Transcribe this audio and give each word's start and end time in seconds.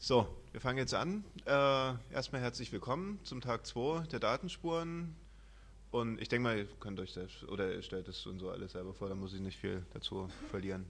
So, 0.00 0.28
wir 0.52 0.60
fangen 0.60 0.78
jetzt 0.78 0.94
an. 0.94 1.24
Äh, 1.44 2.14
erstmal 2.14 2.40
herzlich 2.40 2.70
willkommen 2.70 3.18
zum 3.24 3.40
Tag 3.40 3.66
2 3.66 4.06
der 4.06 4.20
Datenspuren. 4.20 5.16
Und 5.90 6.20
ich 6.22 6.28
denke 6.28 6.44
mal, 6.44 6.56
ihr 6.56 6.66
könnt 6.78 7.00
euch 7.00 7.14
das, 7.14 7.42
oder 7.48 7.74
ihr 7.74 7.82
stellt 7.82 8.06
es 8.06 8.24
und 8.24 8.38
so 8.38 8.48
alles 8.48 8.72
selber 8.72 8.94
vor, 8.94 9.08
da 9.08 9.16
muss 9.16 9.34
ich 9.34 9.40
nicht 9.40 9.58
viel 9.58 9.84
dazu 9.92 10.28
verlieren. 10.50 10.86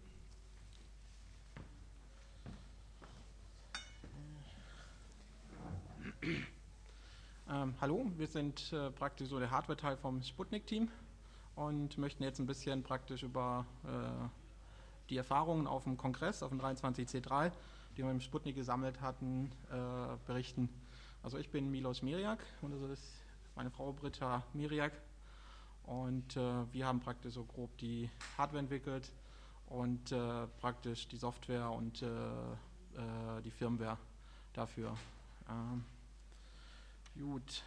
Ähm, 7.50 7.74
hallo, 7.80 8.12
wir 8.18 8.26
sind 8.26 8.74
äh, 8.74 8.90
praktisch 8.90 9.30
so 9.30 9.38
der 9.38 9.50
Hardware-Teil 9.50 9.96
vom 9.96 10.22
Sputnik-Team 10.22 10.90
und 11.56 11.96
möchten 11.96 12.24
jetzt 12.24 12.40
ein 12.40 12.46
bisschen 12.46 12.82
praktisch 12.82 13.22
über 13.22 13.64
äh, 13.84 14.28
die 15.08 15.16
Erfahrungen 15.16 15.66
auf 15.66 15.84
dem 15.84 15.96
Kongress, 15.96 16.42
auf 16.42 16.50
dem 16.50 16.60
23C3, 16.60 17.52
die 17.98 18.04
wir 18.04 18.12
im 18.12 18.20
Sputnik 18.20 18.54
gesammelt 18.54 19.00
hatten, 19.00 19.50
äh, 19.72 20.16
berichten. 20.24 20.68
Also 21.20 21.36
ich 21.36 21.50
bin 21.50 21.68
Milos 21.68 22.00
Miriak 22.00 22.38
und 22.62 22.70
das 22.70 22.80
ist 22.90 23.12
meine 23.56 23.70
Frau 23.72 23.92
Britta 23.92 24.44
Miriak 24.54 24.92
und 25.82 26.36
äh, 26.36 26.72
wir 26.72 26.86
haben 26.86 27.00
praktisch 27.00 27.34
so 27.34 27.44
grob 27.44 27.76
die 27.78 28.08
Hardware 28.38 28.60
entwickelt 28.60 29.10
und 29.66 30.12
äh, 30.12 30.46
praktisch 30.60 31.08
die 31.08 31.16
Software 31.16 31.72
und 31.72 32.02
äh, 32.02 32.06
äh, 32.06 33.42
die 33.42 33.50
Firmware 33.50 33.98
dafür. 34.52 34.96
Ähm, 35.50 35.84
gut. 37.18 37.64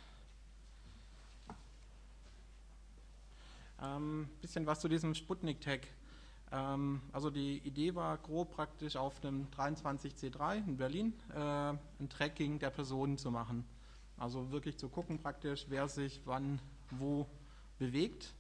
Ähm, 3.82 4.30
bisschen 4.40 4.66
was 4.66 4.80
zu 4.80 4.88
diesem 4.88 5.14
Sputnik-Tag. 5.14 5.88
Ähm, 6.52 7.02
also 7.12 7.30
die 7.30 7.60
Idee 7.60 7.96
war 7.96 8.18
grob 8.18 8.52
praktisch 8.52 8.96
auf 8.96 9.24
einem 9.24 9.48
23C3 9.58 10.68
in 10.68 10.78
Berlin 10.78 11.14
äh, 11.34 11.40
ein 11.40 12.10
Tracking 12.10 12.60
der 12.60 12.70
Personen 12.70 13.18
zu 13.18 13.32
machen. 13.32 13.66
Also 14.18 14.52
wirklich 14.52 14.78
zu 14.78 14.90
gucken 14.90 15.20
praktisch, 15.20 15.66
wer 15.70 15.88
sich 15.88 16.22
wann 16.26 16.60
wo 16.92 17.26
bewegt. 17.80 18.34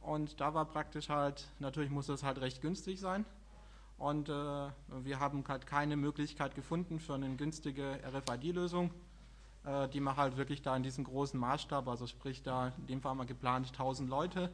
Und 0.00 0.40
da 0.40 0.54
war 0.54 0.64
praktisch 0.64 1.08
halt, 1.10 1.46
natürlich 1.58 1.90
muss 1.90 2.06
das 2.06 2.22
halt 2.22 2.40
recht 2.40 2.62
günstig 2.62 2.98
sein. 2.98 3.24
Und 3.98 4.30
äh, 4.30 4.32
wir 4.32 5.20
haben 5.20 5.44
halt 5.46 5.66
keine 5.66 5.96
Möglichkeit 5.96 6.54
gefunden 6.54 6.98
für 6.98 7.14
eine 7.14 7.36
günstige 7.36 8.00
RFID-Lösung, 8.02 8.90
äh, 9.64 9.88
die 9.88 10.00
man 10.00 10.16
halt 10.16 10.38
wirklich 10.38 10.62
da 10.62 10.74
in 10.74 10.82
diesem 10.82 11.04
großen 11.04 11.38
Maßstab, 11.38 11.86
also 11.86 12.06
sprich 12.06 12.42
da 12.42 12.68
in 12.78 12.86
dem 12.86 13.02
Fall 13.02 13.14
mal 13.14 13.26
geplant 13.26 13.68
1000 13.68 14.08
Leute 14.08 14.50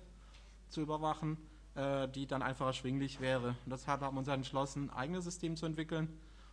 zu 0.69 0.81
überwachen, 0.81 1.39
äh, 1.77 2.09
die 2.09 2.27
dann 2.27 2.43
einfach 2.43 2.67
erschwinglich 2.67 3.21
wäre. 3.21 3.49
Und 3.49 3.71
deshalb 3.71 4.01
haben 4.01 4.17
wir 4.17 4.21
uns 4.21 4.29
entschlossen, 4.29 4.91
ein 4.91 4.97
eigenes 4.97 5.25
System 5.25 5.57
zu 5.57 5.67
entwickeln, 5.67 6.09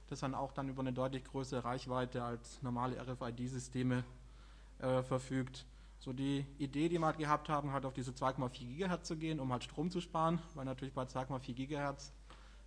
das 0.09 0.19
dann 0.19 0.35
auch 0.35 0.51
dann 0.51 0.69
über 0.69 0.81
eine 0.81 0.93
deutlich 0.93 1.23
größere 1.23 1.63
Reichweite 1.63 2.23
als 2.23 2.61
normale 2.61 2.99
RFID-Systeme 2.99 4.03
äh, 4.79 5.01
verfügt. 5.01 5.65
So 5.99 6.11
die 6.11 6.45
Idee, 6.57 6.89
die 6.89 6.99
wir 6.99 7.05
halt 7.05 7.17
gehabt 7.17 7.47
haben, 7.47 7.71
halt 7.71 7.85
auf 7.85 7.93
diese 7.93 8.11
2,4 8.11 8.59
Gigahertz 8.59 9.07
zu 9.07 9.15
gehen, 9.15 9.39
um 9.39 9.51
halt 9.53 9.63
Strom 9.63 9.89
zu 9.89 10.01
sparen, 10.01 10.39
weil 10.55 10.65
natürlich 10.65 10.93
bei 10.93 11.03
2,4 11.03 11.53
Gigahertz 11.53 12.11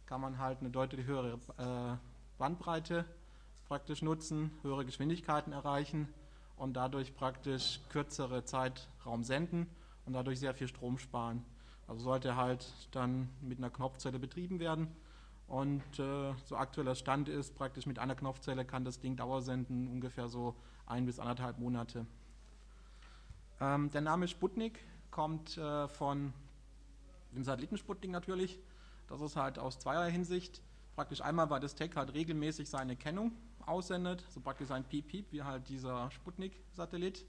kann 0.07 0.23
man 0.23 0.39
halt 0.39 0.61
eine 0.61 0.71
deutlich 0.71 1.05
höhere 1.07 1.39
äh, 1.59 1.97
Bandbreite 2.39 3.05
praktisch 3.69 4.01
nutzen, 4.01 4.51
höhere 4.63 4.87
Geschwindigkeiten 4.87 5.53
erreichen 5.53 6.09
und 6.57 6.75
dadurch 6.75 7.15
praktisch 7.15 7.81
kürzere 7.91 8.45
Zeitraum 8.45 9.25
senden 9.25 9.67
und 10.07 10.15
dadurch 10.15 10.39
sehr 10.39 10.55
viel 10.55 10.69
Strom 10.69 10.99
sparen. 10.99 11.45
Also 11.87 12.03
sollte 12.03 12.37
halt 12.37 12.67
dann 12.91 13.29
mit 13.41 13.59
einer 13.59 13.71
Knopfzelle 13.71 14.19
betrieben 14.19 14.59
werden. 14.59 14.89
Und 15.49 15.99
äh, 15.99 16.35
so 16.45 16.57
aktueller 16.57 16.97
Stand 16.97 17.29
ist, 17.29 17.55
praktisch 17.55 17.87
mit 17.87 17.99
einer 17.99 18.17
Knopfzelle 18.17 18.65
kann 18.65 18.85
das 18.85 18.99
Ding 18.99 19.17
Dauersenden 19.17 19.87
ungefähr 19.87 20.29
so 20.29 20.57
ein 20.87 21.07
bis 21.07 21.21
anderthalb 21.21 21.59
Monate. 21.59 22.07
Ähm, 23.61 23.91
der 23.93 24.01
Name 24.01 24.27
Sputnik 24.27 24.81
kommt 25.11 25.57
äh, 25.57 25.87
von 25.89 26.33
dem 27.33 27.45
Satelliten 27.45 27.79
Sputnik 27.79 28.11
natürlich. 28.11 28.59
Das 29.09 29.21
ist 29.21 29.37
halt 29.37 29.59
aus 29.59 29.79
zweierlei 29.79 30.11
Hinsicht. 30.11 30.61
Praktisch 30.97 31.21
einmal, 31.21 31.49
weil 31.51 31.61
das 31.61 31.75
Tech 31.75 31.91
halt 31.95 32.13
regelmäßig 32.15 32.69
seine 32.69 32.97
Kennung 32.97 33.33
aussendet, 33.67 34.25
so 34.31 34.41
praktisch 34.41 34.71
ein 34.71 34.85
Piep-Piep, 34.85 35.33
wie 35.33 35.43
halt 35.43 35.69
dieser 35.69 36.11
Sputnik-Satellit. 36.11 37.25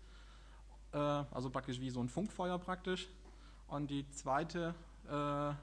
Äh, 0.94 0.98
also 0.98 1.50
praktisch 1.50 1.80
wie 1.80 1.90
so 1.90 2.00
ein 2.00 2.10
Funkfeuer 2.10 2.58
praktisch. 2.58 3.10
Und 3.68 3.92
die 3.92 4.10
zweite 4.10 4.74
äh, 5.10 5.54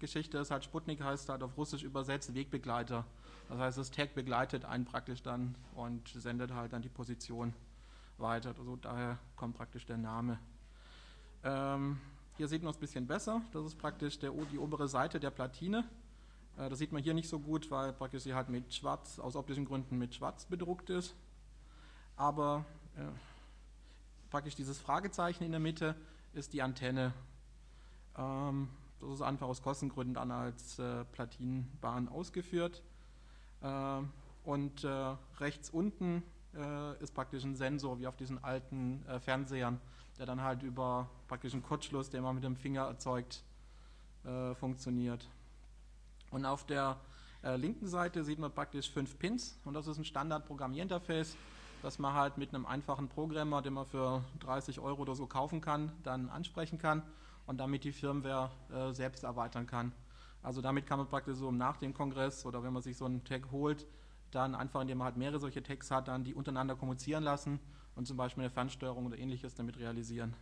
Geschichte 0.00 0.38
ist 0.38 0.50
halt, 0.50 0.64
Sputnik 0.64 1.02
heißt 1.02 1.28
halt 1.28 1.42
auf 1.42 1.56
Russisch 1.56 1.82
übersetzt 1.82 2.34
Wegbegleiter. 2.34 3.04
Das 3.48 3.58
heißt, 3.58 3.78
das 3.78 3.90
Tag 3.90 4.14
begleitet 4.14 4.64
einen 4.64 4.84
praktisch 4.84 5.22
dann 5.22 5.54
und 5.74 6.08
sendet 6.08 6.52
halt 6.52 6.72
dann 6.72 6.82
die 6.82 6.88
Position 6.88 7.54
weiter. 8.18 8.54
Also 8.58 8.76
daher 8.76 9.18
kommt 9.36 9.56
praktisch 9.56 9.86
der 9.86 9.96
Name. 9.96 10.38
Ähm, 11.44 11.98
hier 12.36 12.48
sieht 12.48 12.62
man 12.62 12.70
es 12.70 12.76
ein 12.76 12.80
bisschen 12.80 13.06
besser. 13.06 13.40
Das 13.52 13.64
ist 13.64 13.78
praktisch 13.78 14.18
der, 14.18 14.32
die 14.52 14.58
obere 14.58 14.88
Seite 14.88 15.18
der 15.18 15.30
Platine. 15.30 15.84
Äh, 16.58 16.68
das 16.68 16.78
sieht 16.78 16.92
man 16.92 17.02
hier 17.02 17.14
nicht 17.14 17.28
so 17.28 17.38
gut, 17.38 17.70
weil 17.70 17.92
praktisch 17.92 18.24
sie 18.24 18.34
halt 18.34 18.48
mit 18.48 18.74
schwarz, 18.74 19.18
aus 19.18 19.36
optischen 19.36 19.64
Gründen 19.64 19.96
mit 19.96 20.14
schwarz 20.14 20.44
bedruckt 20.44 20.90
ist. 20.90 21.14
Aber 22.16 22.64
äh, 22.96 23.00
praktisch 24.30 24.56
dieses 24.56 24.78
Fragezeichen 24.78 25.44
in 25.44 25.52
der 25.52 25.60
Mitte 25.60 25.94
ist 26.34 26.52
die 26.52 26.62
Antenne. 26.62 27.14
Ähm, 28.18 28.68
das 29.00 29.10
ist 29.10 29.22
einfach 29.22 29.46
aus 29.46 29.62
Kostengründen 29.62 30.14
dann 30.14 30.30
als 30.30 30.78
äh, 30.78 31.04
Platinenbahn 31.12 32.08
ausgeführt. 32.08 32.82
Äh, 33.62 34.00
und 34.44 34.84
äh, 34.84 35.14
rechts 35.38 35.70
unten 35.70 36.22
äh, 36.54 37.02
ist 37.02 37.14
praktisch 37.14 37.44
ein 37.44 37.54
Sensor 37.54 38.00
wie 38.00 38.06
auf 38.06 38.16
diesen 38.16 38.42
alten 38.42 39.04
äh, 39.06 39.20
Fernsehern, 39.20 39.80
der 40.18 40.26
dann 40.26 40.42
halt 40.42 40.62
über 40.62 41.08
praktisch 41.28 41.52
einen 41.52 41.62
Kurzschluss, 41.62 42.10
den 42.10 42.22
man 42.22 42.34
mit 42.34 42.44
dem 42.44 42.56
Finger 42.56 42.82
erzeugt, 42.82 43.44
äh, 44.24 44.54
funktioniert. 44.54 45.28
Und 46.30 46.44
auf 46.44 46.66
der 46.66 46.98
linken 47.56 47.86
Seite 47.86 48.24
sieht 48.24 48.40
man 48.40 48.50
praktisch 48.50 48.90
fünf 48.90 49.16
Pins 49.16 49.56
und 49.64 49.72
das 49.74 49.86
ist 49.86 49.96
ein 49.96 50.04
Standard-Programmierinterface, 50.04 51.36
das 51.82 52.00
man 52.00 52.12
halt 52.12 52.36
mit 52.36 52.52
einem 52.52 52.66
einfachen 52.66 53.08
Programmer, 53.08 53.62
den 53.62 53.74
man 53.74 53.86
für 53.86 54.24
30 54.40 54.80
Euro 54.80 55.02
oder 55.02 55.14
so 55.14 55.28
kaufen 55.28 55.60
kann, 55.60 55.92
dann 56.02 56.28
ansprechen 56.28 56.78
kann 56.78 57.04
und 57.48 57.56
damit 57.58 57.82
die 57.82 57.92
Firmware 57.92 58.50
äh, 58.70 58.92
selbst 58.92 59.24
erweitern 59.24 59.66
kann. 59.66 59.92
Also 60.42 60.60
damit 60.60 60.86
kann 60.86 60.98
man 60.98 61.08
praktisch 61.08 61.36
so 61.36 61.50
nach 61.50 61.78
dem 61.78 61.94
Kongress 61.94 62.44
oder 62.44 62.62
wenn 62.62 62.74
man 62.74 62.82
sich 62.82 62.96
so 62.96 63.06
einen 63.06 63.24
Tag 63.24 63.50
holt, 63.50 63.86
dann 64.30 64.54
einfach, 64.54 64.82
indem 64.82 64.98
man 64.98 65.06
halt 65.06 65.16
mehrere 65.16 65.40
solche 65.40 65.62
Tags 65.62 65.90
hat, 65.90 66.08
dann 66.08 66.24
die 66.24 66.34
untereinander 66.34 66.76
kommunizieren 66.76 67.24
lassen 67.24 67.58
und 67.96 68.06
zum 68.06 68.18
Beispiel 68.18 68.44
eine 68.44 68.50
Fernsteuerung 68.50 69.06
oder 69.06 69.18
ähnliches 69.18 69.54
damit 69.54 69.78
realisieren. 69.78 70.34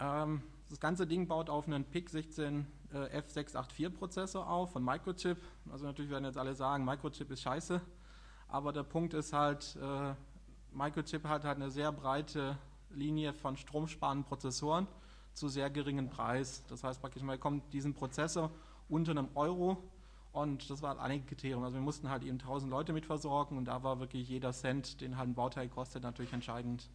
Ähm, 0.00 0.42
das 0.68 0.80
ganze 0.80 1.06
Ding 1.06 1.28
baut 1.28 1.48
auf 1.48 1.68
einen 1.68 1.84
PIC16 1.84 2.64
äh, 2.92 3.20
F684 3.20 3.90
Prozessor 3.90 4.50
auf 4.50 4.72
von 4.72 4.84
Microchip. 4.84 5.38
Also 5.70 5.86
natürlich 5.86 6.10
werden 6.10 6.24
jetzt 6.24 6.36
alle 6.36 6.56
sagen, 6.56 6.84
Microchip 6.84 7.30
ist 7.30 7.42
scheiße, 7.42 7.80
aber 8.48 8.72
der 8.72 8.82
Punkt 8.82 9.14
ist 9.14 9.32
halt, 9.32 9.78
äh, 9.80 10.14
Microchip 10.72 11.24
hat 11.28 11.44
halt 11.44 11.56
eine 11.56 11.70
sehr 11.70 11.92
breite 11.92 12.58
Linie 12.90 13.32
von 13.32 13.56
stromsparenden 13.56 14.24
Prozessoren 14.24 14.86
zu 15.32 15.48
sehr 15.48 15.70
geringen 15.70 16.08
Preis. 16.08 16.64
Das 16.68 16.82
heißt 16.82 17.00
praktisch, 17.00 17.22
man 17.22 17.36
bekommt 17.36 17.72
diesen 17.72 17.94
Prozessor 17.94 18.50
unter 18.88 19.12
einem 19.12 19.28
Euro 19.34 19.82
und 20.32 20.68
das 20.70 20.82
war 20.82 21.00
einige 21.00 21.26
Kriterien. 21.26 21.62
Also 21.62 21.74
wir 21.74 21.82
mussten 21.82 22.10
halt 22.10 22.22
eben 22.22 22.38
1000 22.38 22.70
Leute 22.70 22.92
mit 22.92 23.06
versorgen 23.06 23.56
und 23.56 23.66
da 23.66 23.82
war 23.82 24.00
wirklich 24.00 24.28
jeder 24.28 24.52
Cent, 24.52 25.00
den 25.00 25.16
halt 25.16 25.30
ein 25.30 25.34
Bauteil 25.34 25.68
kostet, 25.68 26.02
natürlich 26.02 26.32
entscheidend. 26.32 26.88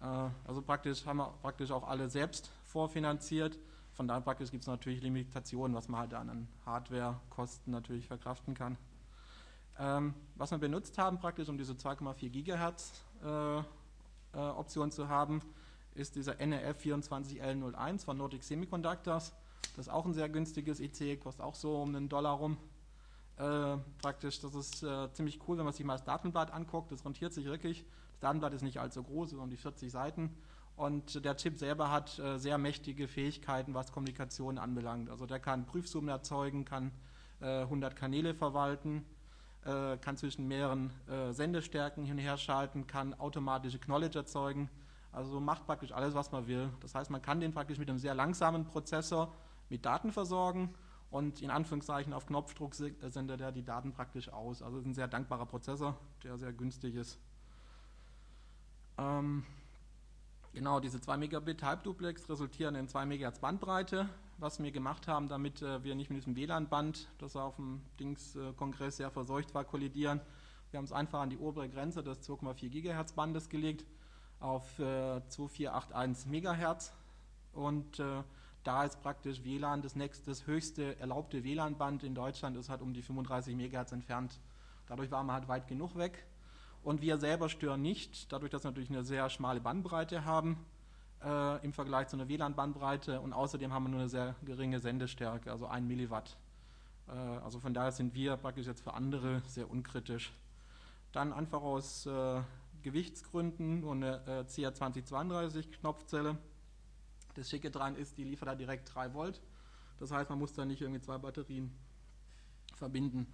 Äh, 0.00 0.28
also 0.46 0.62
praktisch 0.62 1.06
haben 1.06 1.18
wir 1.18 1.32
praktisch 1.42 1.70
auch 1.70 1.86
alle 1.86 2.08
selbst 2.08 2.50
vorfinanziert. 2.64 3.58
Von 3.92 4.08
daher 4.08 4.20
praktisch 4.20 4.50
gibt 4.50 4.62
es 4.62 4.66
natürlich 4.66 5.02
Limitationen, 5.02 5.76
was 5.76 5.88
man 5.88 6.00
halt 6.00 6.14
an 6.14 6.48
Hardwarekosten 6.66 7.72
natürlich 7.72 8.06
verkraften 8.06 8.54
kann. 8.54 8.76
Ähm, 9.78 10.14
was 10.36 10.50
wir 10.50 10.58
benutzt 10.58 10.98
haben 10.98 11.18
praktisch, 11.18 11.48
um 11.48 11.58
diese 11.58 11.74
2,4 11.74 12.28
Gigahertz 12.30 13.04
äh, 13.24 13.62
Option 14.38 14.90
zu 14.90 15.08
haben, 15.08 15.40
ist 15.94 16.16
dieser 16.16 16.40
NRF 16.40 16.78
24L01 16.84 18.04
von 18.04 18.16
Nordic 18.16 18.42
Semiconductors. 18.42 19.32
Das 19.76 19.86
ist 19.86 19.92
auch 19.92 20.04
ein 20.06 20.14
sehr 20.14 20.28
günstiges 20.28 20.80
IC, 20.80 21.20
kostet 21.20 21.44
auch 21.44 21.54
so 21.54 21.80
um 21.80 21.94
einen 21.94 22.08
Dollar 22.08 22.34
rum. 22.34 22.56
Äh, 23.36 23.78
praktisch, 24.00 24.40
das 24.40 24.54
ist 24.54 24.82
äh, 24.82 25.12
ziemlich 25.12 25.40
cool, 25.48 25.58
wenn 25.58 25.64
man 25.64 25.72
sich 25.72 25.84
mal 25.84 25.94
das 25.94 26.04
Datenblatt 26.04 26.52
anguckt. 26.52 26.92
Das 26.92 27.04
rentiert 27.04 27.32
sich 27.32 27.44
wirklich. 27.46 27.84
Das 28.12 28.20
Datenblatt 28.20 28.54
ist 28.54 28.62
nicht 28.62 28.78
allzu 28.78 29.02
groß, 29.02 29.30
so 29.30 29.40
um 29.40 29.50
die 29.50 29.56
40 29.56 29.90
Seiten. 29.90 30.30
Und 30.76 31.24
der 31.24 31.36
Chip 31.36 31.58
selber 31.58 31.90
hat 31.90 32.18
äh, 32.18 32.38
sehr 32.38 32.58
mächtige 32.58 33.08
Fähigkeiten, 33.08 33.74
was 33.74 33.92
Kommunikation 33.92 34.58
anbelangt. 34.58 35.10
Also 35.10 35.26
der 35.26 35.40
kann 35.40 35.66
Prüfsummen 35.66 36.08
erzeugen, 36.08 36.64
kann 36.64 36.92
100 37.40 37.92
äh, 37.92 37.96
Kanäle 37.96 38.34
verwalten, 38.34 39.04
äh, 39.64 39.96
kann 39.98 40.16
zwischen 40.16 40.46
mehreren 40.46 40.90
äh, 41.08 41.32
Sendestärken 41.32 42.04
hin 42.04 42.18
und 42.18 42.22
her 42.22 42.36
schalten, 42.36 42.86
kann 42.86 43.14
automatische 43.14 43.78
Knowledge 43.78 44.18
erzeugen. 44.18 44.70
Also 45.12 45.40
macht 45.40 45.64
praktisch 45.66 45.92
alles, 45.92 46.14
was 46.14 46.32
man 46.32 46.46
will. 46.46 46.70
Das 46.80 46.94
heißt, 46.94 47.10
man 47.10 47.22
kann 47.22 47.40
den 47.40 47.52
praktisch 47.52 47.78
mit 47.78 47.88
einem 47.88 47.98
sehr 47.98 48.14
langsamen 48.14 48.64
Prozessor 48.64 49.32
mit 49.68 49.84
Daten 49.84 50.12
versorgen 50.12 50.74
und 51.10 51.40
in 51.40 51.50
Anführungszeichen 51.50 52.12
auf 52.12 52.26
Knopfdruck 52.26 52.74
sendet 52.74 53.40
er 53.40 53.52
die 53.52 53.64
Daten 53.64 53.92
praktisch 53.92 54.28
aus. 54.28 54.62
Also 54.62 54.78
ist 54.78 54.86
ein 54.86 54.94
sehr 54.94 55.06
dankbarer 55.06 55.46
Prozessor, 55.46 55.96
der 56.24 56.36
sehr 56.38 56.52
günstig 56.52 56.96
ist. 56.96 57.20
Ähm, 58.98 59.44
genau, 60.52 60.80
diese 60.80 61.00
2 61.00 61.16
Megabit 61.16 61.62
Halbduplex 61.62 62.28
resultieren 62.28 62.74
in 62.74 62.88
2 62.88 63.06
MHz 63.06 63.38
Bandbreite, 63.38 64.08
was 64.38 64.62
wir 64.62 64.70
gemacht 64.72 65.08
haben, 65.08 65.28
damit 65.28 65.62
äh, 65.62 65.82
wir 65.84 65.94
nicht 65.94 66.10
mit 66.10 66.18
diesem 66.18 66.36
WLAN-Band, 66.36 67.08
das 67.18 67.36
auf 67.36 67.56
dem 67.56 67.82
Dings-Kongress 68.00 68.96
sehr 68.98 69.10
verseucht 69.10 69.54
war, 69.54 69.64
kollidieren. 69.64 70.20
Wir 70.70 70.78
haben 70.78 70.84
es 70.84 70.92
einfach 70.92 71.20
an 71.20 71.30
die 71.30 71.38
obere 71.38 71.68
Grenze 71.68 72.02
des 72.02 72.28
2,4 72.28 72.68
GHz 72.68 73.12
Bandes 73.12 73.48
gelegt 73.48 73.86
auf 74.40 74.78
äh, 74.78 75.20
2481 75.28 76.30
MHz 76.30 76.92
und 77.52 78.00
äh, 78.00 78.22
da 78.64 78.84
ist 78.84 79.00
praktisch 79.02 79.44
WLAN 79.44 79.82
das, 79.82 79.94
nächste, 79.94 80.26
das 80.26 80.46
höchste 80.46 80.98
erlaubte 80.98 81.44
WLAN-Band 81.44 82.02
in 82.02 82.14
Deutschland 82.14 82.56
ist 82.56 82.70
halt 82.70 82.82
um 82.82 82.92
die 82.92 83.02
35 83.02 83.54
MHz 83.54 83.92
entfernt. 83.92 84.40
Dadurch 84.86 85.10
waren 85.10 85.26
wir 85.26 85.34
halt 85.34 85.48
weit 85.48 85.68
genug 85.68 85.96
weg. 85.96 86.26
Und 86.82 87.00
wir 87.00 87.18
selber 87.18 87.48
stören 87.48 87.80
nicht, 87.80 88.30
dadurch, 88.32 88.50
dass 88.50 88.64
wir 88.64 88.70
natürlich 88.70 88.90
eine 88.90 89.04
sehr 89.04 89.30
schmale 89.30 89.60
Bandbreite 89.60 90.24
haben 90.24 90.58
äh, 91.22 91.64
im 91.64 91.72
Vergleich 91.72 92.08
zu 92.08 92.16
einer 92.16 92.28
WLAN-Bandbreite. 92.28 93.20
Und 93.20 93.32
außerdem 93.32 93.72
haben 93.72 93.84
wir 93.84 93.90
nur 93.90 94.00
eine 94.00 94.08
sehr 94.08 94.34
geringe 94.44 94.80
Sendestärke, 94.80 95.50
also 95.50 95.66
1 95.66 95.86
Milliwatt. 95.86 96.36
Äh, 97.08 97.12
also 97.12 97.60
von 97.60 97.74
daher 97.74 97.92
sind 97.92 98.14
wir 98.14 98.36
praktisch 98.36 98.66
jetzt 98.66 98.82
für 98.82 98.94
andere 98.94 99.42
sehr 99.46 99.70
unkritisch. 99.70 100.32
Dann 101.12 101.32
einfach 101.32 101.62
aus 101.62 102.06
äh, 102.06 102.40
Gewichtsgründen 102.82 103.80
nur 103.80 103.92
eine 103.92 104.26
äh, 104.26 104.40
CR2032 104.42 105.70
Knopfzelle. 105.80 106.36
Das 107.34 107.48
Schicke 107.48 107.70
dran 107.70 107.96
ist, 107.96 108.18
die 108.18 108.24
liefert 108.24 108.48
da 108.48 108.54
direkt 108.54 108.94
3 108.94 109.14
Volt. 109.14 109.40
Das 109.98 110.10
heißt, 110.10 110.28
man 110.30 110.38
muss 110.38 110.52
da 110.52 110.64
nicht 110.64 110.82
irgendwie 110.82 111.00
zwei 111.00 111.18
Batterien 111.18 111.72
verbinden. 112.74 113.26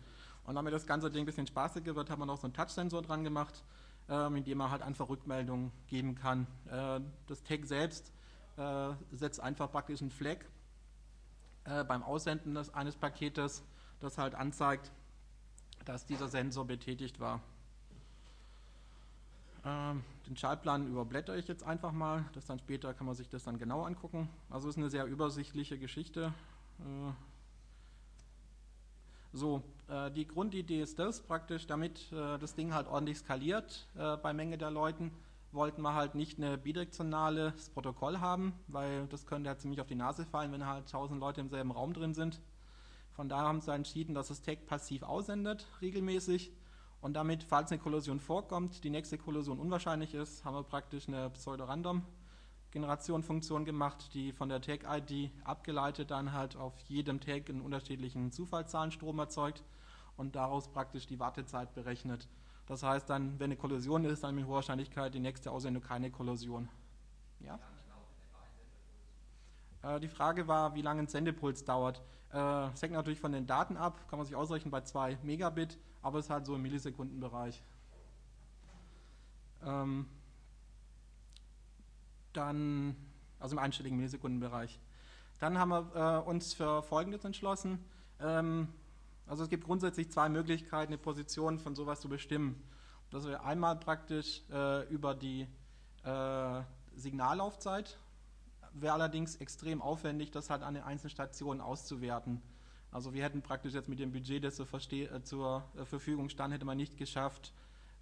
Und 0.44 0.54
damit 0.54 0.72
das 0.72 0.86
ganze 0.86 1.10
Ding 1.10 1.22
ein 1.22 1.26
bisschen 1.26 1.46
spaßiger 1.46 1.94
wird, 1.94 2.10
hat 2.10 2.18
man 2.18 2.28
noch 2.28 2.38
so 2.38 2.44
einen 2.44 2.54
Touchsensor 2.54 3.02
dran 3.02 3.24
gemacht, 3.24 3.64
äh, 4.10 4.28
mit 4.28 4.46
dem 4.48 4.58
man 4.58 4.72
halt 4.72 4.82
einfach 4.82 5.08
Rückmeldungen 5.08 5.70
geben 5.86 6.16
kann. 6.16 6.48
Äh, 6.68 7.00
das 7.28 7.44
Tag 7.44 7.64
selbst 7.64 8.12
äh, 8.56 8.90
setzt 9.12 9.40
einfach 9.40 9.70
praktisch 9.70 10.00
einen 10.02 10.10
Flag 10.10 10.38
äh, 11.64 11.84
beim 11.84 12.02
Aussenden 12.02 12.54
des, 12.54 12.74
eines 12.74 12.96
Paketes, 12.96 13.62
das 14.00 14.18
halt 14.18 14.34
anzeigt, 14.34 14.90
dass 15.84 16.06
dieser 16.06 16.28
Sensor 16.28 16.66
betätigt 16.66 17.20
war. 17.20 17.40
Ähm, 19.64 20.02
den 20.26 20.36
Schaltplan 20.36 20.88
überblätter 20.88 21.36
ich 21.36 21.46
jetzt 21.46 21.62
einfach 21.62 21.92
mal, 21.92 22.24
das 22.32 22.46
dann 22.46 22.58
später 22.58 22.92
kann 22.94 23.06
man 23.06 23.14
sich 23.14 23.28
das 23.28 23.44
dann 23.44 23.58
genau 23.58 23.84
angucken. 23.84 24.28
Also 24.48 24.68
ist 24.68 24.76
eine 24.76 24.90
sehr 24.90 25.04
übersichtliche 25.04 25.78
Geschichte. 25.78 26.34
So, 29.32 29.62
äh, 29.90 30.10
die 30.10 30.26
Grundidee 30.26 30.80
ist 30.80 30.98
das 30.98 31.20
praktisch, 31.20 31.66
damit 31.66 32.10
äh, 32.12 32.38
das 32.38 32.54
Ding 32.54 32.72
halt 32.72 32.86
ordentlich 32.86 33.18
skaliert 33.18 33.86
äh, 33.98 34.16
bei 34.16 34.32
Menge 34.32 34.56
der 34.56 34.70
Leuten, 34.70 35.10
wollten 35.52 35.82
wir 35.82 35.92
halt 35.94 36.14
nicht 36.14 36.38
ein 36.38 36.58
bidirektionales 36.60 37.70
Protokoll 37.70 38.20
haben, 38.20 38.54
weil 38.68 39.08
das 39.08 39.26
könnte 39.26 39.50
ja 39.50 39.58
ziemlich 39.58 39.80
auf 39.80 39.88
die 39.88 39.96
Nase 39.96 40.24
fallen, 40.24 40.52
wenn 40.52 40.64
halt 40.64 40.88
tausend 40.88 41.18
Leute 41.18 41.40
im 41.40 41.48
selben 41.48 41.72
Raum 41.72 41.92
drin 41.92 42.14
sind. 42.14 42.40
Von 43.12 43.28
daher 43.28 43.48
haben 43.48 43.60
sie 43.60 43.74
entschieden, 43.74 44.14
dass 44.14 44.28
das 44.28 44.42
Tag 44.42 44.64
passiv 44.66 45.02
aussendet, 45.02 45.66
regelmäßig 45.82 46.52
und 47.00 47.14
damit, 47.14 47.42
falls 47.42 47.72
eine 47.72 47.80
Kollision 47.80 48.20
vorkommt, 48.20 48.84
die 48.84 48.90
nächste 48.90 49.18
Kollision 49.18 49.58
unwahrscheinlich 49.58 50.14
ist, 50.14 50.44
haben 50.44 50.54
wir 50.54 50.62
praktisch 50.62 51.08
eine 51.08 51.30
Pseudo-Random-Generation-Funktion 51.30 53.64
gemacht, 53.64 54.14
die 54.14 54.32
von 54.32 54.48
der 54.48 54.60
Tag-ID 54.60 55.32
abgeleitet 55.42 56.12
dann 56.12 56.32
halt 56.32 56.54
auf 56.56 56.78
jedem 56.86 57.18
Tag 57.20 57.50
einen 57.50 57.60
unterschiedlichen 57.60 58.30
Zufallszahlenstrom 58.30 59.18
erzeugt 59.18 59.64
und 60.20 60.36
daraus 60.36 60.68
praktisch 60.68 61.06
die 61.06 61.18
Wartezeit 61.18 61.74
berechnet. 61.74 62.28
Das 62.66 62.82
heißt 62.82 63.08
dann, 63.10 63.40
wenn 63.40 63.46
eine 63.46 63.56
Kollision 63.56 64.04
ist, 64.04 64.22
dann 64.22 64.34
mit 64.34 64.46
hoher 64.46 64.56
Wahrscheinlichkeit 64.56 65.14
die 65.14 65.20
nächste 65.20 65.50
Aussendung 65.50 65.82
keine 65.82 66.10
Kollision. 66.10 66.68
Ja? 67.40 67.58
Äh, 69.82 69.98
die 69.98 70.08
Frage 70.08 70.46
war, 70.46 70.74
wie 70.74 70.82
lange 70.82 71.02
ein 71.02 71.08
Sendepuls 71.08 71.64
dauert. 71.64 72.02
Das 72.30 72.80
äh, 72.80 72.86
hängt 72.86 72.94
natürlich 72.94 73.18
von 73.18 73.32
den 73.32 73.46
Daten 73.46 73.76
ab, 73.76 74.08
kann 74.08 74.18
man 74.18 74.26
sich 74.26 74.36
ausrechnen 74.36 74.70
bei 74.70 74.82
2 74.82 75.18
Megabit 75.24 75.78
aber 76.02 76.18
es 76.18 76.26
ist 76.26 76.30
halt 76.30 76.46
so 76.46 76.54
im 76.54 76.62
Millisekundenbereich. 76.62 77.62
Ähm, 79.62 80.06
dann, 82.32 82.96
also 83.38 83.54
im 83.54 83.58
einstelligen 83.58 83.96
Millisekundenbereich. 83.98 84.80
Dann 85.40 85.58
haben 85.58 85.70
wir 85.70 86.22
äh, 86.24 86.28
uns 86.28 86.54
für 86.54 86.82
Folgendes 86.82 87.24
entschlossen. 87.24 87.84
Ähm, 88.20 88.68
also 89.30 89.44
es 89.44 89.48
gibt 89.48 89.64
grundsätzlich 89.64 90.10
zwei 90.10 90.28
Möglichkeiten, 90.28 90.92
eine 90.92 90.98
Position 90.98 91.60
von 91.60 91.76
sowas 91.76 92.00
zu 92.00 92.08
bestimmen. 92.08 92.60
Das 93.10 93.28
wäre 93.28 93.44
einmal 93.44 93.76
praktisch 93.76 94.42
äh, 94.50 94.88
über 94.88 95.14
die 95.14 95.46
äh, 96.02 96.62
Signallaufzeit, 96.96 97.96
wäre 98.72 98.94
allerdings 98.94 99.36
extrem 99.36 99.82
aufwendig, 99.82 100.32
das 100.32 100.50
halt 100.50 100.64
an 100.64 100.74
den 100.74 100.82
einzelnen 100.82 101.10
Stationen 101.10 101.60
auszuwerten. 101.60 102.42
Also 102.90 103.14
wir 103.14 103.22
hätten 103.22 103.40
praktisch 103.40 103.72
jetzt 103.72 103.88
mit 103.88 104.00
dem 104.00 104.10
Budget, 104.10 104.42
das 104.42 104.56
zur, 104.56 104.66
äh, 104.74 105.22
zur 105.22 105.62
äh, 105.76 105.84
Verfügung 105.84 106.28
stand, 106.28 106.52
hätte 106.52 106.64
man 106.64 106.76
nicht 106.76 106.96
geschafft, 106.96 107.52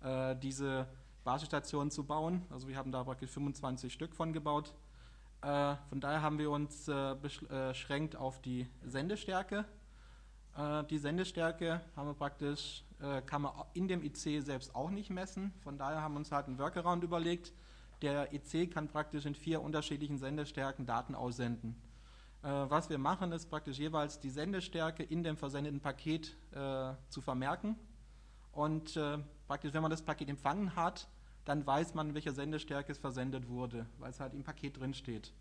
äh, 0.00 0.34
diese 0.36 0.86
Basisstationen 1.25 1.90
zu 1.90 2.04
bauen. 2.04 2.46
Also 2.48 2.69
wir 2.69 2.78
haben 2.78 2.90
da 2.90 3.04
praktisch 3.04 3.30
25 3.32 3.92
Stück 3.92 4.14
von 4.14 4.32
gebaut. 4.32 4.75
von 5.40 6.00
daher 6.00 6.22
haben 6.22 6.38
wir 6.38 6.50
uns 6.50 6.86
beschränkt 7.20 8.16
auf 8.16 8.40
die 8.40 8.66
Sendestärke. 8.82 9.66
Die 10.90 10.99
Sendestärke 10.99 11.81
haben 11.94 12.08
wir 12.08 12.14
praktisch, 12.14 12.82
kann 13.26 13.43
man 13.43 13.52
in 13.75 13.87
dem 13.87 14.02
IC 14.02 14.43
selbst 14.43 14.75
auch 14.75 14.90
nicht 14.90 15.08
messen. 15.08 15.52
Von 15.62 15.78
daher 15.78 16.02
haben 16.02 16.14
wir 16.14 16.19
uns 16.19 16.32
halt 16.32 16.46
einen 16.46 16.58
Workaround 16.58 17.05
überlegt. 17.05 17.52
Der 18.02 18.32
IC 18.32 18.72
kann 18.72 18.88
praktisch 18.88 19.25
in 19.25 19.37
vier 19.37 19.62
unterschiedlichen 19.62 20.19
Sendestärken 20.19 20.84
Daten 20.84 21.14
aussenden. 21.14 21.76
Äh, 22.43 22.49
was 22.49 22.88
wir 22.88 22.99
machen, 22.99 23.32
ist 23.32 23.50
praktisch 23.50 23.78
jeweils 23.78 24.20
die 24.20 24.31
Sendestärke 24.31 25.02
in 25.02 25.22
dem 25.25 25.37
versendeten 25.37 25.81
Paket 25.81 26.37
äh, 26.52 26.93
zu 27.08 27.20
vermerken. 27.20 27.76
Und 28.52 28.96
äh, 28.96 29.19
praktisch, 29.46 29.72
wenn 29.72 29.82
man 29.82 29.90
das 29.90 30.02
Paket 30.02 30.28
empfangen 30.28 30.76
hat, 30.76 31.08
dann 31.44 31.66
weiß 31.66 31.94
man, 31.94 32.14
welche 32.14 32.32
Sendestärke 32.32 32.93
es 32.93 32.99
versendet 32.99 33.49
wurde, 33.49 33.87
weil 33.99 34.11
es 34.11 34.20
halt 34.20 34.34
im 34.34 34.44
Paket 34.44 34.78
drin 34.78 34.94
steht. 34.94 35.32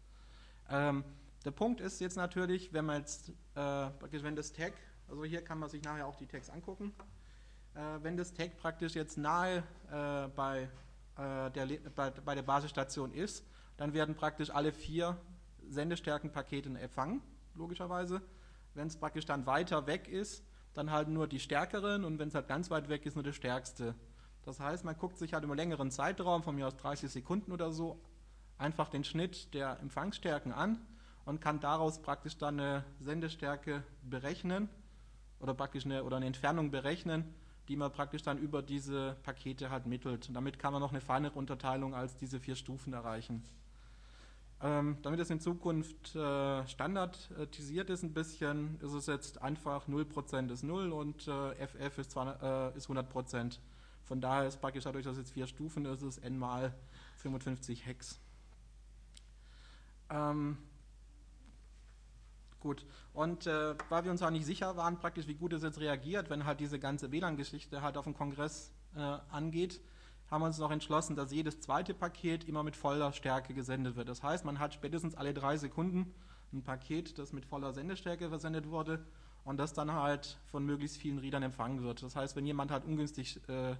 Ähm, 0.70 1.04
der 1.46 1.52
Punkt 1.52 1.82
ist 1.82 2.00
jetzt 2.02 2.16
natürlich, 2.16 2.74
wenn 2.74 2.86
man 2.86 3.00
jetzt, 3.00 3.30
äh, 3.56 3.90
wenn 4.24 4.36
das 4.36 4.52
Tag, 4.54 4.74
also 5.08 5.24
hier 5.24 5.44
kann 5.44 5.60
man 5.60 5.70
sich 5.70 5.84
nachher 5.84 6.08
auch 6.08 6.16
die 6.16 6.28
Tags 6.28 6.50
angucken, 6.50 6.94
äh, 7.76 7.80
wenn 8.02 8.18
das 8.18 8.34
Tag 8.34 8.58
praktisch 8.58 8.96
jetzt 8.96 9.18
nahe 9.18 9.64
äh, 9.92 10.28
bei, 10.36 10.70
der, 11.18 11.66
bei, 11.96 12.12
bei 12.12 12.36
der 12.36 12.44
Basisstation 12.44 13.12
ist, 13.12 13.44
dann 13.78 13.94
werden 13.94 14.14
praktisch 14.14 14.52
alle 14.52 14.72
vier 14.72 15.18
Sendestärkenpaketen 15.68 16.76
empfangen, 16.76 17.22
logischerweise. 17.56 18.22
Wenn 18.76 18.88
es 18.88 18.98
praktisch 18.98 19.26
dann 19.26 19.48
weiter 19.48 19.88
weg 19.88 20.08
ist, 20.08 20.44
dann 20.74 20.92
halt 20.92 21.08
nur 21.08 21.28
die 21.28 21.40
stärkeren 21.40 22.06
und 22.06 22.20
wenn 22.20 22.28
es 22.28 22.36
halt 22.36 22.48
ganz 22.48 22.70
weit 22.70 22.88
weg 22.88 23.06
ist, 23.06 23.16
nur 23.16 23.24
der 23.24 23.34
stärkste. 23.34 23.96
Das 24.44 24.60
heißt, 24.60 24.86
man 24.86 24.96
guckt 24.96 25.18
sich 25.18 25.34
halt 25.34 25.44
über 25.44 25.56
längeren 25.56 25.92
Zeitraum, 25.92 26.44
von 26.44 26.56
mir 26.56 26.68
aus 26.68 26.78
30 26.78 27.10
Sekunden 27.10 27.52
oder 27.52 27.72
so, 27.72 28.00
einfach 28.58 28.90
den 28.90 29.04
Schnitt 29.04 29.54
der 29.54 29.80
Empfangsstärken 29.80 30.52
an 30.52 30.80
und 31.26 31.42
kann 31.42 31.60
daraus 31.60 32.02
praktisch 32.02 32.38
dann 32.38 32.60
eine 32.60 32.84
Sendestärke 33.00 33.84
berechnen 34.04 34.70
oder 35.40 35.54
praktisch 35.54 35.86
eine, 35.86 36.04
oder 36.04 36.18
eine 36.18 36.26
Entfernung 36.26 36.72
berechnen, 36.72 37.34
die 37.68 37.76
man 37.76 37.92
praktisch 37.92 38.24
dann 38.24 38.38
über 38.38 38.62
diese 38.62 39.18
Pakete 39.24 39.70
halt 39.70 39.86
mittelt. 39.86 40.28
Und 40.28 40.34
damit 40.34 40.58
kann 40.60 40.74
man 40.74 40.82
noch 40.82 40.92
eine 40.92 41.02
feinere 41.02 41.34
Unterteilung 41.34 41.94
als 41.94 42.16
diese 42.16 42.40
vier 42.40 42.56
Stufen 42.56 42.94
erreichen. 42.94 43.44
Ähm, 44.60 44.98
damit 45.04 45.20
es 45.20 45.30
in 45.30 45.40
Zukunft 45.40 46.16
äh, 46.16 46.68
standardisiert 46.68 47.92
ist 47.92 48.02
ein 48.04 48.14
bisschen, 48.14 48.80
ist 48.82 48.94
es 48.94 49.06
jetzt 49.06 49.40
einfach 49.42 49.88
0% 49.88 50.52
ist 50.52 50.64
0 50.64 50.92
und 50.92 51.28
äh, 51.28 51.68
FF 51.68 52.00
ist, 52.00 52.16
äh, 52.16 52.76
ist 52.76 52.90
100%. 52.90 53.60
Von 54.06 54.22
daher 54.22 54.48
ist 54.48 54.60
praktisch 54.60 54.86
dadurch, 54.86 55.06
dass 55.06 55.14
es 55.14 55.20
jetzt 55.20 55.34
vier 55.34 55.46
Stufen 55.46 55.86
ist, 55.86 56.02
ist 56.02 56.18
n 56.20 56.40
mal 56.40 56.74
55 57.18 57.86
Hex. 57.86 58.20
Ähm, 60.10 60.58
gut, 62.60 62.86
und 63.14 63.48
äh, 63.48 63.76
weil 63.90 64.04
wir 64.04 64.12
uns 64.12 64.22
auch 64.22 64.30
nicht 64.30 64.46
sicher 64.46 64.78
waren, 64.78 64.98
praktisch 64.98 65.28
wie 65.28 65.36
gut 65.36 65.54
es 65.54 65.64
jetzt 65.64 65.80
reagiert, 65.80 66.30
wenn 66.30 66.46
halt 66.46 66.60
diese 66.60 66.80
ganze 66.80 67.12
WLAN-Geschichte 67.12 67.82
halt 67.82 67.98
auf 67.98 68.06
dem 68.06 68.14
Kongress 68.14 68.74
äh, 68.96 69.00
angeht, 69.30 69.82
haben 70.30 70.42
wir 70.42 70.48
uns 70.48 70.58
noch 70.58 70.72
entschlossen, 70.72 71.16
dass 71.16 71.32
jedes 71.32 71.62
zweite 71.62 71.94
Paket 71.94 72.48
immer 72.48 72.64
mit 72.64 72.76
voller 72.76 73.14
Stärke 73.14 73.54
gesendet 73.54 73.96
wird. 73.96 74.10
Das 74.10 74.24
heißt, 74.24 74.44
man 74.44 74.60
hat 74.60 74.74
spätestens 74.74 75.16
alle 75.16 75.34
drei 75.34 75.58
Sekunden 75.58 76.14
ein 76.54 76.64
Paket, 76.64 77.18
das 77.18 77.34
mit 77.34 77.46
voller 77.46 77.74
Sendestärke 77.74 78.30
versendet 78.30 78.70
wurde 78.70 79.06
und 79.46 79.58
das 79.58 79.74
dann 79.74 79.94
halt 79.94 80.38
von 80.52 80.66
möglichst 80.66 80.98
vielen 80.98 81.20
Readern 81.20 81.44
empfangen 81.44 81.82
wird. 81.82 82.04
Das 82.04 82.16
heißt, 82.16 82.36
wenn 82.36 82.46
jemand 82.46 82.72
halt 82.72 82.84
ungünstig 82.86 83.40
äh, 83.48 83.76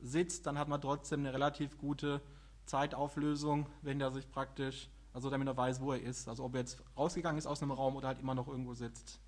sitzt, 0.00 0.46
dann 0.46 0.58
hat 0.58 0.68
man 0.68 0.80
trotzdem 0.80 1.20
eine 1.20 1.32
relativ 1.32 1.78
gute 1.78 2.20
Zeitauflösung, 2.66 3.66
wenn 3.82 3.98
der 3.98 4.12
sich 4.12 4.30
praktisch, 4.30 4.88
also 5.12 5.30
damit 5.30 5.48
er 5.48 5.56
weiß, 5.56 5.80
wo 5.80 5.92
er 5.92 6.02
ist. 6.02 6.28
Also 6.28 6.44
ob 6.44 6.54
er 6.54 6.60
jetzt 6.60 6.82
rausgegangen 6.96 7.38
ist 7.38 7.46
aus 7.46 7.62
einem 7.62 7.72
Raum 7.72 7.96
oder 7.96 8.08
halt 8.08 8.20
immer 8.20 8.34
noch 8.34 8.48
irgendwo 8.48 8.74
sitzt. 8.74 9.20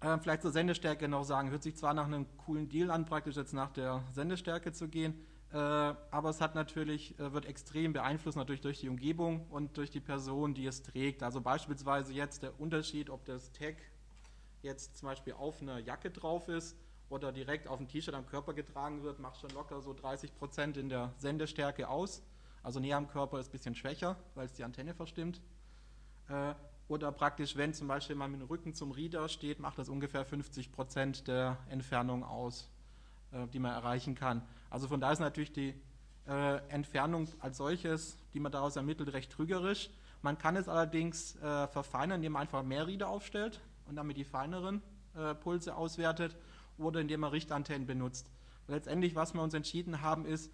Äh, 0.00 0.18
vielleicht 0.18 0.42
zur 0.42 0.50
Sendestärke 0.50 1.08
noch 1.08 1.24
sagen, 1.24 1.50
hört 1.50 1.62
sich 1.62 1.76
zwar 1.76 1.94
nach 1.94 2.06
einem 2.06 2.26
coolen 2.38 2.68
Deal 2.68 2.90
an, 2.90 3.04
praktisch 3.04 3.36
jetzt 3.36 3.52
nach 3.52 3.70
der 3.70 4.02
Sendestärke 4.12 4.72
zu 4.72 4.88
gehen, 4.88 5.14
äh, 5.52 5.56
aber 5.56 6.30
es 6.30 6.40
hat 6.40 6.54
natürlich, 6.54 7.18
äh, 7.20 7.32
wird 7.32 7.46
extrem 7.46 7.92
beeinflusst 7.92 8.36
natürlich 8.36 8.62
durch 8.62 8.80
die 8.80 8.88
Umgebung 8.88 9.46
und 9.50 9.76
durch 9.76 9.90
die 9.90 10.00
Person, 10.00 10.54
die 10.54 10.66
es 10.66 10.82
trägt. 10.82 11.22
Also 11.22 11.40
beispielsweise 11.40 12.12
jetzt 12.12 12.42
der 12.42 12.58
Unterschied, 12.58 13.10
ob 13.10 13.24
das 13.26 13.52
Tag 13.52 13.76
jetzt 14.62 14.96
zum 14.96 15.08
Beispiel 15.08 15.34
auf 15.34 15.60
einer 15.60 15.78
Jacke 15.78 16.10
drauf 16.10 16.48
ist 16.48 16.76
oder 17.10 17.30
direkt 17.30 17.68
auf 17.68 17.78
ein 17.78 17.86
T-Shirt 17.86 18.14
am 18.14 18.26
Körper 18.26 18.54
getragen 18.54 19.02
wird, 19.02 19.18
macht 19.18 19.40
schon 19.40 19.50
locker 19.50 19.82
so 19.82 19.92
30 19.92 20.34
Prozent 20.34 20.76
in 20.78 20.88
der 20.88 21.12
Sendestärke 21.18 21.88
aus. 21.88 22.22
Also 22.62 22.78
näher 22.78 22.96
am 22.96 23.08
Körper 23.08 23.40
ist 23.40 23.48
ein 23.48 23.52
bisschen 23.52 23.74
schwächer, 23.74 24.16
weil 24.34 24.46
es 24.46 24.52
die 24.52 24.64
Antenne 24.64 24.94
verstimmt. 24.94 25.40
Äh, 26.28 26.54
oder 26.88 27.10
praktisch, 27.10 27.56
wenn 27.56 27.74
zum 27.74 27.88
Beispiel 27.88 28.16
man 28.16 28.30
mit 28.30 28.40
dem 28.40 28.46
Rücken 28.46 28.74
zum 28.74 28.92
Reader 28.92 29.28
steht, 29.28 29.60
macht 29.60 29.78
das 29.78 29.88
ungefähr 29.88 30.24
50 30.24 30.72
Prozent 30.72 31.26
der 31.26 31.58
Entfernung 31.68 32.22
aus, 32.22 32.70
äh, 33.32 33.46
die 33.48 33.58
man 33.58 33.72
erreichen 33.72 34.14
kann. 34.14 34.42
Also 34.70 34.88
von 34.88 35.00
da 35.00 35.10
ist 35.12 35.18
natürlich 35.18 35.52
die 35.52 35.74
äh, 36.28 36.58
Entfernung 36.68 37.28
als 37.40 37.56
solches, 37.56 38.16
die 38.32 38.40
man 38.40 38.52
daraus 38.52 38.76
ermittelt, 38.76 39.12
recht 39.12 39.32
trügerisch. 39.32 39.90
Man 40.22 40.38
kann 40.38 40.54
es 40.54 40.68
allerdings 40.68 41.32
verfeinern, 41.32 42.18
indem 42.18 42.34
man 42.34 42.42
einfach 42.42 42.62
mehr 42.62 42.86
Reader 42.86 43.08
aufstellt 43.08 43.60
und 43.86 43.96
damit 43.96 44.16
die 44.16 44.22
feineren 44.22 44.80
Pulse 45.40 45.74
auswertet 45.74 46.36
oder 46.78 47.00
indem 47.00 47.22
man 47.22 47.30
Richtantennen 47.30 47.88
benutzt. 47.88 48.30
Letztendlich, 48.68 49.16
was 49.16 49.34
wir 49.34 49.42
uns 49.42 49.52
entschieden 49.52 50.00
haben, 50.00 50.24
ist, 50.24 50.52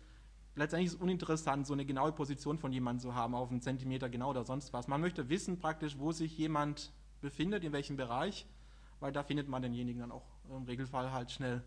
letztendlich 0.59 0.89
ist 0.89 0.95
es 0.95 1.01
uninteressant, 1.01 1.67
so 1.67 1.73
eine 1.73 1.85
genaue 1.85 2.13
Position 2.13 2.59
von 2.59 2.73
jemandem 2.73 3.01
zu 3.01 3.15
haben, 3.15 3.35
auf 3.35 3.51
einen 3.51 3.61
Zentimeter 3.61 4.09
genau 4.09 4.31
oder 4.31 4.45
sonst 4.45 4.73
was. 4.73 4.89
Man 4.89 5.01
möchte 5.01 5.29
wissen 5.29 5.59
praktisch, 5.59 5.99
wo 5.99 6.13
sich 6.13 6.37
jemand 6.37 6.93
befindet, 7.21 7.65
in 7.65 7.73
welchem 7.73 7.97
Bereich, 7.97 8.47
weil 9.01 9.13
da 9.13 9.23
findet 9.23 9.49
man 9.49 9.63
denjenigen 9.63 10.01
dann 10.01 10.13
auch 10.13 10.27
im 10.51 10.65
Regelfall 10.65 11.13
halt 11.13 11.31
schnell. 11.31 11.63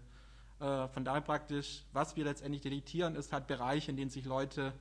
Äh, 0.59 0.87
von 0.89 1.05
daher 1.05 1.21
praktisch, 1.21 1.85
was 1.93 2.15
wir 2.15 2.23
letztendlich 2.23 2.61
detektieren, 2.61 3.15
ist 3.15 3.33
halt 3.33 3.47
Bereiche, 3.47 3.91
in 3.91 3.97
denen 3.97 4.11
sich 4.11 4.25
Leute 4.25 4.73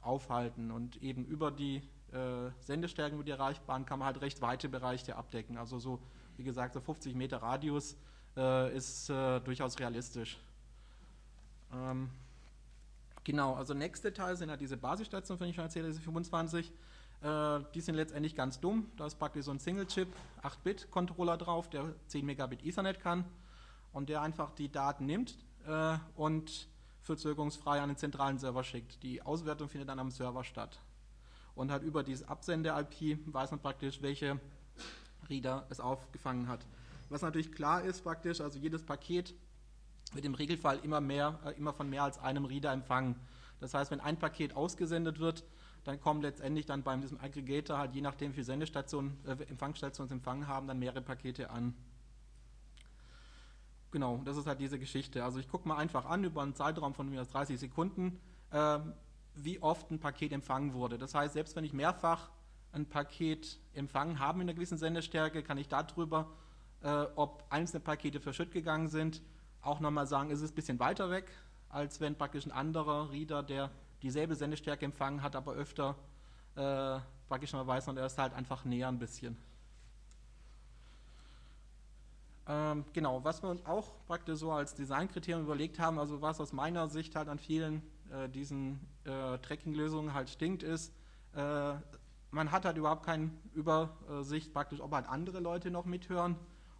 aufhalten 0.00 0.70
und 0.70 1.02
eben 1.02 1.24
über 1.24 1.50
die 1.50 1.82
äh, 2.12 2.50
Sendestärken, 2.60 3.14
über 3.16 3.24
die 3.24 3.30
erreichbaren, 3.30 3.86
kann 3.86 3.98
man 3.98 4.06
halt 4.06 4.20
recht 4.20 4.40
weite 4.40 4.68
Bereiche 4.68 5.16
abdecken. 5.16 5.56
Also 5.56 5.78
so, 5.78 6.00
wie 6.36 6.44
gesagt, 6.44 6.74
so 6.74 6.80
50 6.80 7.14
Meter 7.14 7.38
Radius 7.38 7.96
äh, 8.36 8.74
ist 8.76 9.10
äh, 9.10 9.40
durchaus 9.40 9.78
realistisch. 9.78 10.38
Ähm, 11.72 12.10
genau, 13.26 13.54
also 13.54 13.74
nächste 13.74 14.12
Teil 14.14 14.36
sind 14.36 14.48
ja 14.48 14.56
diese 14.56 14.76
Basisstationen, 14.76 15.38
von 15.38 15.48
ich 15.48 15.56
schon 15.56 15.64
erzählt 15.64 15.86
diese 15.86 16.00
25. 16.00 16.72
Äh, 17.22 17.60
die 17.74 17.80
sind 17.80 17.96
letztendlich 17.96 18.36
ganz 18.36 18.60
dumm. 18.60 18.90
Da 18.96 19.06
ist 19.06 19.18
praktisch 19.18 19.44
so 19.44 19.50
ein 19.50 19.58
Single-Chip, 19.58 20.08
8-Bit-Controller 20.42 21.36
drauf, 21.36 21.68
der 21.68 21.92
10 22.06 22.24
Megabit 22.24 22.64
Ethernet 22.64 23.00
kann 23.00 23.24
und 23.92 24.08
der 24.08 24.22
einfach 24.22 24.52
die 24.52 24.70
Daten 24.70 25.06
nimmt 25.06 25.36
äh, 25.66 25.98
und 26.14 26.68
verzögerungsfrei 27.02 27.80
an 27.80 27.90
den 27.90 27.96
zentralen 27.96 28.38
Server 28.38 28.62
schickt. 28.62 29.02
Die 29.02 29.22
Auswertung 29.22 29.68
findet 29.68 29.88
dann 29.88 29.98
am 29.98 30.10
Server 30.10 30.44
statt. 30.44 30.80
Und 31.56 31.72
halt 31.72 31.82
über 31.82 32.04
dieses 32.04 32.28
Absende-IP 32.28 33.18
weiß 33.26 33.50
man 33.50 33.60
praktisch, 33.60 34.02
welche 34.02 34.40
Reader 35.28 35.66
es 35.68 35.80
aufgefangen 35.80 36.48
hat. 36.48 36.64
Was 37.08 37.22
natürlich 37.22 37.52
klar 37.52 37.82
ist 37.82 38.02
praktisch, 38.02 38.40
also 38.40 38.58
jedes 38.58 38.84
Paket 38.84 39.34
wird 40.12 40.24
im 40.24 40.34
Regelfall 40.34 40.78
immer, 40.82 41.00
mehr, 41.00 41.38
äh, 41.44 41.52
immer 41.52 41.72
von 41.72 41.88
mehr 41.88 42.04
als 42.04 42.18
einem 42.18 42.44
Reader 42.44 42.72
empfangen. 42.72 43.16
Das 43.60 43.74
heißt, 43.74 43.90
wenn 43.90 44.00
ein 44.00 44.18
Paket 44.18 44.54
ausgesendet 44.54 45.18
wird, 45.18 45.44
dann 45.84 46.00
kommen 46.00 46.20
letztendlich 46.20 46.66
dann 46.66 46.82
bei 46.82 46.96
diesem 46.96 47.20
Aggregator 47.20 47.78
halt 47.78 47.94
je 47.94 48.00
nachdem, 48.00 48.30
wie 48.30 48.34
viele 48.34 48.44
Sendestationen, 48.44 49.16
äh, 49.24 49.32
Empfangsstationen 49.44 50.12
empfangen 50.12 50.46
haben, 50.48 50.66
dann 50.66 50.78
mehrere 50.78 51.00
Pakete 51.00 51.50
an. 51.50 51.74
Genau, 53.92 54.20
das 54.24 54.36
ist 54.36 54.46
halt 54.46 54.60
diese 54.60 54.78
Geschichte. 54.78 55.24
Also 55.24 55.38
ich 55.38 55.48
gucke 55.48 55.66
mal 55.66 55.76
einfach 55.76 56.04
an 56.04 56.24
über 56.24 56.42
einen 56.42 56.54
Zeitraum 56.54 56.92
von 56.92 57.08
mir 57.08 57.24
30 57.24 57.58
Sekunden, 57.58 58.20
äh, 58.50 58.80
wie 59.34 59.62
oft 59.62 59.90
ein 59.90 60.00
Paket 60.00 60.32
empfangen 60.32 60.74
wurde. 60.74 60.98
Das 60.98 61.14
heißt, 61.14 61.34
selbst 61.34 61.56
wenn 61.56 61.64
ich 61.64 61.72
mehrfach 61.72 62.30
ein 62.72 62.86
Paket 62.86 63.58
empfangen 63.72 64.18
habe 64.18 64.38
in 64.38 64.42
einer 64.42 64.54
gewissen 64.54 64.76
Sendestärke, 64.76 65.42
kann 65.42 65.56
ich 65.56 65.68
darüber 65.68 66.32
äh, 66.82 67.06
ob 67.16 67.44
einzelne 67.50 67.80
Pakete 67.80 68.20
verschütt 68.20 68.52
gegangen 68.52 68.88
sind, 68.88 69.22
auch 69.66 69.80
nochmal 69.80 70.06
sagen, 70.06 70.30
ist 70.30 70.40
es 70.40 70.52
ein 70.52 70.54
bisschen 70.54 70.78
weiter 70.78 71.10
weg, 71.10 71.30
als 71.68 72.00
wenn 72.00 72.16
praktisch 72.16 72.46
ein 72.46 72.52
anderer 72.52 73.10
Reader, 73.10 73.42
der 73.42 73.70
dieselbe 74.02 74.34
Sendestärke 74.34 74.84
empfangen 74.84 75.22
hat, 75.22 75.36
aber 75.36 75.52
öfter 75.54 75.96
äh, 76.54 76.98
praktisch 77.28 77.52
mal 77.52 77.66
weiß 77.66 77.88
und 77.88 77.96
er 77.96 78.06
ist 78.06 78.18
halt 78.18 78.34
einfach 78.34 78.64
näher 78.64 78.88
ein 78.88 78.98
bisschen. 78.98 79.36
Ähm, 82.48 82.84
genau, 82.92 83.24
was 83.24 83.42
wir 83.42 83.50
uns 83.50 83.64
auch 83.66 83.92
praktisch 84.06 84.38
so 84.38 84.52
als 84.52 84.74
Designkriterium 84.74 85.44
überlegt 85.44 85.80
haben, 85.80 85.98
also 85.98 86.22
was 86.22 86.40
aus 86.40 86.52
meiner 86.52 86.88
Sicht 86.88 87.16
halt 87.16 87.28
an 87.28 87.38
vielen 87.38 87.82
äh, 88.10 88.28
diesen 88.28 88.80
äh, 89.04 89.38
Tracking-Lösungen 89.38 90.14
halt 90.14 90.30
stinkt, 90.30 90.62
ist, 90.62 90.92
äh, 91.34 91.74
man 92.30 92.52
hat 92.52 92.64
halt 92.64 92.76
überhaupt 92.76 93.04
keine 93.04 93.30
Übersicht 93.54 94.52
praktisch, 94.52 94.80
ob 94.80 94.92
halt 94.92 95.08
andere 95.08 95.40
Leute 95.40 95.70
noch 95.70 95.86
mithören 95.86 96.36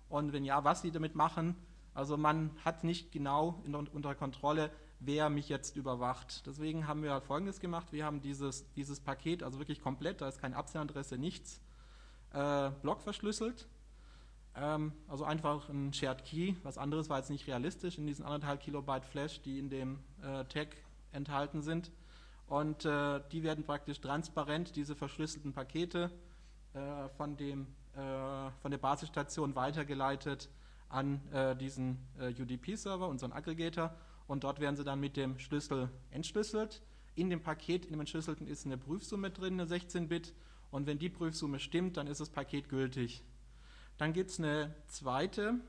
und 0.08 0.32
wenn 0.32 0.44
ja, 0.44 0.62
was 0.62 0.82
sie 0.82 0.92
damit 0.92 1.16
machen. 1.16 1.56
Also 1.96 2.18
man 2.18 2.50
hat 2.62 2.84
nicht 2.84 3.10
genau 3.10 3.62
in, 3.64 3.74
unter 3.74 4.14
Kontrolle, 4.14 4.70
wer 5.00 5.30
mich 5.30 5.48
jetzt 5.48 5.76
überwacht. 5.76 6.46
Deswegen 6.46 6.86
haben 6.86 7.02
wir 7.02 7.18
Folgendes 7.22 7.58
gemacht. 7.58 7.90
Wir 7.90 8.04
haben 8.04 8.20
dieses, 8.20 8.70
dieses 8.74 9.00
Paket, 9.00 9.42
also 9.42 9.58
wirklich 9.58 9.80
komplett, 9.80 10.20
da 10.20 10.28
ist 10.28 10.38
keine 10.38 10.56
Absenderadresse, 10.56 11.16
nichts, 11.16 11.62
äh, 12.34 12.70
blockverschlüsselt. 12.82 13.66
Ähm, 14.54 14.92
also 15.08 15.24
einfach 15.24 15.70
ein 15.70 15.94
Shared 15.94 16.22
Key. 16.22 16.54
Was 16.64 16.76
anderes 16.76 17.08
war 17.08 17.16
jetzt 17.16 17.30
nicht 17.30 17.46
realistisch 17.46 17.96
in 17.96 18.06
diesen 18.06 18.26
anderthalb 18.26 18.60
Kilobyte 18.60 19.06
Flash, 19.06 19.40
die 19.40 19.58
in 19.58 19.70
dem 19.70 20.00
äh, 20.22 20.44
Tag 20.44 20.76
enthalten 21.12 21.62
sind. 21.62 21.90
Und 22.46 22.84
äh, 22.84 23.22
die 23.32 23.42
werden 23.42 23.64
praktisch 23.64 24.02
transparent, 24.02 24.76
diese 24.76 24.94
verschlüsselten 24.94 25.54
Pakete, 25.54 26.10
äh, 26.74 27.08
von 27.16 27.38
dem 27.38 27.68
äh, 27.94 28.50
von 28.60 28.70
der 28.70 28.78
Basisstation 28.78 29.54
weitergeleitet 29.54 30.50
an 30.88 31.20
äh, 31.32 31.56
diesen 31.56 31.98
äh, 32.18 32.30
UDP-Server, 32.30 33.08
unseren 33.08 33.32
Aggregator, 33.32 33.94
und 34.26 34.44
dort 34.44 34.60
werden 34.60 34.76
sie 34.76 34.84
dann 34.84 35.00
mit 35.00 35.16
dem 35.16 35.38
Schlüssel 35.38 35.90
entschlüsselt. 36.10 36.82
In 37.14 37.30
dem 37.30 37.42
Paket, 37.42 37.84
in 37.84 37.92
dem 37.92 38.00
entschlüsselten, 38.00 38.46
ist 38.46 38.66
eine 38.66 38.76
Prüfsumme 38.76 39.30
drin, 39.30 39.60
eine 39.60 39.70
16-Bit, 39.70 40.34
und 40.70 40.86
wenn 40.86 40.98
die 40.98 41.08
Prüfsumme 41.08 41.60
stimmt, 41.60 41.96
dann 41.96 42.06
ist 42.06 42.20
das 42.20 42.28
Paket 42.28 42.68
gültig. 42.68 43.22
Dann 43.98 44.12
gibt 44.12 44.30
es 44.30 44.38
eine 44.38 44.74
zweite, 44.88 45.60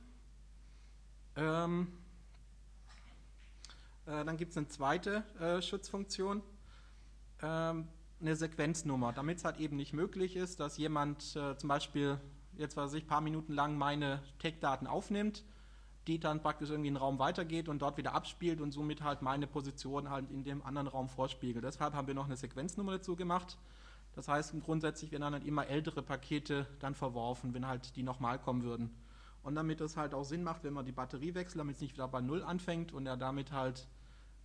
ähm, 1.36 1.88
äh, 4.06 4.26
dann 4.26 4.38
gibt 4.38 4.52
es 4.52 4.58
eine 4.58 4.68
zweite 4.68 5.24
äh, 5.40 5.62
Schutzfunktion. 5.62 6.42
Ähm, 7.42 7.88
eine 8.20 8.36
Sequenznummer, 8.36 9.14
damit 9.14 9.38
es 9.38 9.46
halt 9.46 9.58
eben 9.60 9.76
nicht 9.76 9.94
möglich 9.94 10.36
ist, 10.36 10.60
dass 10.60 10.78
jemand 10.78 11.36
äh, 11.36 11.56
zum 11.58 11.68
Beispiel 11.68 12.20
jetzt 12.58 12.78
weiß 12.78 12.94
ich, 12.94 13.04
ein 13.04 13.08
paar 13.08 13.22
Minuten 13.22 13.54
lang 13.54 13.78
meine 13.78 14.22
Tech-Daten 14.40 14.88
aufnimmt, 14.88 15.44
die 16.08 16.20
dann 16.20 16.42
praktisch 16.42 16.70
irgendwie 16.70 16.88
in 16.88 16.94
den 16.96 17.02
Raum 17.02 17.20
weitergeht 17.20 17.68
und 17.70 17.82
dort 17.82 17.98
wieder 17.98 18.14
abspielt 18.14 18.62
und 18.62 18.72
somit 18.72 19.02
halt 19.02 19.22
meine 19.22 19.48
Position 19.48 20.10
halt 20.10 20.32
in 20.32 20.44
dem 20.44 20.66
anderen 20.66 20.88
Raum 20.88 21.10
vorspiegelt. 21.10 21.66
Deshalb 21.66 21.94
haben 21.94 22.08
wir 22.08 22.14
noch 22.14 22.26
eine 22.26 22.38
Sequenznummer 22.38 22.94
dazu 22.94 23.16
gemacht. 23.16 23.58
Das 24.14 24.28
heißt, 24.28 24.54
grundsätzlich 24.64 25.12
werden 25.12 25.32
dann 25.32 25.46
immer 25.46 25.68
ältere 25.68 26.02
Pakete 26.02 26.66
dann 26.80 26.96
verworfen, 26.96 27.54
wenn 27.54 27.68
halt 27.68 27.96
die 27.96 28.04
nochmal 28.04 28.40
kommen 28.40 28.64
würden. 28.64 28.96
Und 29.44 29.56
damit 29.56 29.80
es 29.80 29.96
halt 29.96 30.14
auch 30.14 30.24
Sinn 30.24 30.44
macht, 30.44 30.64
wenn 30.64 30.74
man 30.74 30.86
die 30.86 30.92
Batterie 30.92 31.36
wechselt, 31.36 31.60
damit 31.60 31.76
es 31.76 31.82
nicht 31.82 31.94
wieder 31.94 32.08
bei 32.08 32.22
Null 32.22 32.44
anfängt 32.44 32.94
und 32.94 33.06
er 33.06 33.16
damit 33.16 33.52
halt 33.52 33.88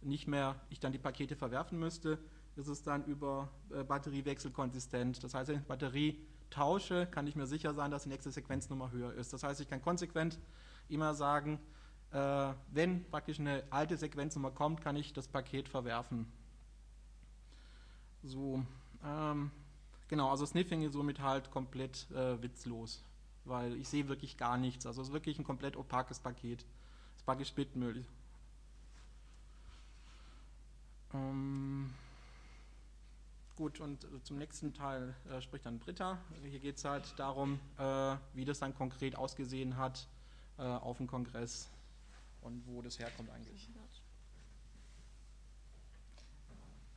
nicht 0.01 0.29
mehr, 0.29 0.57
ich 0.69 0.81
dann 0.81 0.93
die 0.93 0.99
Pakete 0.99 1.37
verwerfen 1.37 1.79
müsste, 1.79 2.19
ist 2.57 2.69
es 2.69 2.83
dann 2.83 3.05
über 3.05 3.49
äh, 3.71 3.83
Batteriewechsel 3.83 4.51
konsistent. 4.51 5.25
Das 5.25 5.35
heißt, 5.35 5.49
wenn 5.49 5.61
ich 5.61 5.65
Batterie 5.65 6.21
tausche, 6.53 7.07
kann 7.07 7.27
ich 7.27 7.37
mir 7.37 7.47
sicher 7.47 7.75
sein, 7.75 7.91
dass 7.91 8.05
die 8.05 8.09
nächste 8.09 8.31
Sequenznummer 8.31 8.91
höher 8.91 9.13
ist. 9.15 9.33
Das 9.33 9.43
heißt, 9.43 9.61
ich 9.61 9.69
kann 9.69 9.83
konsequent 9.83 10.39
immer 10.89 11.15
sagen, 11.15 11.59
äh, 12.13 12.53
wenn 12.71 13.05
praktisch 13.11 13.41
eine 13.41 13.65
alte 13.71 13.97
Sequenznummer 13.97 14.51
kommt, 14.51 14.83
kann 14.83 14.97
ich 14.97 15.13
das 15.13 15.29
Paket 15.29 15.69
verwerfen. 15.69 16.31
So, 18.23 18.65
ähm, 19.05 19.51
genau, 20.09 20.31
also 20.31 20.47
Sniffing 20.47 20.83
ist 20.83 20.93
somit 20.93 21.21
halt 21.21 21.51
komplett 21.51 22.11
äh, 22.13 22.41
witzlos, 22.43 23.03
weil 23.45 23.77
ich 23.77 23.89
sehe 23.89 24.09
wirklich 24.09 24.37
gar 24.37 24.59
nichts. 24.59 24.87
Also 24.87 25.03
es 25.03 25.09
ist 25.09 25.15
wirklich 25.15 25.39
ein 25.39 25.45
komplett 25.45 25.77
opakes 25.77 26.21
Paket. 26.21 26.61
Das 26.61 27.21
ist 27.21 27.27
praktisch 27.27 27.53
Bitmüll. 27.53 28.05
Ähm, 31.15 31.93
Gut, 33.57 33.81
und 33.81 34.05
äh, 34.05 34.23
zum 34.23 34.39
nächsten 34.39 34.73
Teil 34.73 35.15
äh, 35.31 35.41
spricht 35.41 35.67
dann 35.67 35.79
Britta. 35.79 36.19
Hier 36.43 36.59
geht 36.59 36.77
es 36.77 36.85
halt 36.85 37.19
darum, 37.19 37.61
äh, 37.79 38.17
wie 38.35 38.45
das 38.45 38.59
dann 38.59 38.75
konkret 38.75 39.17
ausgesehen 39.17 39.77
hat 39.77 40.09
äh, 40.59 40.63
auf 40.63 40.97
dem 40.97 41.07
Kongress 41.07 41.69
und 42.41 42.67
wo 42.67 42.83
das 42.83 42.99
herkommt 42.99 43.31
eigentlich. 43.31 43.69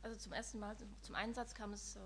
Also 0.02 0.16
zum 0.18 0.32
ersten 0.32 0.60
Mal 0.60 0.76
zum 1.02 1.14
Einsatz 1.14 1.54
kam 1.54 1.72
es 1.72 1.96
äh, 1.96 2.00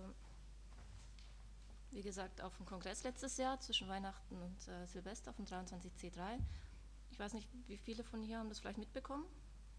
wie 1.92 2.02
gesagt, 2.02 2.40
auf 2.40 2.56
dem 2.56 2.66
Kongress 2.66 3.02
letztes 3.02 3.36
Jahr 3.36 3.58
zwischen 3.60 3.88
Weihnachten 3.88 4.40
und 4.40 4.68
äh, 4.68 4.86
Silvester 4.86 5.32
vom 5.32 5.44
23C3. 5.44 6.38
Ich 7.10 7.18
weiß 7.18 7.34
nicht, 7.34 7.48
wie 7.66 7.76
viele 7.76 8.04
von 8.04 8.22
hier 8.22 8.38
haben 8.38 8.48
das 8.48 8.60
vielleicht 8.60 8.78
mitbekommen, 8.78 9.24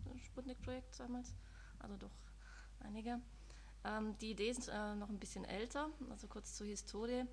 das 0.05 0.21
Sputnik-Projekt 0.25 0.99
damals. 0.99 1.33
Also 1.79 1.95
doch 1.97 2.11
einige. 2.81 3.19
Ähm, 3.83 4.17
die 4.19 4.31
Idee 4.31 4.49
ist 4.49 4.67
äh, 4.67 4.95
noch 4.95 5.09
ein 5.09 5.19
bisschen 5.19 5.45
älter, 5.45 5.89
also 6.09 6.27
kurz 6.27 6.55
zur 6.55 6.67
Historie. 6.67 7.25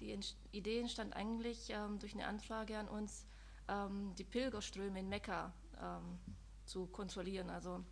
Die 0.00 0.12
Ent 0.12 0.34
Idee 0.52 0.80
entstand 0.80 1.14
eigentlich 1.14 1.70
ähm, 1.70 1.98
durch 1.98 2.14
eine 2.14 2.26
Anfrage 2.26 2.78
an 2.78 2.88
uns, 2.88 3.26
ähm, 3.68 4.14
die 4.16 4.24
Pilgerströme 4.24 4.98
in 4.98 5.08
Mekka 5.08 5.52
ähm, 5.80 6.18
zu 6.64 6.86
kontrollieren. 6.86 7.50
Also 7.50 7.84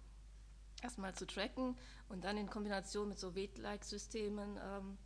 erstmal 0.83 1.15
zu 1.15 1.27
tracken 1.27 1.77
und 2.09 2.25
dann 2.25 2.39
in 2.39 2.49
Kombination 2.49 3.09
mit 3.09 3.19
so 3.19 3.35
Wait-like-Systemen 3.35 4.59
ähm, 4.63 4.99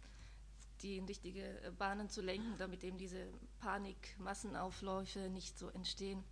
die 0.82 0.98
in 0.98 1.04
richtige 1.04 1.72
Bahnen 1.78 2.08
zu 2.08 2.20
lenken, 2.22 2.54
damit 2.58 2.82
eben 2.84 2.98
diese 2.98 3.28
Panik-Massenaufläufe 3.60 5.30
nicht 5.30 5.58
so 5.58 5.68
entstehen. 5.68 6.24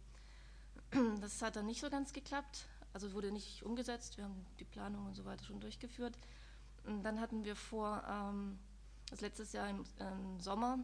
Das 1.20 1.40
hat 1.40 1.56
dann 1.56 1.66
nicht 1.66 1.80
so 1.80 1.88
ganz 1.88 2.12
geklappt, 2.12 2.66
also 2.92 3.12
wurde 3.12 3.30
nicht 3.30 3.62
umgesetzt. 3.62 4.16
Wir 4.16 4.24
haben 4.24 4.44
die 4.58 4.64
Planung 4.64 5.06
und 5.06 5.14
so 5.14 5.24
weiter 5.24 5.44
schon 5.44 5.60
durchgeführt. 5.60 6.18
Dann 6.84 7.20
hatten 7.20 7.44
wir 7.44 7.56
vor, 7.56 8.02
ähm, 8.08 8.58
das 9.10 9.20
letztes 9.20 9.52
Jahr 9.52 9.68
im, 9.68 9.84
im, 9.98 10.40
Sommer 10.40 10.78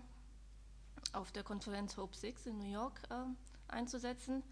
auf 1.12 1.32
der 1.32 1.42
Konferenz 1.42 1.96
Hope 1.96 2.16
6 2.16 2.46
in 2.46 2.58
New 2.58 2.70
York 2.72 3.00
äh, 3.10 3.72
einzusetzen. 3.72 4.42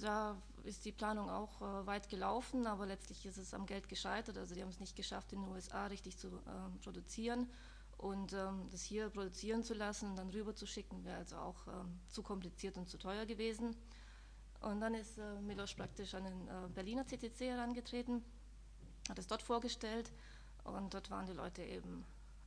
Da 0.00 0.36
ist 0.64 0.84
die 0.84 0.92
Planung 0.92 1.28
auch 1.28 1.60
äh, 1.60 1.86
weit 1.86 2.08
gelaufen, 2.08 2.66
aber 2.66 2.86
letztlich 2.86 3.26
ist 3.26 3.36
es 3.36 3.54
am 3.54 3.66
Geld 3.66 3.88
gescheitert. 3.88 4.38
Also 4.38 4.54
die 4.54 4.62
haben 4.62 4.70
es 4.70 4.80
nicht 4.80 4.96
geschafft, 4.96 5.32
in 5.32 5.42
den 5.42 5.50
USA 5.50 5.86
richtig 5.86 6.18
zu 6.18 6.28
äh, 6.28 6.82
produzieren. 6.82 7.48
Und 7.98 8.32
ähm, 8.32 8.68
das 8.70 8.82
hier 8.82 9.10
produzieren 9.10 9.62
zu 9.62 9.74
lassen 9.74 10.10
und 10.10 10.16
dann 10.16 10.30
rüber 10.30 10.56
zu 10.56 10.66
schicken, 10.66 11.04
wäre 11.04 11.18
also 11.18 11.36
auch 11.36 11.68
ähm, 11.68 12.00
zu 12.08 12.22
kompliziert 12.22 12.76
und 12.76 12.88
zu 12.88 12.98
teuer 12.98 13.26
gewesen. 13.26 13.76
Und 14.60 14.80
dann 14.80 14.94
ist 14.94 15.18
äh, 15.18 15.40
Milos 15.40 15.74
praktisch 15.74 16.14
an 16.14 16.24
den 16.24 16.48
äh, 16.48 16.68
Berliner 16.74 17.04
CTC 17.04 17.40
herangetreten, 17.40 18.24
hat 19.08 19.18
es 19.18 19.26
dort 19.26 19.42
vorgestellt 19.42 20.12
und 20.64 20.94
dort 20.94 21.10
waren 21.10 21.26
die 21.26 21.32
Leute 21.32 21.62
eben 21.62 22.04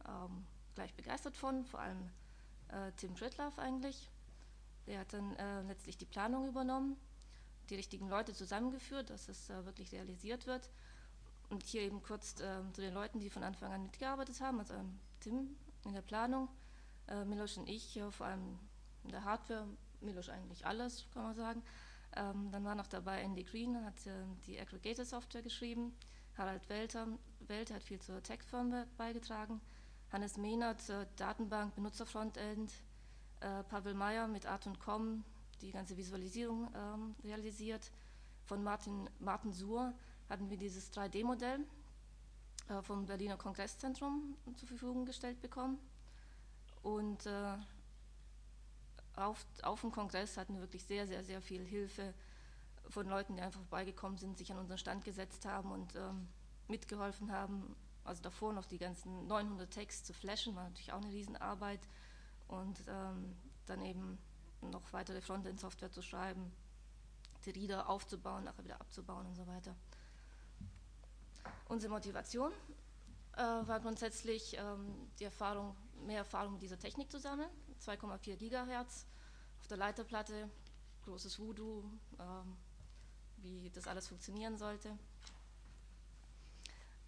ähm, 0.08 0.46
gleich 0.76 0.94
begeistert 0.94 1.36
von, 1.36 1.66
vor 1.66 1.80
allem 1.80 2.10
äh, 2.70 2.92
Tim 2.98 3.16
Tritlaff 3.16 3.58
eigentlich. 3.60 4.10
Der 4.88 5.00
hat 5.00 5.14
dann 5.14 5.36
äh, 5.36 5.62
letztlich 5.64 5.98
die 5.98 6.06
Planung 6.06 6.48
übernommen, 6.48 6.98
die 7.70 7.76
richtigen 7.76 8.08
Leute 8.08 8.34
zusammengeführt, 8.34 9.10
dass 9.10 9.28
es 9.28 9.50
äh, 9.50 9.66
wirklich 9.66 9.92
realisiert 9.92 10.46
wird. 10.46 10.70
Und 11.50 11.64
hier 11.64 11.82
eben 11.82 12.02
kurz 12.02 12.40
äh, 12.40 12.62
zu 12.74 12.82
den 12.82 12.94
Leuten, 12.94 13.20
die 13.20 13.30
von 13.30 13.44
Anfang 13.44 13.72
an 13.72 13.84
mitgearbeitet 13.84 14.40
haben, 14.42 14.60
also 14.60 14.74
ähm, 14.74 15.00
Tim 15.20 15.56
in 15.86 15.94
der 15.94 16.02
Planung, 16.02 16.50
äh, 17.08 17.24
Milos 17.26 17.58
und 17.58 17.70
ich, 17.70 18.00
vor 18.12 18.28
allem 18.28 18.60
in 19.04 19.12
der 19.12 19.24
Hardware, 19.24 19.68
Milos 20.02 20.30
eigentlich 20.30 20.66
alles, 20.66 21.06
kann 21.14 21.24
man 21.24 21.36
sagen. 21.36 21.64
Ähm, 22.16 22.50
dann 22.52 22.64
war 22.64 22.76
noch 22.76 22.88
dabei 22.88 23.22
Andy 23.22 23.44
Green, 23.44 23.84
hat 23.86 24.06
äh, 24.08 24.12
die 24.48 24.60
Aggregator-Software 24.60 25.42
geschrieben. 25.42 25.96
Harald 26.38 26.68
Welter, 26.70 27.08
Welter 27.48 27.76
hat 27.76 27.84
viel 27.84 28.00
zur 28.00 28.22
Tech-Firmware 28.22 28.88
beigetragen. 28.98 29.62
Hannes 30.12 30.38
Mehnert, 30.38 30.90
äh, 30.90 31.06
Datenbank, 31.16 31.76
Benutzerfrontend. 31.76 32.72
Äh, 33.40 33.64
Pavel 33.64 33.94
Meyer 33.94 34.28
mit 34.28 34.46
Art 34.46 34.66
und 34.66 34.80
Com, 34.80 35.24
die 35.62 35.72
ganze 35.72 35.98
Visualisierung 35.98 36.70
ähm, 36.76 37.16
realisiert. 37.24 37.92
Von 38.46 38.64
Martin, 38.64 39.10
Martin 39.20 39.54
Suhr 39.54 39.94
hatten 40.30 40.50
wir 40.50 40.58
dieses 40.58 40.92
3D-Modell 40.94 41.60
äh, 42.70 42.82
vom 42.82 43.06
Berliner 43.06 43.38
Kongresszentrum 43.38 44.36
zur 44.56 44.68
Verfügung 44.68 45.06
gestellt 45.06 45.42
bekommen. 45.42 45.80
Und 46.82 47.26
äh, 47.26 47.58
auf, 49.16 49.46
auf 49.64 49.82
dem 49.82 49.92
Kongress 49.92 50.38
hatten 50.38 50.56
wir 50.56 50.62
wirklich 50.62 50.84
sehr, 50.84 51.08
sehr, 51.08 51.24
sehr 51.24 51.42
viel 51.42 51.64
Hilfe 51.64 52.14
von 52.90 53.08
Leuten, 53.08 53.36
die 53.36 53.42
einfach 53.42 53.60
vorbeigekommen 53.62 54.18
sind, 54.18 54.38
sich 54.38 54.52
an 54.52 54.60
unseren 54.60 54.78
Stand 54.78 55.06
gesetzt 55.06 55.46
haben 55.46 55.72
und 55.72 55.96
ähm, 55.96 56.28
mitgeholfen 56.68 57.32
haben. 57.32 57.76
Also 58.04 58.22
davor 58.22 58.54
noch 58.54 58.66
die 58.66 58.78
ganzen 58.78 59.28
900 59.28 59.70
Texte 59.70 60.06
zu 60.06 60.14
flashen, 60.14 60.56
war 60.56 60.64
natürlich 60.64 60.94
auch 60.94 61.02
eine 61.02 61.12
Riesenarbeit. 61.12 61.82
Und 62.48 62.84
ähm, 62.88 63.36
dann 63.66 63.82
eben 63.82 64.20
noch 64.62 64.94
weitere 64.94 65.22
Frontend-Software 65.22 65.92
zu 65.92 66.02
schreiben, 66.02 66.52
die 67.46 67.52
Reader 67.52 67.90
aufzubauen, 67.90 68.44
nachher 68.44 68.64
wieder 68.64 68.80
abzubauen 68.80 69.26
und 69.26 69.36
so 69.36 69.46
weiter. 69.48 69.76
Unsere 71.68 71.92
Motivation 71.92 72.52
äh, 73.34 73.42
war 73.42 73.80
grundsätzlich 73.80 74.56
ähm, 74.58 75.10
die 75.20 75.26
Erfahrung, 75.26 75.76
mehr 76.06 76.20
Erfahrung 76.20 76.54
mit 76.54 76.62
dieser 76.62 76.80
Technik 76.80 77.12
zu 77.12 77.20
sammeln. 77.20 77.50
2,4 77.82 78.36
Gigahertz 78.36 79.06
auf 79.60 79.68
der 79.68 79.78
Leiterplatte, 79.78 80.50
großes 81.04 81.40
Voodoo, 81.40 81.84
ähm, 82.20 82.56
wie 83.38 83.70
das 83.70 83.88
alles 83.88 84.08
funktionieren 84.08 84.58
sollte. 84.58 84.98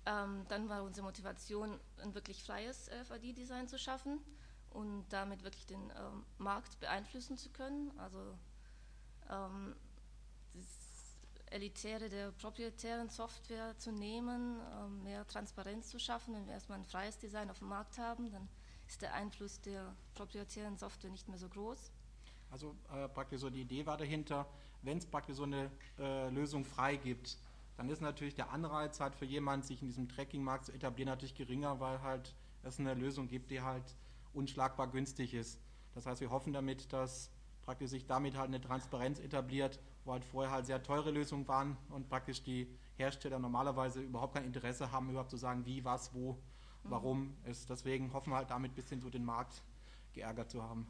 Ähm, 0.06 0.46
dann 0.48 0.70
war 0.70 0.84
unsere 0.84 1.06
Motivation, 1.06 1.80
ein 2.02 2.14
wirklich 2.16 2.42
freies 2.44 2.90
FAD-Design 3.08 3.68
zu 3.68 3.78
schaffen 3.78 4.20
und 4.70 5.06
damit 5.10 5.44
wirklich 5.44 5.66
den 5.66 5.82
ähm, 5.90 6.26
Markt 6.38 6.80
beeinflussen 6.80 7.38
zu 7.38 7.50
können. 7.50 7.92
Also 7.98 8.38
ähm, 9.30 9.76
das 10.54 10.88
Elitäre 11.48 12.10
der 12.10 12.32
proprietären 12.32 13.10
Software 13.10 13.78
zu 13.78 13.92
nehmen, 13.92 14.60
ähm, 14.80 15.04
mehr 15.04 15.28
Transparenz 15.28 15.90
zu 15.90 16.00
schaffen. 16.00 16.34
Wenn 16.34 16.46
wir 16.46 16.54
erstmal 16.54 16.80
ein 16.80 16.86
freies 16.86 17.18
Design 17.18 17.50
auf 17.50 17.60
dem 17.60 17.68
Markt 17.70 17.98
haben, 17.98 18.32
dann 18.32 18.48
ist 18.88 19.02
der 19.02 19.14
Einfluss 19.14 19.60
der 19.62 19.94
proprietären 20.14 20.78
Software 20.78 21.12
nicht 21.12 21.28
mehr 21.28 21.38
so 21.38 21.50
groß. 21.50 21.92
Also 22.50 22.76
äh, 22.94 23.10
praktisch 23.10 23.42
so 23.42 23.50
die 23.50 23.62
Idee 23.62 23.86
war 23.86 23.98
dahinter, 23.98 24.48
wenn 24.82 24.98
es 24.98 25.06
praktisch 25.06 25.36
so 25.36 25.44
eine 25.44 25.72
äh, 26.00 26.30
Lösung 26.30 26.66
frei 26.66 26.96
gibt, 26.96 27.38
dann 27.78 27.90
ist 27.90 28.02
natürlich 28.02 28.36
der 28.36 28.52
Anreiz 28.52 29.00
halt 29.00 29.16
für 29.16 29.26
jemanden, 29.26 29.66
sich 29.66 29.82
in 29.82 29.88
diesem 29.88 30.10
Tracking-Markt 30.10 30.66
zu 30.66 30.74
etablieren, 30.74 31.10
natürlich 31.10 31.36
geringer, 31.36 31.80
weil 31.80 32.02
halt 32.02 32.34
es 32.64 32.80
eine 32.80 32.94
Lösung 32.96 33.28
gibt, 33.28 33.52
die 33.52 33.62
halt 33.62 33.96
unschlagbar 34.34 34.88
günstig 34.88 35.34
ist. 35.34 35.60
Das 35.94 36.06
heißt, 36.06 36.22
wir 36.22 36.32
hoffen 36.32 36.54
damit, 36.54 36.92
dass 36.92 37.32
praktisch 37.64 37.90
sich 37.90 38.06
damit 38.08 38.38
halt 38.38 38.48
eine 38.48 38.62
Transparenz 38.62 39.20
etabliert, 39.20 39.80
wo 40.06 40.14
halt 40.14 40.26
vorher 40.26 40.52
halt 40.52 40.66
sehr 40.66 40.82
teure 40.82 41.12
Lösungen 41.12 41.48
waren 41.48 41.78
und 41.90 42.08
praktisch 42.08 42.42
die 42.42 42.68
Hersteller 42.96 43.40
normalerweise 43.40 44.02
überhaupt 44.02 44.36
kein 44.36 44.46
Interesse 44.46 44.92
haben, 44.92 45.10
überhaupt 45.10 45.32
zu 45.32 45.38
sagen, 45.38 45.66
wie, 45.66 45.84
was, 45.84 46.14
wo, 46.14 46.34
mhm. 46.34 46.38
warum 46.84 47.38
ist. 47.46 47.70
Deswegen 47.70 48.14
hoffen 48.14 48.32
wir 48.32 48.38
halt 48.38 48.50
damit 48.50 48.72
ein 48.72 48.76
bisschen 48.76 49.02
so 49.02 49.10
den 49.10 49.26
Markt 49.26 49.62
geärgert 50.14 50.50
zu 50.50 50.64
haben. 50.64 50.88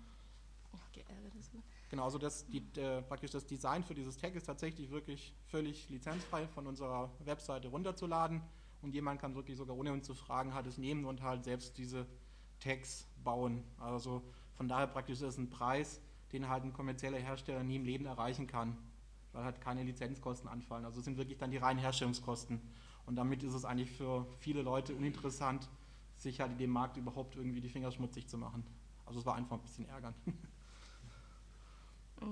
Geärgert 0.93 1.35
ist 1.35 1.51
gut. 1.51 1.63
Genau, 1.89 2.03
also 2.03 2.17
das, 2.17 2.47
die, 2.47 2.63
äh, 2.79 3.01
praktisch 3.01 3.31
das 3.31 3.45
Design 3.45 3.83
für 3.83 3.93
dieses 3.93 4.17
Tag 4.17 4.35
ist 4.35 4.45
tatsächlich 4.45 4.91
wirklich 4.91 5.33
völlig 5.45 5.89
lizenzfrei 5.89 6.47
von 6.47 6.67
unserer 6.67 7.11
Webseite 7.19 7.69
runterzuladen 7.69 8.41
und 8.81 8.93
jemand 8.93 9.21
kann 9.21 9.35
wirklich 9.35 9.57
sogar 9.57 9.77
ohne 9.77 9.93
uns 9.93 10.05
zu 10.05 10.13
fragen 10.13 10.53
halt 10.53 10.67
es 10.67 10.77
nehmen 10.77 11.05
und 11.05 11.21
halt 11.21 11.45
selbst 11.45 11.77
diese 11.77 12.05
Tags 12.59 13.07
bauen. 13.23 13.63
Also 13.77 14.21
von 14.55 14.67
daher 14.67 14.87
praktisch 14.87 15.15
ist 15.19 15.23
es 15.23 15.37
ein 15.37 15.49
Preis, 15.49 16.01
den 16.33 16.49
halt 16.49 16.63
ein 16.63 16.73
kommerzieller 16.73 17.19
Hersteller 17.19 17.63
nie 17.63 17.77
im 17.77 17.85
Leben 17.85 18.05
erreichen 18.05 18.47
kann, 18.47 18.77
weil 19.31 19.45
halt 19.45 19.61
keine 19.61 19.83
Lizenzkosten 19.83 20.49
anfallen. 20.49 20.83
Also 20.83 20.99
es 20.99 21.05
sind 21.05 21.17
wirklich 21.17 21.37
dann 21.37 21.51
die 21.51 21.57
reinen 21.57 21.79
Herstellungskosten. 21.79 22.59
Und 23.05 23.15
damit 23.15 23.43
ist 23.43 23.53
es 23.53 23.63
eigentlich 23.63 23.91
für 23.91 24.27
viele 24.39 24.61
Leute 24.61 24.93
uninteressant, 24.93 25.69
sich 26.17 26.41
halt 26.41 26.51
in 26.51 26.57
dem 26.57 26.71
Markt 26.71 26.97
überhaupt 26.97 27.35
irgendwie 27.37 27.61
die 27.61 27.69
Finger 27.69 27.91
schmutzig 27.91 28.27
zu 28.27 28.37
machen. 28.37 28.65
Also 29.05 29.19
es 29.19 29.25
war 29.25 29.35
einfach 29.35 29.55
ein 29.55 29.61
bisschen 29.61 29.87
ärgern. 29.87 30.13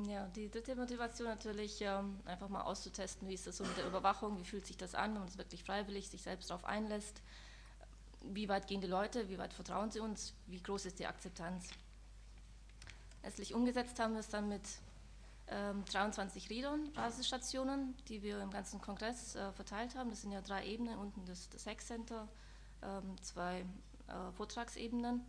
Ja, 0.08 0.26
die 0.36 0.50
dritte 0.50 0.76
Motivation 0.76 1.28
natürlich, 1.28 1.80
ähm, 1.82 2.20
einfach 2.26 2.50
mal 2.50 2.62
auszutesten, 2.62 3.28
wie 3.28 3.36
ist 3.36 3.46
das 3.46 3.58
so 3.58 3.64
mit 3.64 3.78
der 3.78 3.86
Überwachung, 3.86 4.40
wie 4.40 4.44
fühlt 4.44 4.66
sich 4.66 4.78
das 4.78 4.96
an, 4.96 5.14
wenn 5.14 5.20
man 5.20 5.28
es 5.28 5.38
wirklich 5.38 5.64
freiwillig 5.64 6.10
sich 6.10 6.24
selbst 6.24 6.50
darauf 6.50 6.66
einlässt. 6.66 7.22
Wie 8.22 8.50
weit 8.50 8.66
gehen 8.68 8.82
die 8.82 8.88
Leute, 8.88 9.30
wie 9.30 9.38
weit 9.38 9.54
vertrauen 9.54 9.92
sie 9.92 10.00
uns, 10.00 10.34
wie 10.48 10.62
groß 10.62 10.86
ist 10.88 10.98
die 10.98 11.06
Akzeptanz. 11.06 11.70
Letztlich 13.24 13.54
umgesetzt 13.54 14.00
haben 14.00 14.14
wir 14.14 14.22
es 14.22 14.30
dann 14.30 14.50
mit 14.50 14.64
ähm, 15.48 15.86
23 15.86 16.50
Readern, 16.50 16.92
Basisstationen, 16.94 17.96
die 18.08 18.24
wir 18.24 18.42
im 18.42 18.50
ganzen 18.50 18.82
Kongress 18.82 19.36
äh, 19.36 19.52
verteilt 19.52 19.96
haben. 19.96 20.10
Das 20.10 20.22
sind 20.22 20.32
ja 20.32 20.42
drei 20.42 20.66
Ebenen, 20.66 20.98
unten 20.98 21.26
das, 21.26 21.48
das 21.50 21.68
Hack 21.68 21.82
Center, 21.82 22.28
ähm, 22.82 23.16
zwei 23.22 23.66
äh, 24.08 24.32
Vortragsebenen 24.36 25.22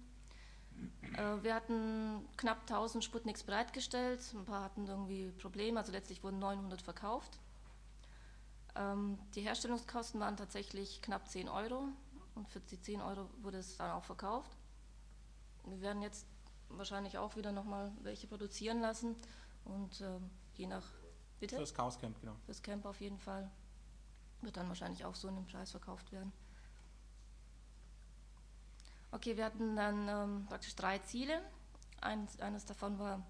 wir 1.42 1.54
hatten 1.54 2.28
knapp 2.36 2.60
1000 2.62 3.02
Sputniks 3.02 3.42
bereitgestellt, 3.42 4.20
ein 4.34 4.44
paar 4.44 4.64
hatten 4.64 4.86
irgendwie 4.86 5.30
Probleme, 5.32 5.80
also 5.80 5.92
letztlich 5.92 6.22
wurden 6.22 6.38
900 6.38 6.82
verkauft. 6.82 7.38
Ähm, 8.74 9.18
die 9.34 9.40
Herstellungskosten 9.40 10.20
waren 10.20 10.36
tatsächlich 10.36 11.00
knapp 11.00 11.28
10 11.28 11.48
Euro 11.48 11.88
und 12.34 12.48
für 12.48 12.60
die 12.60 12.80
10 12.80 13.00
Euro 13.00 13.30
wurde 13.42 13.58
es 13.58 13.78
dann 13.78 13.90
auch 13.92 14.04
verkauft. 14.04 14.50
Wir 15.64 15.80
werden 15.80 16.02
jetzt 16.02 16.26
wahrscheinlich 16.68 17.16
auch 17.16 17.36
wieder 17.36 17.52
nochmal 17.52 17.92
welche 18.02 18.26
produzieren 18.26 18.80
lassen 18.80 19.16
und 19.64 20.00
ähm, 20.02 20.30
je 20.54 20.66
nach 20.66 20.84
Bitte? 21.40 21.56
Für 21.56 21.62
das 21.62 21.74
Chaos 21.74 21.98
Camp, 21.98 22.18
genau. 22.20 22.34
Für 22.34 22.48
das 22.48 22.62
Camp 22.62 22.84
auf 22.86 23.00
jeden 23.00 23.18
Fall 23.18 23.50
wird 24.40 24.56
dann 24.56 24.68
wahrscheinlich 24.68 25.04
auch 25.04 25.14
so 25.14 25.28
in 25.28 25.36
dem 25.36 25.46
Preis 25.46 25.70
verkauft 25.70 26.12
werden. 26.12 26.32
Okay, 29.16 29.34
wir 29.38 29.46
hatten 29.46 29.76
dann 29.76 30.08
ähm, 30.10 30.46
praktisch 30.46 30.76
drei 30.76 30.98
Ziele. 30.98 31.40
Eins, 32.02 32.38
eines 32.38 32.66
davon 32.66 32.98
war, 32.98 33.24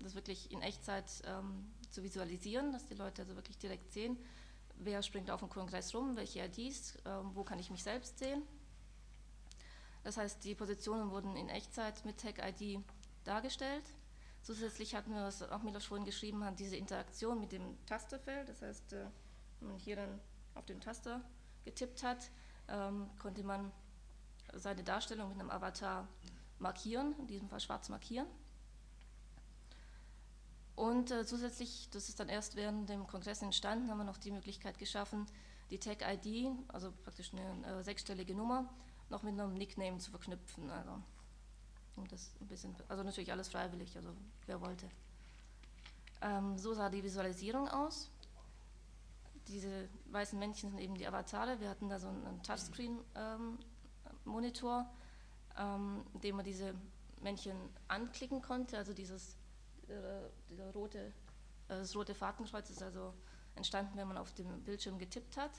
das 0.00 0.14
wirklich 0.14 0.50
in 0.50 0.62
Echtzeit 0.62 1.04
ähm, 1.26 1.70
zu 1.90 2.02
visualisieren, 2.02 2.72
dass 2.72 2.86
die 2.86 2.94
Leute 2.94 3.20
also 3.20 3.36
wirklich 3.36 3.58
direkt 3.58 3.92
sehen, 3.92 4.16
wer 4.76 5.02
springt 5.02 5.30
auf 5.30 5.40
dem 5.40 5.50
Kongress 5.50 5.94
rum, 5.94 6.16
welche 6.16 6.42
IDs, 6.42 6.96
ähm, 7.04 7.32
wo 7.34 7.44
kann 7.44 7.58
ich 7.58 7.68
mich 7.68 7.82
selbst 7.82 8.18
sehen. 8.18 8.44
Das 10.04 10.16
heißt, 10.16 10.42
die 10.42 10.54
Positionen 10.54 11.10
wurden 11.10 11.36
in 11.36 11.50
Echtzeit 11.50 12.02
mit 12.06 12.18
Tag-ID 12.18 12.82
dargestellt. 13.24 13.84
Zusätzlich 14.40 14.94
hatten 14.94 15.12
wir, 15.12 15.24
was 15.24 15.42
auch 15.42 15.62
Milos 15.62 15.84
vorhin 15.84 16.06
geschrieben 16.06 16.44
hat, 16.46 16.58
diese 16.58 16.76
Interaktion 16.76 17.40
mit 17.40 17.52
dem 17.52 17.76
Tasterfeld. 17.84 18.48
Das 18.48 18.62
heißt, 18.62 18.94
äh, 18.94 19.04
wenn 19.60 19.68
man 19.68 19.78
hier 19.78 19.96
dann 19.96 20.18
auf 20.54 20.64
den 20.64 20.80
Taster 20.80 21.20
getippt 21.66 22.02
hat, 22.02 22.30
ähm, 22.68 23.10
konnte 23.18 23.44
man 23.44 23.70
seine 24.54 24.82
Darstellung 24.82 25.30
mit 25.30 25.40
einem 25.40 25.50
Avatar 25.50 26.08
markieren, 26.58 27.14
in 27.18 27.26
diesem 27.26 27.48
Fall 27.48 27.60
schwarz 27.60 27.88
markieren. 27.88 28.26
Und 30.74 31.10
äh, 31.10 31.24
zusätzlich, 31.24 31.88
das 31.90 32.08
ist 32.08 32.20
dann 32.20 32.28
erst 32.28 32.54
während 32.54 32.88
dem 32.88 33.06
Kongress 33.06 33.40
entstanden, 33.42 33.90
haben 33.90 33.98
wir 33.98 34.04
noch 34.04 34.18
die 34.18 34.30
Möglichkeit 34.30 34.78
geschaffen, 34.78 35.26
die 35.70 35.78
Tag-ID, 35.78 36.50
also 36.68 36.92
praktisch 37.02 37.32
eine 37.32 37.78
äh, 37.78 37.82
sechsstellige 37.82 38.34
Nummer, 38.34 38.68
noch 39.08 39.22
mit 39.22 39.32
einem 39.32 39.54
Nickname 39.54 39.98
zu 39.98 40.10
verknüpfen. 40.10 40.70
Also, 40.70 41.02
um 41.96 42.06
das 42.08 42.30
ein 42.40 42.46
bisschen, 42.46 42.76
also 42.88 43.02
natürlich 43.02 43.32
alles 43.32 43.48
freiwillig, 43.48 43.96
also 43.96 44.10
wer 44.44 44.60
wollte. 44.60 44.88
Ähm, 46.20 46.58
so 46.58 46.74
sah 46.74 46.90
die 46.90 47.02
Visualisierung 47.02 47.68
aus. 47.68 48.10
Diese 49.48 49.88
weißen 50.10 50.38
Männchen 50.38 50.70
sind 50.70 50.80
eben 50.80 50.94
die 50.94 51.06
Avatare. 51.06 51.58
Wir 51.60 51.70
hatten 51.70 51.88
da 51.88 51.98
so 51.98 52.08
einen 52.08 52.42
Touchscreen-Monitor, 52.42 53.14
ähm, 53.14 53.58
ähm, 55.58 56.04
in 56.14 56.20
dem 56.20 56.36
man 56.36 56.44
diese 56.44 56.74
Männchen 57.22 57.56
anklicken 57.88 58.42
konnte. 58.42 58.76
Also 58.76 58.92
dieses 58.92 59.36
äh, 59.88 60.28
dieser 60.50 60.70
rote, 60.72 60.98
äh, 60.98 61.12
das 61.68 61.94
rote 61.94 62.14
Fahrtenkreuz 62.14 62.70
ist 62.70 62.82
also 62.82 63.14
entstanden, 63.54 63.96
wenn 63.96 64.08
man 64.08 64.18
auf 64.18 64.32
dem 64.34 64.62
Bildschirm 64.64 64.98
getippt 64.98 65.36
hat. 65.36 65.52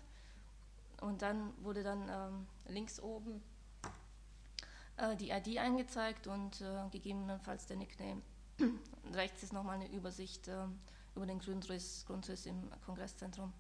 Und 1.01 1.21
dann 1.21 1.53
wurde 1.63 1.83
dann 1.83 2.09
ähm, 2.09 2.47
links 2.67 2.99
oben 2.99 3.41
äh, 4.97 5.15
die 5.15 5.29
ID 5.29 5.59
eingezeigt 5.59 6.27
und 6.27 6.61
äh, 6.61 6.89
gegebenenfalls 6.91 7.67
der 7.67 7.77
Nickname. 7.77 8.21
rechts 9.13 9.43
ist 9.43 9.53
nochmal 9.53 9.75
eine 9.75 9.89
Übersicht 9.91 10.47
äh, 10.47 10.65
über 11.15 11.25
den 11.25 11.39
Grundriss, 11.39 12.03
Grundriss 12.07 12.45
im 12.45 12.69
Kongresszentrum. 12.85 13.53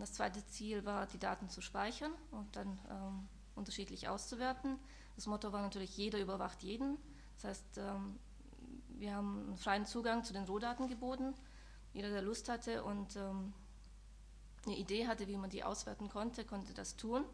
Das 0.00 0.12
zweite 0.12 0.44
Ziel 0.46 0.84
war, 0.84 1.06
die 1.06 1.18
Daten 1.18 1.48
zu 1.48 1.60
speichern 1.60 2.12
und 2.30 2.54
dann 2.56 2.78
ähm, 2.90 3.28
unterschiedlich 3.54 4.08
auszuwerten. 4.08 4.78
Das 5.14 5.26
Motto 5.26 5.52
war 5.52 5.62
natürlich, 5.62 5.96
jeder 5.96 6.20
überwacht 6.20 6.62
jeden. 6.62 6.98
Das 7.36 7.44
heißt, 7.44 7.78
ähm, 7.78 8.18
wir 8.98 9.14
haben 9.14 9.46
einen 9.46 9.56
freien 9.56 9.86
Zugang 9.86 10.24
zu 10.24 10.32
den 10.32 10.44
Rohdaten 10.44 10.88
geboten. 10.88 11.34
Jeder, 11.92 12.10
der 12.10 12.22
Lust 12.22 12.48
hatte 12.48 12.84
und 12.84 13.16
ähm, 13.16 13.52
eine 14.66 14.76
Idee 14.76 15.06
hatte, 15.06 15.26
wie 15.28 15.36
man 15.36 15.50
die 15.50 15.64
auswerten 15.64 16.08
konnte, 16.08 16.44
konnte 16.44 16.74
das 16.74 16.96
tun. 16.96 17.24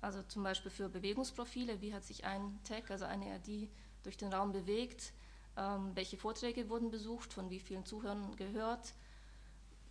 Also 0.00 0.22
zum 0.22 0.42
Beispiel 0.42 0.70
für 0.70 0.88
Bewegungsprofile, 0.88 1.80
wie 1.80 1.94
hat 1.94 2.04
sich 2.04 2.24
ein 2.24 2.58
Tag, 2.64 2.90
also 2.90 3.06
eine 3.06 3.36
ID, 3.36 3.70
durch 4.02 4.18
den 4.18 4.32
Raum 4.32 4.52
bewegt, 4.52 5.14
ähm, 5.56 5.92
welche 5.94 6.18
Vorträge 6.18 6.68
wurden 6.68 6.90
besucht, 6.90 7.32
von 7.32 7.48
wie 7.48 7.60
vielen 7.60 7.86
Zuhörern 7.86 8.36
gehört, 8.36 8.92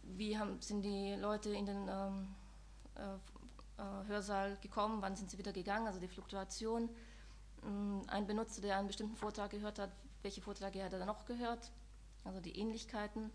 wie 0.04 0.38
haben, 0.38 0.62
sind 0.62 0.82
die 0.82 1.16
Leute 1.16 1.50
in 1.50 1.66
den 1.66 1.88
ähm, 1.90 2.36
äh, 2.96 4.08
Hörsaal 4.08 4.58
gekommen, 4.62 5.02
wann 5.02 5.16
sind 5.16 5.32
sie 5.32 5.38
wieder 5.38 5.54
gegangen, 5.54 5.88
also 5.88 6.00
die 6.00 6.08
Fluktuation. 6.08 6.90
Ähm, 7.66 8.02
ein 8.08 8.28
Benutzer, 8.28 8.62
der 8.62 8.78
einen 8.78 8.88
bestimmten 8.88 9.16
Vortrag 9.16 9.52
gehört 9.52 9.80
hat, 9.80 9.92
welche 10.22 10.42
Vorträge 10.42 10.84
hat 10.84 10.94
er 10.94 11.00
dann 11.00 11.08
noch 11.08 11.26
gehört, 11.26 11.72
also 12.24 12.40
die 12.40 12.58
Ähnlichkeiten 12.58 13.32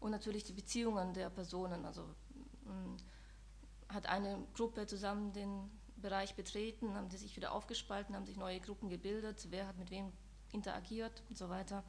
und 0.00 0.10
natürlich 0.10 0.44
die 0.44 0.52
Beziehungen 0.52 1.14
der 1.14 1.30
Personen. 1.30 1.84
Also 1.84 2.02
ähm, 2.66 2.96
hat 3.88 4.06
eine 4.06 4.38
Gruppe 4.54 4.86
zusammen 4.86 5.32
den 5.32 5.70
Bereich 5.96 6.34
betreten, 6.34 6.94
haben 6.94 7.08
die 7.08 7.16
sich 7.16 7.34
wieder 7.36 7.52
aufgespalten, 7.52 8.14
haben 8.14 8.26
sich 8.26 8.36
neue 8.36 8.60
Gruppen 8.60 8.88
gebildet, 8.88 9.46
wer 9.50 9.66
hat 9.66 9.78
mit 9.78 9.90
wem 9.90 10.12
interagiert 10.52 11.22
und 11.28 11.36
so 11.36 11.48
weiter. 11.48 11.82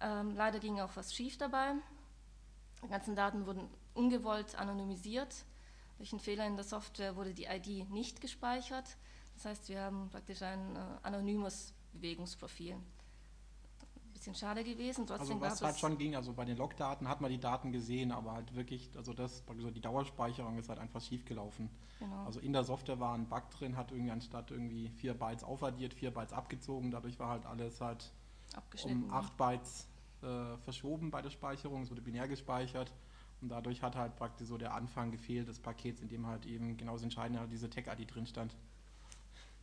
Ähm, 0.00 0.34
leider 0.34 0.58
ging 0.58 0.80
auch 0.80 0.94
was 0.94 1.14
schief 1.14 1.36
dabei. 1.36 1.74
Die 2.84 2.88
ganzen 2.88 3.14
Daten 3.14 3.46
wurden 3.46 3.68
ungewollt 3.94 4.54
anonymisiert. 4.56 5.44
Durch 5.98 6.12
einen 6.12 6.20
Fehler 6.20 6.46
in 6.46 6.56
der 6.56 6.64
Software 6.64 7.16
wurde 7.16 7.34
die 7.34 7.44
ID 7.44 7.90
nicht 7.90 8.20
gespeichert. 8.20 8.96
Das 9.34 9.44
heißt, 9.44 9.68
wir 9.68 9.82
haben 9.82 10.08
praktisch 10.10 10.42
ein 10.42 10.76
äh, 10.76 10.78
anonymes 11.02 11.74
Bewegungsprofil. 11.92 12.72
Ein 12.72 14.12
bisschen 14.12 14.34
schade 14.34 14.64
gewesen. 14.64 15.06
Trotzdem 15.06 15.42
also 15.42 15.62
was 15.62 15.62
halt 15.62 15.78
schon 15.78 15.98
ging, 15.98 16.16
also 16.16 16.32
bei 16.32 16.44
den 16.44 16.56
Logdaten 16.56 17.08
hat 17.08 17.20
man 17.20 17.30
die 17.30 17.38
Daten 17.38 17.72
gesehen, 17.72 18.12
aber 18.12 18.32
halt 18.32 18.54
wirklich, 18.54 18.90
also 18.96 19.12
das, 19.12 19.42
also 19.46 19.70
die 19.70 19.80
Dauerspeicherung 19.80 20.58
ist 20.58 20.68
halt 20.68 20.78
einfach 20.78 21.00
schief 21.00 21.24
gelaufen. 21.24 21.70
Genau. 21.98 22.24
Also 22.24 22.40
in 22.40 22.52
der 22.52 22.64
Software 22.64 22.98
war 22.98 23.14
ein 23.14 23.28
Bug 23.28 23.50
drin, 23.50 23.76
hat 23.76 23.92
irgendwie 23.92 24.10
anstatt 24.10 24.50
irgendwie 24.50 24.88
vier 24.88 25.14
Bytes 25.14 25.44
aufaddiert, 25.44 25.94
vier 25.94 26.12
Bytes 26.12 26.32
abgezogen. 26.32 26.90
Dadurch 26.90 27.18
war 27.18 27.28
halt 27.28 27.46
alles 27.46 27.80
halt 27.80 28.12
um 28.84 29.12
acht 29.12 29.36
Bytes 29.36 29.89
äh, 30.22 30.56
verschoben 30.58 31.10
bei 31.10 31.22
der 31.22 31.30
Speicherung. 31.30 31.82
Es 31.82 31.90
wurde 31.90 32.02
binär 32.02 32.28
gespeichert. 32.28 32.92
Und 33.40 33.48
dadurch 33.48 33.82
hat 33.82 33.96
halt 33.96 34.16
praktisch 34.16 34.48
so 34.48 34.58
der 34.58 34.74
Anfang 34.74 35.10
gefehlt 35.10 35.48
des 35.48 35.58
Pakets, 35.58 36.00
in 36.02 36.08
dem 36.08 36.26
halt 36.26 36.44
eben 36.44 36.76
genau 36.76 36.92
das 36.94 37.02
Entscheidende 37.02 37.40
halt 37.40 37.50
diese 37.50 37.70
Tag-ID 37.70 38.14
drin 38.14 38.26
stand. 38.26 38.54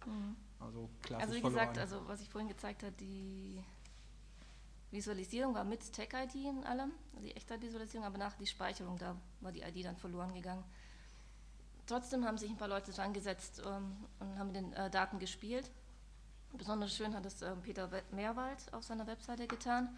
Mhm. 0.06 0.36
Also 0.60 0.90
klassisch 1.04 1.24
Also 1.24 1.36
wie 1.36 1.42
verloren. 1.42 1.74
gesagt, 1.74 1.78
also 1.78 2.08
was 2.08 2.22
ich 2.22 2.30
vorhin 2.30 2.48
gezeigt 2.48 2.82
habe, 2.82 2.94
die 2.94 3.64
Visualisierung 4.90 5.54
war 5.54 5.64
mit 5.64 5.94
Tag-ID 5.94 6.36
in 6.36 6.64
allem, 6.64 6.92
also 7.14 7.28
die 7.28 7.36
echte 7.36 7.62
Visualisierung, 7.62 8.06
aber 8.06 8.18
nach 8.18 8.34
die 8.36 8.48
Speicherung, 8.48 8.98
da 8.98 9.16
war 9.42 9.52
die 9.52 9.62
ID 9.62 9.86
dann 9.86 9.98
verloren 9.98 10.34
gegangen. 10.34 10.64
Trotzdem 11.86 12.26
haben 12.26 12.38
sich 12.38 12.50
ein 12.50 12.58
paar 12.58 12.68
Leute 12.68 12.92
dran 12.92 13.14
gesetzt 13.14 13.62
ähm, 13.66 13.96
und 14.20 14.38
haben 14.40 14.48
mit 14.48 14.56
den 14.56 14.74
äh, 14.74 14.90
Daten 14.90 15.20
gespielt. 15.20 15.70
Besonders 16.54 16.96
schön 16.96 17.14
hat 17.14 17.26
es 17.26 17.42
äh, 17.42 17.56
Peter 17.58 17.90
Mehrwald 18.12 18.74
auf 18.74 18.84
seiner 18.84 19.08
Webseite 19.08 19.48
getan. 19.48 19.96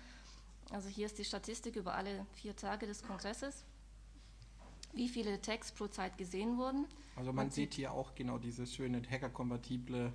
Also 0.72 0.90
hier 0.90 1.08
ist 1.08 1.18
die 1.18 1.26
Statistik 1.26 1.76
über 1.76 1.96
alle 1.96 2.26
vier 2.34 2.56
Tage 2.56 2.86
des 2.86 3.04
Kongresses, 3.04 3.66
wie 4.94 5.10
viele 5.10 5.42
Tags 5.42 5.72
pro 5.72 5.88
Zeit 5.88 6.18
gesehen 6.18 6.58
wurden. 6.58 6.86
Also 7.16 7.32
man, 7.32 7.48
man 7.48 7.52
sieht 7.52 7.74
hier 7.74 7.92
auch 7.92 8.16
genau 8.16 8.38
diese 8.38 8.68
schöne 8.68 9.02
Hacker-kompatible 9.02 10.14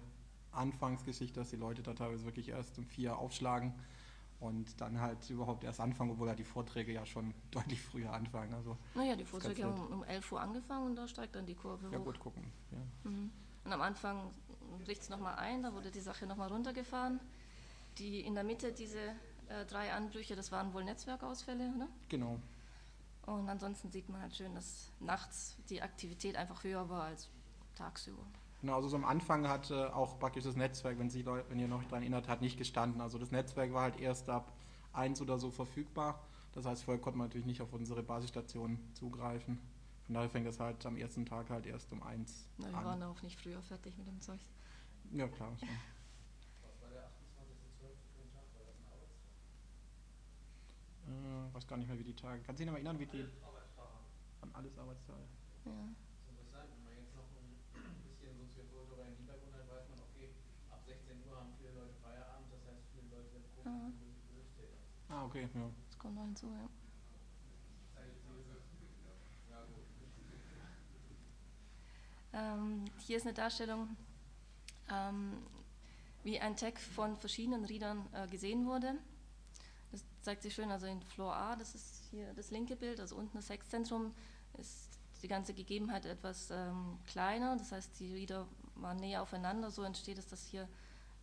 Anfangsgeschichte, 0.52 1.40
dass 1.40 1.50
die 1.50 1.56
Leute 1.56 1.82
da 1.82 1.94
teilweise 1.94 2.24
wirklich 2.24 2.48
erst 2.48 2.78
um 2.78 2.86
vier 2.86 3.18
aufschlagen 3.18 3.74
und 4.40 4.80
dann 4.80 5.00
halt 5.00 5.28
überhaupt 5.30 5.64
erst 5.64 5.80
anfangen, 5.80 6.12
obwohl 6.12 6.28
ja 6.28 6.34
die 6.34 6.44
Vorträge 6.44 6.92
ja 6.92 7.04
schon 7.04 7.34
deutlich 7.50 7.80
früher 7.80 8.12
anfangen. 8.12 8.54
Also 8.54 8.76
naja, 8.94 9.16
die 9.16 9.24
Vorträge 9.24 9.64
haben 9.64 9.80
um 9.88 10.04
11 10.04 10.32
Uhr 10.32 10.40
angefangen 10.40 10.86
und 10.86 10.96
da 10.96 11.08
steigt 11.08 11.34
dann 11.34 11.46
die 11.46 11.54
Kurve 11.54 11.84
ja, 11.84 11.88
hoch. 11.88 11.92
Ja 11.92 11.98
gut, 11.98 12.20
gucken. 12.20 12.44
Ja. 12.70 13.10
Mhm. 13.10 13.30
Und 13.64 13.72
am 13.72 13.80
Anfang 13.80 14.30
bricht 14.84 15.02
es 15.02 15.08
nochmal 15.08 15.36
ein, 15.36 15.62
da 15.62 15.72
wurde 15.72 15.90
die 15.90 16.00
Sache 16.00 16.26
nochmal 16.26 16.48
runtergefahren. 16.48 17.20
Die 17.98 18.20
in 18.20 18.34
der 18.34 18.44
Mitte 18.44 18.72
diese 18.72 19.14
äh, 19.48 19.64
drei 19.66 19.92
Anbrüche, 19.92 20.36
das 20.36 20.52
waren 20.52 20.72
wohl 20.72 20.84
Netzwerkausfälle, 20.84 21.76
ne? 21.76 21.88
Genau. 22.08 22.38
Und 23.26 23.48
ansonsten 23.48 23.90
sieht 23.90 24.08
man 24.08 24.20
halt 24.20 24.36
schön, 24.36 24.54
dass 24.54 24.90
nachts 25.00 25.56
die 25.70 25.80
Aktivität 25.80 26.36
einfach 26.36 26.62
höher 26.62 26.88
war 26.88 27.04
als 27.04 27.28
tagsüber. 27.74 28.22
Genau, 28.60 28.76
also 28.76 28.88
so 28.88 28.96
am 28.96 29.04
Anfang 29.04 29.48
hat 29.48 29.70
äh, 29.70 29.86
auch 29.86 30.18
praktisch 30.18 30.44
das 30.44 30.56
Netzwerk, 30.56 30.98
wenn, 30.98 31.10
Sie, 31.10 31.24
wenn 31.26 31.58
ihr 31.58 31.68
noch 31.68 31.82
daran 31.84 32.02
erinnert, 32.02 32.28
hat 32.28 32.40
nicht 32.40 32.58
gestanden. 32.58 33.00
Also 33.00 33.18
das 33.18 33.30
Netzwerk 33.30 33.72
war 33.72 33.82
halt 33.82 34.00
erst 34.00 34.28
ab 34.28 34.52
1 34.92 35.20
oder 35.20 35.38
so 35.38 35.50
verfügbar. 35.50 36.20
Das 36.52 36.66
heißt, 36.66 36.84
vorher 36.84 37.00
konnte 37.00 37.18
man 37.18 37.28
natürlich 37.28 37.46
nicht 37.46 37.60
auf 37.60 37.72
unsere 37.72 38.02
Basisstation 38.02 38.78
zugreifen. 38.94 39.58
Von 40.06 40.14
daher 40.14 40.28
fängt 40.28 40.46
das 40.46 40.60
halt 40.60 40.84
am 40.86 40.96
ersten 40.96 41.26
Tag 41.26 41.50
halt 41.50 41.66
erst 41.66 41.92
um 41.92 42.02
1 42.02 42.48
Na, 42.58 42.64
wir 42.64 42.68
an. 42.68 42.84
Wir 42.84 42.90
waren 42.90 43.02
auch 43.02 43.22
nicht 43.22 43.40
früher 43.40 43.60
fertig 43.62 43.96
mit 43.96 44.06
dem 44.06 44.20
Zeug. 44.20 44.40
Ja, 45.12 45.28
klar. 45.28 45.52
So. 45.58 45.66
Äh, 51.06 51.54
weiß 51.54 51.66
gar 51.66 51.76
nicht 51.76 51.88
mehr, 51.88 51.98
wie 51.98 52.04
die 52.04 52.16
Tage. 52.16 52.42
Kannst 52.42 52.60
du 52.60 52.64
dich 52.64 52.66
noch 52.66 52.74
erinnern, 52.74 52.98
wie 52.98 53.06
die. 53.06 53.24
An 54.40 54.50
alles 54.52 54.76
Arbeitstage. 54.76 55.24
Ja. 55.64 55.72
interessant, 56.28 56.68
wenn 56.76 56.84
man 56.84 56.92
jetzt 56.92 57.16
noch 57.16 57.24
ein 57.32 57.56
bisschen 58.04 58.36
Soziokulturell 58.36 59.08
im 59.08 59.16
Hintergrund 59.16 59.54
hat, 59.54 59.64
weiß 59.68 59.88
man, 59.88 60.00
okay, 60.04 60.36
ab 60.70 60.84
16 60.84 61.16
Uhr 61.24 61.36
haben 61.36 61.52
viele 61.56 61.72
Leute 61.72 61.94
Feierabend, 62.02 62.52
das 62.52 62.60
heißt, 62.68 62.84
viele 62.92 63.08
Leute 63.08 63.28
sind 63.32 63.44
ah. 63.64 63.88
ah, 65.08 65.24
okay, 65.24 65.48
ja. 65.48 65.70
Das 65.88 65.98
kommt 65.98 66.14
noch 66.16 66.24
hinzu, 66.24 66.52
ja. 66.52 66.68
Ähm, 72.34 72.84
hier 72.98 73.16
ist 73.16 73.26
eine 73.26 73.34
Darstellung, 73.34 73.96
ähm, 74.90 75.38
wie 76.24 76.40
ein 76.40 76.56
Tag 76.56 76.80
von 76.80 77.16
verschiedenen 77.16 77.64
Readern 77.64 78.08
äh, 78.12 78.26
gesehen 78.26 78.66
wurde. 78.66 78.98
Das 79.94 80.04
zeigt 80.22 80.42
sich 80.42 80.52
schön, 80.52 80.72
also 80.72 80.86
in 80.86 81.00
Floor 81.02 81.32
A, 81.32 81.54
das 81.54 81.76
ist 81.76 82.02
hier 82.10 82.34
das 82.34 82.50
linke 82.50 82.74
Bild, 82.74 82.98
also 82.98 83.14
unten 83.14 83.36
das 83.36 83.46
Sexzentrum, 83.46 84.12
ist 84.58 84.98
die 85.22 85.28
ganze 85.28 85.54
Gegebenheit 85.54 86.04
etwas 86.04 86.50
ähm, 86.50 86.98
kleiner, 87.06 87.56
das 87.56 87.70
heißt, 87.70 88.00
die 88.00 88.12
Rieder 88.12 88.48
waren 88.74 88.96
näher 88.96 89.22
aufeinander. 89.22 89.70
So 89.70 89.84
entsteht 89.84 90.18
es, 90.18 90.26
dass 90.26 90.44
hier 90.46 90.68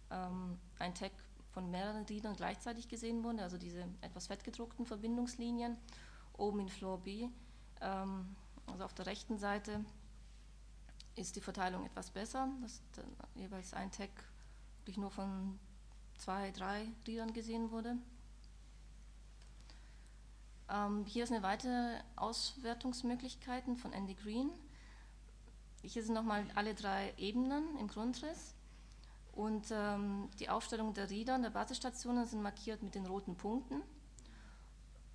ähm, 0.10 0.57
ein 0.79 0.95
Tag 0.95 1.12
von 1.49 1.69
mehreren 1.69 2.05
Gliedern 2.05 2.34
gleichzeitig 2.34 2.88
gesehen 2.88 3.25
wurde, 3.25 3.43
also 3.43 3.57
diese 3.57 3.86
etwas 3.99 4.27
fettgedruckten 4.27 4.86
Verbindungslinien. 4.86 5.75
Oben 6.38 6.62
in 6.62 6.69
Floor 6.69 6.97
B, 6.97 7.27
ähm, 7.81 8.38
also 8.67 8.86
auf 8.86 8.93
der 8.93 9.05
rechten 9.05 9.38
Seite, 9.38 9.84
ist 11.15 11.36
die 11.36 11.41
Verteilung 11.41 11.86
etwas 11.86 12.10
besser, 12.10 12.47
dass 12.62 12.81
jeweils 13.36 13.73
ein 13.73 13.91
Tag 13.91 14.12
wirklich 14.79 14.97
nur 14.97 15.12
von 15.12 15.60
zwei, 16.17 16.51
drei 16.51 16.88
Gliedern 17.03 17.34
gesehen 17.34 17.69
wurde. 17.69 17.97
Ähm, 20.71 21.05
hier 21.05 21.23
ist 21.23 21.31
eine 21.31 21.43
weitere 21.43 21.99
Auswertungsmöglichkeiten 22.15 23.75
von 23.75 23.91
Andy 23.91 24.13
Green. 24.13 24.49
Hier 25.84 26.03
sind 26.03 26.13
nochmal 26.13 26.45
alle 26.55 26.73
drei 26.73 27.13
Ebenen 27.17 27.77
im 27.77 27.88
Grundriss. 27.88 28.55
Und 29.34 29.67
ähm, 29.71 30.29
die 30.39 30.49
Aufstellung 30.49 30.93
der 30.93 31.10
Räder 31.10 31.38
der 31.39 31.49
Basisstationen 31.49 32.25
sind 32.25 32.41
markiert 32.41 32.84
mit 32.84 32.95
den 32.95 33.05
roten 33.05 33.36
Punkten. 33.36 33.81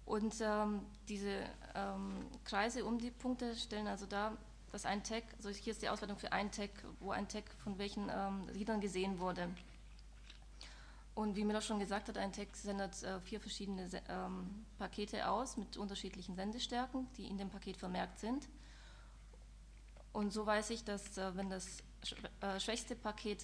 Und 0.04 0.34
ähm, 0.40 0.82
diese 1.08 1.44
ähm, 1.74 2.26
Kreise 2.44 2.84
um 2.84 2.98
die 2.98 3.10
Punkte 3.10 3.56
stellen 3.56 3.86
also 3.86 4.06
dar, 4.06 4.36
dass 4.72 4.84
ein 4.84 5.02
Tag, 5.02 5.24
also 5.38 5.48
hier 5.50 5.72
ist 5.72 5.82
die 5.82 5.88
Auswertung 5.88 6.18
für 6.18 6.32
einen 6.32 6.50
Tag, 6.50 6.70
wo 7.00 7.10
ein 7.10 7.28
Tag 7.28 7.44
von 7.62 7.78
welchen 7.78 8.08
ähm, 8.10 8.48
Rädern 8.54 8.80
gesehen 8.80 9.18
wurde. 9.18 9.48
Und 11.16 11.34
wie 11.34 11.46
Miller 11.46 11.62
schon 11.62 11.78
gesagt 11.78 12.10
hat, 12.10 12.18
ein 12.18 12.30
Tag 12.30 12.54
sendet 12.54 13.02
äh, 13.02 13.18
vier 13.22 13.40
verschiedene 13.40 13.88
ähm, 14.06 14.66
Pakete 14.78 15.26
aus 15.26 15.56
mit 15.56 15.78
unterschiedlichen 15.78 16.36
Sendestärken, 16.36 17.08
die 17.16 17.26
in 17.26 17.38
dem 17.38 17.48
Paket 17.48 17.78
vermerkt 17.78 18.18
sind. 18.18 18.46
Und 20.12 20.30
so 20.30 20.44
weiß 20.44 20.68
ich, 20.68 20.84
dass 20.84 21.16
äh, 21.16 21.34
wenn 21.34 21.48
das 21.48 21.78
äh, 22.42 22.60
schwächste 22.60 22.94
Paket 22.94 23.42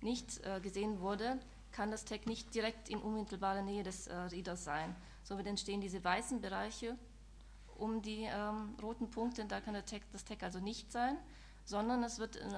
nicht 0.00 0.42
äh, 0.46 0.58
gesehen 0.62 1.00
wurde, 1.00 1.38
kann 1.70 1.90
das 1.90 2.06
Tag 2.06 2.26
nicht 2.26 2.54
direkt 2.54 2.88
in 2.88 2.98
unmittelbarer 2.98 3.60
Nähe 3.60 3.82
des 3.82 4.06
äh, 4.06 4.14
Readers 4.14 4.64
sein. 4.64 4.96
Somit 5.22 5.46
entstehen 5.46 5.82
diese 5.82 6.02
weißen 6.02 6.40
Bereiche 6.40 6.96
um 7.76 8.00
die 8.00 8.22
ähm, 8.22 8.74
roten 8.80 9.10
Punkte, 9.10 9.44
da 9.44 9.60
kann 9.60 9.74
Tag, 9.74 10.00
das 10.12 10.24
Tag 10.24 10.42
also 10.42 10.60
nicht 10.60 10.90
sein, 10.90 11.18
sondern 11.66 12.02
es 12.04 12.18
wird 12.18 12.36
in, 12.36 12.54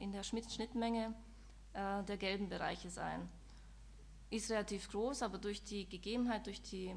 in 0.00 0.10
der 0.10 0.24
Schnittmenge 0.24 1.14
äh, 1.74 2.02
der 2.02 2.16
gelben 2.16 2.48
Bereiche 2.48 2.90
sein. 2.90 3.28
Ist 4.32 4.50
relativ 4.50 4.88
groß, 4.90 5.22
aber 5.22 5.36
durch 5.36 5.62
die 5.62 5.86
Gegebenheit, 5.88 6.46
durch 6.46 6.62
die 6.62 6.94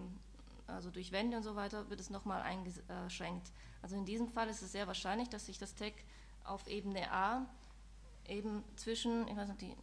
also 0.68 0.90
durch 0.90 1.12
Wände 1.12 1.38
und 1.38 1.44
so 1.44 1.56
weiter, 1.56 1.90
wird 1.90 2.00
es 2.00 2.10
nochmal 2.10 2.42
eingeschränkt. 2.42 3.52
Also 3.82 3.96
in 3.96 4.06
diesem 4.06 4.30
Fall 4.30 4.48
ist 4.50 4.62
es 4.62 4.72
sehr 4.72 4.88
wahrscheinlich, 4.88 5.30
dass 5.30 5.46
sich 5.46 5.58
das 5.58 5.76
Tag 5.76 5.94
auf 6.44 6.66
Ebene 6.68 7.12
A 7.12 7.46
eben 8.28 8.64
zwischen, 8.76 9.28
ich 9.28 9.36
weiß 9.36 9.50
nicht, 9.50 9.62
die 9.62 9.76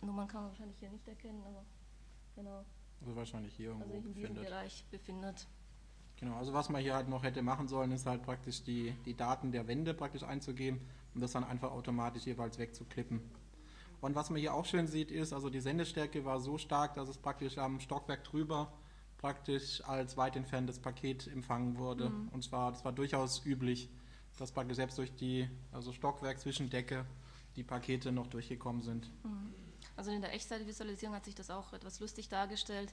Nummern 0.00 0.28
kann 0.28 0.42
man 0.42 0.50
wahrscheinlich 0.50 0.78
hier 0.78 0.90
nicht 0.90 1.06
erkennen, 1.06 1.42
aber 1.44 1.64
genau. 2.34 2.64
Also 3.00 3.16
wahrscheinlich 3.16 3.54
hier 3.54 3.70
irgendwo 3.70 3.94
also 3.94 3.96
in 3.96 4.14
diesem 4.14 4.22
befindet. 4.22 4.44
Bereich 4.44 4.84
befindet. 4.90 5.46
Genau, 6.16 6.36
also 6.36 6.52
was 6.52 6.68
man 6.68 6.80
hier 6.80 6.94
halt 6.94 7.08
noch 7.08 7.24
hätte 7.24 7.42
machen 7.42 7.68
sollen, 7.68 7.90
ist 7.90 8.06
halt 8.06 8.22
praktisch 8.22 8.62
die, 8.62 8.92
die 9.04 9.14
Daten 9.14 9.50
der 9.50 9.66
Wände 9.66 9.92
praktisch 9.92 10.22
einzugeben 10.22 10.80
und 11.14 11.20
das 11.20 11.32
dann 11.32 11.44
einfach 11.44 11.72
automatisch 11.72 12.26
jeweils 12.26 12.58
wegzuklippen. 12.58 13.20
Und 14.02 14.16
was 14.16 14.30
man 14.30 14.40
hier 14.40 14.52
auch 14.52 14.66
schön 14.66 14.88
sieht, 14.88 15.12
ist, 15.12 15.32
also 15.32 15.48
die 15.48 15.60
Sendestärke 15.60 16.24
war 16.24 16.40
so 16.40 16.58
stark, 16.58 16.94
dass 16.94 17.08
es 17.08 17.16
praktisch 17.16 17.56
am 17.56 17.78
Stockwerk 17.80 18.24
drüber 18.24 18.72
praktisch 19.16 19.80
als 19.84 20.16
weit 20.16 20.34
entferntes 20.34 20.80
Paket 20.80 21.28
empfangen 21.28 21.78
wurde. 21.78 22.10
Mhm. 22.10 22.28
Und 22.32 22.42
zwar, 22.42 22.72
das 22.72 22.84
war 22.84 22.90
durchaus 22.90 23.46
üblich, 23.46 23.88
dass 24.36 24.50
praktisch 24.50 24.76
selbst 24.76 24.98
durch 24.98 25.14
die 25.14 25.48
also 25.70 25.92
Stockwerk 25.92 26.40
zwischen 26.40 26.68
Decke 26.68 27.06
die 27.54 27.62
Pakete 27.62 28.10
noch 28.10 28.26
durchgekommen 28.26 28.82
sind. 28.82 29.08
Mhm. 29.22 29.54
Also 29.96 30.10
in 30.10 30.20
der 30.20 30.34
Echtzeitvisualisierung 30.34 31.14
hat 31.14 31.24
sich 31.24 31.36
das 31.36 31.50
auch 31.50 31.72
etwas 31.72 32.00
lustig 32.00 32.28
dargestellt, 32.28 32.92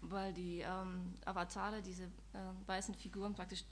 weil 0.00 0.32
die 0.32 0.60
ähm, 0.60 1.12
Avatare, 1.26 1.82
diese 1.82 2.04
äh, 2.04 2.38
weißen 2.66 2.94
Figuren 2.94 3.34
praktisch 3.34 3.64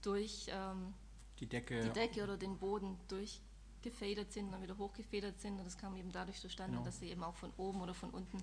durch 0.00 0.46
ähm, 0.48 0.94
die, 1.40 1.46
Decke, 1.46 1.80
die 1.80 1.90
Decke 1.90 2.22
oder 2.22 2.36
den 2.36 2.56
Boden 2.56 2.96
durch 3.08 3.40
gefedert 3.84 4.32
sind 4.32 4.52
und 4.52 4.62
wieder 4.62 4.76
hochgefedert 4.76 5.40
sind. 5.40 5.58
Und 5.58 5.64
das 5.64 5.78
kam 5.78 5.94
eben 5.96 6.10
dadurch 6.10 6.40
zustande, 6.40 6.72
genau. 6.72 6.84
dass 6.84 6.98
sie 6.98 7.10
eben 7.10 7.22
auch 7.22 7.36
von 7.36 7.52
oben 7.56 7.80
oder 7.80 7.94
von 7.94 8.10
unten 8.10 8.38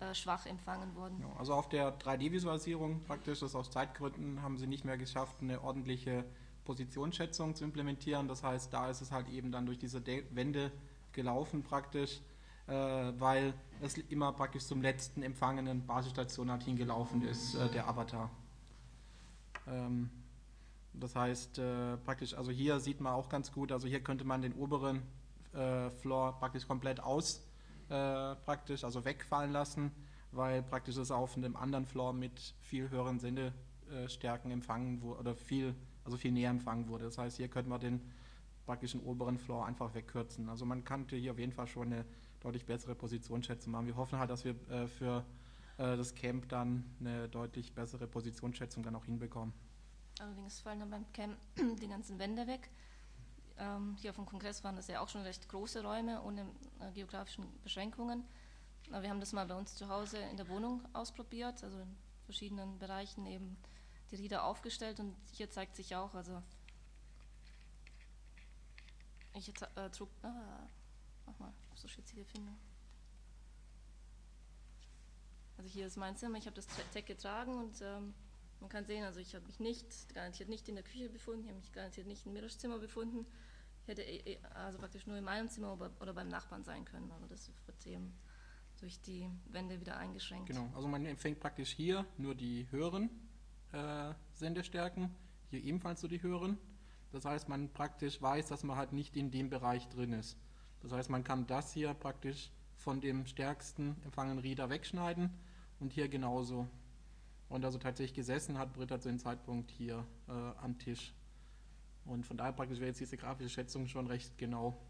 äh, 0.00 0.14
schwach 0.14 0.46
empfangen 0.46 0.94
wurden. 0.96 1.18
Genau. 1.18 1.34
Also 1.38 1.54
auf 1.54 1.68
der 1.68 1.96
3D-Visualisierung 1.98 3.04
praktisch, 3.04 3.40
das 3.40 3.54
aus 3.54 3.70
Zeitgründen 3.70 4.42
haben 4.42 4.58
sie 4.58 4.66
nicht 4.66 4.84
mehr 4.84 4.98
geschafft, 4.98 5.36
eine 5.40 5.62
ordentliche 5.62 6.24
Positionsschätzung 6.64 7.54
zu 7.54 7.64
implementieren. 7.64 8.26
Das 8.26 8.42
heißt, 8.42 8.72
da 8.72 8.90
ist 8.90 9.00
es 9.00 9.12
halt 9.12 9.28
eben 9.28 9.52
dann 9.52 9.66
durch 9.66 9.78
diese 9.78 10.00
De 10.00 10.24
Wände 10.34 10.72
gelaufen 11.12 11.62
praktisch, 11.62 12.20
äh, 12.66 12.72
weil 12.72 13.54
es 13.80 13.96
immer 13.96 14.32
praktisch 14.32 14.64
zum 14.64 14.82
letzten 14.82 15.22
empfangenen 15.22 15.86
Basisstation 15.86 16.50
halt 16.50 16.62
hingelaufen 16.62 17.22
ist, 17.22 17.54
äh, 17.54 17.68
der 17.70 17.88
Avatar. 17.88 18.30
Ähm, 19.66 20.10
das 21.00 21.14
heißt, 21.14 21.58
äh, 21.58 21.96
praktisch, 21.98 22.34
also 22.34 22.50
hier 22.50 22.80
sieht 22.80 23.00
man 23.00 23.12
auch 23.12 23.28
ganz 23.28 23.52
gut, 23.52 23.72
also 23.72 23.88
hier 23.88 24.00
könnte 24.00 24.24
man 24.24 24.42
den 24.42 24.54
oberen 24.54 25.02
äh, 25.52 25.90
Floor 25.90 26.38
praktisch 26.38 26.66
komplett 26.66 27.00
aus, 27.00 27.46
äh, 27.88 28.34
praktisch, 28.36 28.84
also 28.84 29.04
wegfallen 29.04 29.52
lassen, 29.52 29.90
weil 30.32 30.62
praktisch 30.62 30.96
es 30.96 31.10
auf 31.10 31.36
einem 31.36 31.56
anderen 31.56 31.86
Floor 31.86 32.12
mit 32.12 32.54
viel 32.60 32.90
höheren 32.90 33.18
Sendestärken 33.18 34.50
empfangen 34.50 35.00
wurde, 35.02 35.20
oder 35.20 35.34
viel, 35.34 35.74
also 36.04 36.16
viel 36.16 36.32
näher 36.32 36.50
empfangen 36.50 36.88
wurde. 36.88 37.04
Das 37.04 37.18
heißt, 37.18 37.36
hier 37.38 37.48
könnte 37.48 37.70
man 37.70 37.80
den 37.80 38.00
praktischen 38.66 39.00
oberen 39.00 39.38
Floor 39.38 39.64
einfach 39.64 39.94
wegkürzen. 39.94 40.50
Also 40.50 40.66
man 40.66 40.84
könnte 40.84 41.16
hier 41.16 41.32
auf 41.32 41.38
jeden 41.38 41.52
Fall 41.52 41.66
schon 41.66 41.92
eine 41.92 42.04
deutlich 42.40 42.66
bessere 42.66 42.94
Positionsschätzung 42.94 43.72
machen. 43.72 43.86
Wir 43.86 43.96
hoffen 43.96 44.18
halt, 44.18 44.30
dass 44.30 44.44
wir 44.44 44.54
äh, 44.70 44.86
für 44.86 45.24
äh, 45.78 45.96
das 45.96 46.14
Camp 46.14 46.48
dann 46.50 46.84
eine 47.00 47.28
deutlich 47.28 47.74
bessere 47.74 48.06
Positionsschätzung 48.06 48.82
dann 48.82 48.94
auch 48.94 49.06
hinbekommen. 49.06 49.54
Allerdings 50.18 50.60
fallen 50.60 50.80
dann 50.80 50.90
beim 50.90 51.12
Camp 51.12 51.38
die 51.56 51.88
ganzen 51.88 52.18
Wände 52.18 52.46
weg. 52.46 52.70
Ähm, 53.58 53.96
hier 53.98 54.10
auf 54.10 54.16
dem 54.16 54.26
Kongress 54.26 54.62
waren 54.64 54.76
das 54.76 54.88
ja 54.88 55.00
auch 55.00 55.08
schon 55.08 55.22
recht 55.22 55.48
große 55.48 55.82
Räume 55.82 56.22
ohne 56.22 56.46
äh, 56.80 56.92
geografischen 56.92 57.46
Beschränkungen. 57.62 58.24
Aber 58.90 59.02
wir 59.02 59.10
haben 59.10 59.20
das 59.20 59.32
mal 59.32 59.46
bei 59.46 59.54
uns 59.54 59.74
zu 59.74 59.88
Hause 59.88 60.18
in 60.18 60.36
der 60.36 60.48
Wohnung 60.48 60.82
ausprobiert, 60.92 61.62
also 61.62 61.78
in 61.80 61.96
verschiedenen 62.24 62.78
Bereichen 62.78 63.26
eben 63.26 63.56
die 64.10 64.16
Rieder 64.16 64.44
aufgestellt 64.44 65.00
und 65.00 65.14
hier 65.32 65.50
zeigt 65.50 65.76
sich 65.76 65.94
auch, 65.94 66.14
also 66.14 66.42
ich 69.34 69.48
äh, 69.76 69.90
trug, 69.90 70.08
ah, 70.22 70.66
mach 71.26 71.38
mal, 71.38 71.52
ich 71.74 71.96
jetzt 71.96 72.10
hier 72.10 72.24
finde. 72.24 72.52
Also 75.56 75.70
hier 75.70 75.86
ist 75.86 75.96
mein 75.96 76.16
Zimmer, 76.16 76.38
ich 76.38 76.46
habe 76.46 76.56
das 76.56 76.66
Tech 76.92 77.04
getragen 77.04 77.54
und 77.54 77.80
ähm, 77.82 78.14
man 78.60 78.70
kann 78.70 78.84
sehen, 78.84 79.04
also 79.04 79.20
ich 79.20 79.34
habe 79.34 79.46
mich 79.46 79.60
nicht, 79.60 80.14
garantiert 80.14 80.48
nicht 80.48 80.68
in 80.68 80.74
der 80.74 80.84
Küche 80.84 81.08
befunden, 81.08 81.42
ich 81.42 81.48
habe 81.48 81.58
mich 81.58 81.72
garantiert 81.72 82.06
nicht 82.06 82.26
im 82.26 82.32
Mittagszimmer 82.32 82.78
befunden. 82.78 83.26
Ich 83.82 83.88
hätte 83.88 84.02
eh, 84.02 84.32
eh, 84.32 84.38
also 84.54 84.78
praktisch 84.78 85.06
nur 85.06 85.16
in 85.16 85.24
meinem 85.24 85.48
Zimmer 85.48 85.72
oder 86.00 86.12
beim 86.12 86.28
Nachbarn 86.28 86.64
sein 86.64 86.84
können, 86.84 87.10
aber 87.12 87.26
das 87.26 87.50
wird 87.66 87.86
eben 87.86 88.12
durch 88.80 89.00
die 89.00 89.28
Wände 89.46 89.80
wieder 89.80 89.96
eingeschränkt. 89.96 90.46
Genau, 90.48 90.70
also 90.74 90.88
man 90.88 91.04
empfängt 91.06 91.40
praktisch 91.40 91.70
hier 91.70 92.06
nur 92.16 92.34
die 92.34 92.66
höheren 92.70 93.10
äh, 93.72 94.12
Sendestärken, 94.34 95.14
hier 95.50 95.62
ebenfalls 95.62 96.00
so 96.00 96.08
die 96.08 96.22
höheren. 96.22 96.58
Das 97.10 97.24
heißt, 97.24 97.48
man 97.48 97.72
praktisch 97.72 98.20
weiß, 98.20 98.48
dass 98.48 98.62
man 98.64 98.76
halt 98.76 98.92
nicht 98.92 99.16
in 99.16 99.30
dem 99.30 99.48
Bereich 99.48 99.88
drin 99.88 100.12
ist. 100.12 100.36
Das 100.80 100.92
heißt, 100.92 101.10
man 101.10 101.24
kann 101.24 101.46
das 101.46 101.72
hier 101.72 101.94
praktisch 101.94 102.50
von 102.76 103.00
dem 103.00 103.26
stärksten 103.26 103.96
empfangenen 104.04 104.38
Reader 104.38 104.70
wegschneiden 104.70 105.30
und 105.80 105.92
hier 105.92 106.08
genauso 106.08 106.68
und 107.48 107.64
also 107.64 107.78
tatsächlich 107.78 108.14
gesessen 108.14 108.58
hat 108.58 108.74
Britta 108.74 109.00
zu 109.00 109.08
dem 109.08 109.18
Zeitpunkt 109.18 109.70
hier 109.70 110.06
äh, 110.28 110.32
am 110.32 110.78
Tisch. 110.78 111.14
Und 112.04 112.26
von 112.26 112.36
daher 112.36 112.52
praktisch 112.52 112.78
wäre 112.78 112.88
jetzt 112.88 113.00
diese 113.00 113.16
grafische 113.16 113.48
Schätzung 113.48 113.86
schon 113.86 114.06
recht 114.06 114.36
genau 114.38 114.80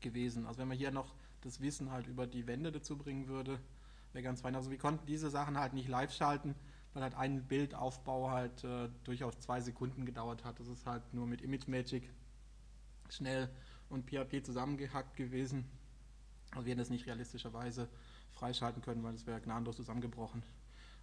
gewesen. 0.00 0.46
Also 0.46 0.60
wenn 0.60 0.68
man 0.68 0.76
hier 0.76 0.90
noch 0.90 1.14
das 1.40 1.60
Wissen 1.60 1.90
halt 1.90 2.06
über 2.06 2.26
die 2.26 2.46
Wände 2.46 2.72
dazu 2.72 2.96
bringen 2.96 3.28
würde, 3.28 3.60
wäre 4.12 4.22
ganz 4.22 4.40
fein. 4.40 4.54
Also 4.54 4.70
wir 4.70 4.78
konnten 4.78 5.06
diese 5.06 5.30
Sachen 5.30 5.58
halt 5.58 5.74
nicht 5.74 5.88
live 5.88 6.12
schalten, 6.12 6.54
weil 6.92 7.02
halt 7.02 7.14
ein 7.14 7.44
Bildaufbau 7.46 8.30
halt 8.30 8.62
äh, 8.64 8.88
durchaus 9.02 9.38
zwei 9.40 9.60
Sekunden 9.60 10.06
gedauert 10.06 10.44
hat. 10.44 10.60
Das 10.60 10.68
ist 10.68 10.86
halt 10.86 11.02
nur 11.12 11.26
mit 11.26 11.42
Image 11.42 11.66
Magic 11.68 12.08
schnell 13.10 13.50
und 13.88 14.08
PHP 14.08 14.44
zusammengehackt 14.44 15.16
gewesen. 15.16 15.64
Also 16.52 16.66
wir 16.66 16.70
hätten 16.70 16.78
das 16.78 16.90
nicht 16.90 17.06
realistischerweise 17.06 17.88
freischalten 18.32 18.82
können, 18.82 19.02
weil 19.02 19.14
es 19.14 19.26
wäre 19.26 19.40
gnadenlos 19.40 19.76
zusammengebrochen. 19.76 20.42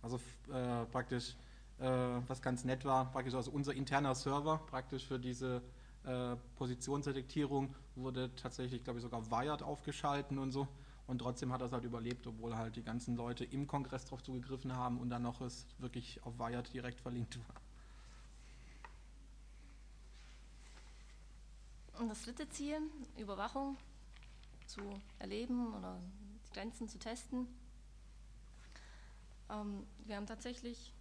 Also 0.01 0.19
äh, 0.51 0.85
praktisch, 0.85 1.35
äh, 1.79 1.85
was 2.27 2.41
ganz 2.41 2.63
nett 2.63 2.85
war, 2.85 3.11
praktisch 3.11 3.33
also 3.33 3.51
unser 3.51 3.73
interner 3.73 4.15
Server 4.15 4.57
praktisch 4.57 5.05
für 5.05 5.19
diese 5.19 5.61
äh, 6.03 6.35
Positionsdetektierung 6.55 7.75
wurde 7.95 8.33
tatsächlich, 8.35 8.83
glaube 8.83 8.99
ich, 8.99 9.03
sogar 9.03 9.29
Wired 9.29 9.61
aufgeschalten 9.61 10.39
und 10.39 10.51
so. 10.51 10.67
Und 11.07 11.19
trotzdem 11.19 11.51
hat 11.51 11.61
es 11.61 11.71
halt 11.71 11.83
überlebt, 11.83 12.25
obwohl 12.25 12.55
halt 12.55 12.75
die 12.75 12.83
ganzen 12.83 13.15
Leute 13.15 13.43
im 13.43 13.67
Kongress 13.67 14.05
darauf 14.05 14.23
zugegriffen 14.23 14.75
haben 14.75 14.97
und 14.99 15.09
dann 15.09 15.23
noch 15.23 15.41
es 15.41 15.67
wirklich 15.77 16.23
auf 16.23 16.39
Wired 16.39 16.73
direkt 16.73 17.01
verlinkt 17.01 17.37
war. 17.37 17.61
Und 21.99 22.09
das 22.09 22.23
dritte 22.23 22.49
Ziel, 22.49 22.77
Überwachung 23.17 23.77
zu 24.65 24.81
erleben 25.19 25.73
oder 25.75 25.99
die 26.47 26.53
Grenzen 26.53 26.87
zu 26.87 26.97
testen. 26.97 27.47
Ähm, 29.51 29.85
wir 30.05 30.15
haben 30.15 30.25
tatsächlich 30.25 30.93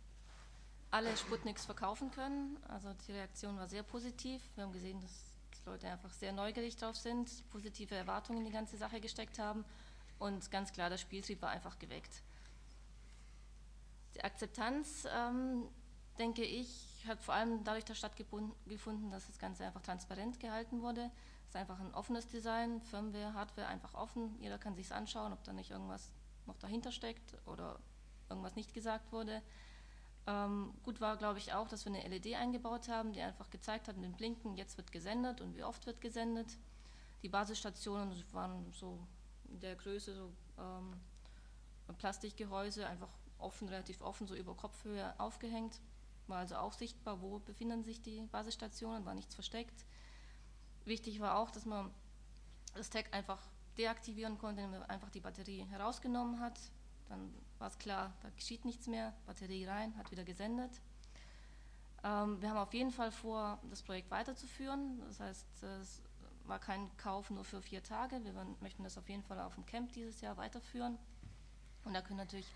alle 0.90 1.16
Sputniks 1.16 1.64
verkaufen 1.64 2.10
können. 2.10 2.56
Also 2.68 2.92
die 3.06 3.12
Reaktion 3.12 3.56
war 3.56 3.68
sehr 3.68 3.82
positiv. 3.82 4.42
Wir 4.56 4.64
haben 4.64 4.72
gesehen, 4.72 5.00
dass 5.00 5.32
die 5.58 5.68
Leute 5.68 5.88
einfach 5.88 6.12
sehr 6.12 6.32
neugierig 6.32 6.76
drauf 6.76 6.96
sind, 6.96 7.28
positive 7.50 7.94
Erwartungen 7.94 8.38
in 8.40 8.44
die 8.44 8.52
ganze 8.52 8.76
Sache 8.76 9.00
gesteckt 9.00 9.38
haben 9.38 9.64
und 10.20 10.50
ganz 10.50 10.72
klar, 10.72 10.90
der 10.90 10.98
Spieltrieb 10.98 11.40
war 11.42 11.50
einfach 11.50 11.78
geweckt. 11.78 12.22
Die 14.14 14.22
Akzeptanz, 14.22 15.06
ähm, 15.10 15.68
denke 16.18 16.44
ich, 16.44 17.04
hat 17.08 17.22
vor 17.22 17.34
allem 17.34 17.64
dadurch 17.64 17.84
stattgefunden, 17.96 19.10
dass 19.10 19.26
das 19.26 19.38
Ganze 19.38 19.64
einfach 19.64 19.80
transparent 19.80 20.38
gehalten 20.38 20.82
wurde. 20.82 21.10
Es 21.44 21.48
ist 21.50 21.56
einfach 21.56 21.80
ein 21.80 21.94
offenes 21.94 22.28
Design, 22.28 22.82
Firmware, 22.82 23.32
Hardware 23.32 23.66
einfach 23.66 23.94
offen. 23.94 24.36
Jeder 24.40 24.58
kann 24.58 24.74
sich 24.74 24.92
anschauen, 24.92 25.32
ob 25.32 25.42
da 25.42 25.54
nicht 25.54 25.70
irgendwas 25.70 26.10
noch 26.46 26.58
dahinter 26.58 26.92
steckt 26.92 27.34
oder 27.46 27.78
irgendwas 28.30 28.56
nicht 28.56 28.72
gesagt 28.72 29.12
wurde. 29.12 29.42
Ähm, 30.26 30.72
gut 30.82 31.00
war, 31.00 31.16
glaube 31.16 31.38
ich, 31.38 31.52
auch, 31.52 31.68
dass 31.68 31.84
wir 31.84 31.92
eine 31.92 32.06
LED 32.06 32.34
eingebaut 32.34 32.88
haben, 32.88 33.12
die 33.12 33.20
einfach 33.20 33.50
gezeigt 33.50 33.88
hat, 33.88 33.96
in 33.96 34.02
den 34.02 34.12
Blinken, 34.12 34.56
jetzt 34.56 34.76
wird 34.76 34.92
gesendet 34.92 35.40
und 35.40 35.56
wie 35.56 35.64
oft 35.64 35.86
wird 35.86 36.00
gesendet. 36.00 36.58
Die 37.22 37.28
Basisstationen 37.28 38.12
waren 38.32 38.70
so 38.72 38.98
in 39.48 39.60
der 39.60 39.76
Größe, 39.76 40.14
so 40.14 40.32
ähm, 40.58 40.94
Plastikgehäuse, 41.98 42.86
einfach 42.86 43.10
offen, 43.38 43.68
relativ 43.68 44.00
offen, 44.02 44.26
so 44.26 44.34
über 44.34 44.54
Kopfhöhe 44.54 45.18
aufgehängt. 45.18 45.80
War 46.26 46.38
also 46.38 46.56
auch 46.56 46.72
sichtbar, 46.72 47.20
wo 47.20 47.40
befinden 47.40 47.82
sich 47.82 48.00
die 48.02 48.22
Basisstationen, 48.30 49.04
war 49.04 49.14
nichts 49.14 49.34
versteckt. 49.34 49.84
Wichtig 50.84 51.20
war 51.20 51.38
auch, 51.38 51.50
dass 51.50 51.66
man 51.66 51.90
das 52.74 52.90
Tag 52.90 53.12
einfach 53.12 53.40
deaktivieren 53.76 54.38
konnte, 54.38 54.62
indem 54.62 54.80
man 54.80 54.90
einfach 54.90 55.10
die 55.10 55.20
Batterie 55.20 55.64
herausgenommen 55.64 56.40
hat. 56.40 56.58
Dann 57.10 57.34
war 57.58 57.68
es 57.68 57.78
klar, 57.78 58.14
da 58.22 58.30
geschieht 58.30 58.64
nichts 58.64 58.86
mehr, 58.86 59.12
Batterie 59.26 59.66
rein, 59.66 59.94
hat 59.98 60.10
wieder 60.10 60.24
gesendet. 60.24 60.80
Ähm, 62.02 62.40
wir 62.40 62.48
haben 62.48 62.56
auf 62.56 62.72
jeden 62.72 62.92
Fall 62.92 63.12
vor, 63.12 63.58
das 63.68 63.82
Projekt 63.82 64.10
weiterzuführen. 64.10 65.00
Das 65.06 65.20
heißt, 65.20 65.62
es 65.62 66.02
war 66.44 66.58
kein 66.58 66.88
Kauf 66.96 67.28
nur 67.30 67.44
für 67.44 67.60
vier 67.60 67.82
Tage. 67.82 68.24
Wir 68.24 68.32
möchten 68.60 68.84
das 68.84 68.96
auf 68.96 69.08
jeden 69.08 69.22
Fall 69.22 69.40
auf 69.40 69.56
dem 69.56 69.66
Camp 69.66 69.92
dieses 69.92 70.20
Jahr 70.22 70.36
weiterführen. 70.36 70.96
Und 71.84 71.92
da 71.92 72.00
können 72.00 72.18
natürlich 72.18 72.46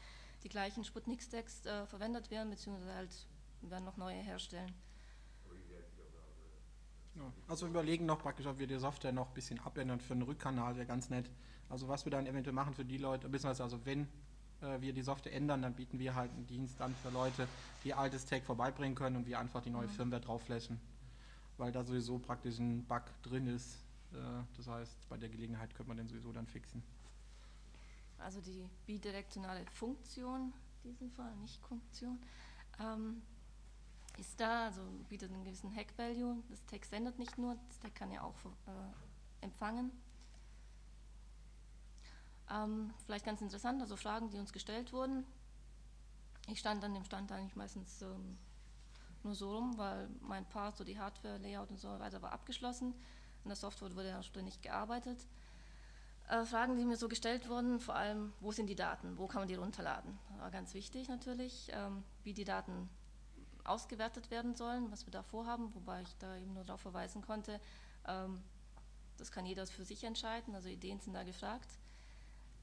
die 0.43 0.49
gleichen 0.49 0.85
Sputnik-Stacks 0.85 1.67
äh, 1.67 1.87
verwendet 1.87 2.31
werden, 2.31 2.51
beziehungsweise 2.51 2.95
halt 2.95 3.27
werden 3.63 3.85
noch 3.85 3.97
neue 3.97 4.17
herstellen. 4.17 4.73
Also 7.47 7.67
wir 7.67 7.71
überlegen 7.71 8.07
noch 8.07 8.19
praktisch, 8.19 8.47
ob 8.47 8.59
wir 8.59 8.67
die 8.67 8.79
Software 8.79 9.13
noch 9.13 9.29
ein 9.29 9.35
bisschen 9.35 9.61
abändern 9.61 10.01
für 10.01 10.15
einen 10.15 10.23
Rückkanal, 10.23 10.77
wäre 10.77 10.87
ganz 10.87 11.11
nett. 11.11 11.31
Also 11.69 11.89
was 11.89 12.05
wir 12.05 12.11
dann 12.11 12.27
eventuell 12.27 12.55
machen 12.55 12.75
für 12.75 12.85
die 12.85 12.99
Leute, 12.99 13.29
beziehungsweise 13.29 13.63
also 13.63 13.85
wenn 13.87 14.09
äh, 14.65 14.81
wir 14.81 14.93
die 14.93 15.03
Software 15.03 15.33
ändern, 15.33 15.63
dann 15.63 15.75
bieten 15.75 15.99
wir 15.99 16.15
halt 16.15 16.31
einen 16.33 16.47
Dienst 16.47 16.81
an 16.81 16.95
für 17.03 17.11
Leute, 17.11 17.47
die 17.85 17.95
altes 17.95 18.27
Tag 18.27 18.45
vorbeibringen 18.45 18.95
können 18.95 19.17
und 19.17 19.27
wir 19.27 19.39
einfach 19.39 19.63
die 19.63 19.71
neue 19.71 19.87
mhm. 19.87 19.93
Firmware 19.93 20.21
drauf 20.21 20.43
flashen. 20.43 20.81
Weil 21.57 21.71
da 21.71 21.85
sowieso 21.85 22.19
praktisch 22.19 22.59
ein 22.59 22.85
Bug 22.85 23.03
drin 23.23 23.47
ist. 23.47 23.77
Äh, 24.13 24.17
das 24.57 24.67
heißt, 24.67 25.09
bei 25.09 25.17
der 25.17 25.29
Gelegenheit 25.29 25.75
könnte 25.75 25.89
man 25.89 25.97
den 25.97 26.09
sowieso 26.09 26.33
dann 26.33 26.47
fixen. 26.47 26.83
Also 28.19 28.41
die 28.41 28.69
bidirektionale 28.87 29.65
Funktion, 29.67 30.53
in 30.83 30.91
diesem 30.91 31.11
Fall 31.11 31.35
nicht 31.37 31.61
Funktion, 31.67 32.19
ähm, 32.81 33.23
ist 34.19 34.39
da, 34.41 34.67
also 34.67 34.81
bietet 35.09 35.33
einen 35.33 35.45
gewissen 35.45 35.75
Hack-Value. 35.75 36.43
Das 36.49 36.65
Tag 36.67 36.85
sendet 36.85 37.19
nicht 37.19 37.37
nur, 37.37 37.57
das 37.69 37.79
Tag 37.81 37.95
kann 37.95 38.11
ja 38.11 38.23
auch 38.23 38.35
äh, 38.67 39.45
empfangen. 39.45 39.91
Ähm, 42.51 42.93
vielleicht 43.05 43.25
ganz 43.25 43.41
interessant, 43.41 43.81
also 43.81 43.97
Fragen, 43.97 44.31
die 44.31 44.39
uns 44.39 44.53
gestellt 44.53 44.93
wurden. 44.93 45.25
Ich 46.49 46.59
stand 46.59 46.85
an 46.85 46.93
dem 46.93 47.05
Stand 47.05 47.33
eigentlich 47.33 47.57
meistens 47.57 48.03
ähm, 48.03 48.37
nur 49.23 49.35
so 49.35 49.57
rum, 49.57 49.79
weil 49.79 50.09
mein 50.21 50.45
Part, 50.45 50.77
so 50.77 50.85
die 50.85 50.99
Hardware, 50.99 51.39
Layout 51.39 51.71
und 51.71 51.79
so 51.79 51.89
weiter 51.99 52.21
war 52.21 52.33
abgeschlossen. 52.33 52.95
An 53.45 53.49
der 53.49 53.57
Software 53.57 53.95
wurde 53.95 54.11
ja 54.11 54.23
ständig 54.23 54.61
gearbeitet. 54.61 55.27
Äh, 56.29 56.45
Fragen, 56.45 56.77
die 56.77 56.85
mir 56.85 56.97
so 56.97 57.09
gestellt 57.09 57.49
wurden, 57.49 57.81
vor 57.81 57.95
allem, 57.95 58.33
wo 58.41 58.53
sind 58.53 58.67
die 58.67 58.77
Daten, 58.77 59.19
wo 59.19 59.27
kann 59.27 59.43
man 59.43 59.49
die 59.49 59.55
runterladen? 59.55 60.19
War 60.39 60.51
ganz 60.51 60.75
wichtig 60.75 61.09
natürlich, 61.09 61.71
ähm, 61.73 62.03
wie 62.23 62.33
die 62.33 62.45
Daten 62.45 62.89
ausgewertet 63.65 64.31
werden 64.31 64.55
sollen, 64.55 64.91
was 64.91 65.07
wir 65.07 65.11
da 65.11 65.23
vorhaben, 65.23 65.75
wobei 65.75 66.03
ich 66.03 66.17
da 66.19 66.37
eben 66.37 66.53
nur 66.53 66.65
darauf 66.65 66.81
verweisen 66.81 67.23
konnte, 67.23 67.61
ähm, 68.07 68.43
das 69.17 69.31
kann 69.31 69.47
jeder 69.47 69.67
für 69.67 69.85
sich 69.85 70.05
entscheiden, 70.05 70.55
also 70.55 70.69
Ideen 70.69 71.01
sind 71.01 71.15
da 71.15 71.23
gefragt. 71.23 71.69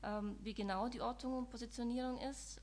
Ähm, 0.03 0.37
wie 0.41 0.53
genau 0.53 0.87
die 0.87 1.01
Ortung 1.01 1.33
und 1.37 1.49
Positionierung 1.49 2.17
ist. 2.17 2.59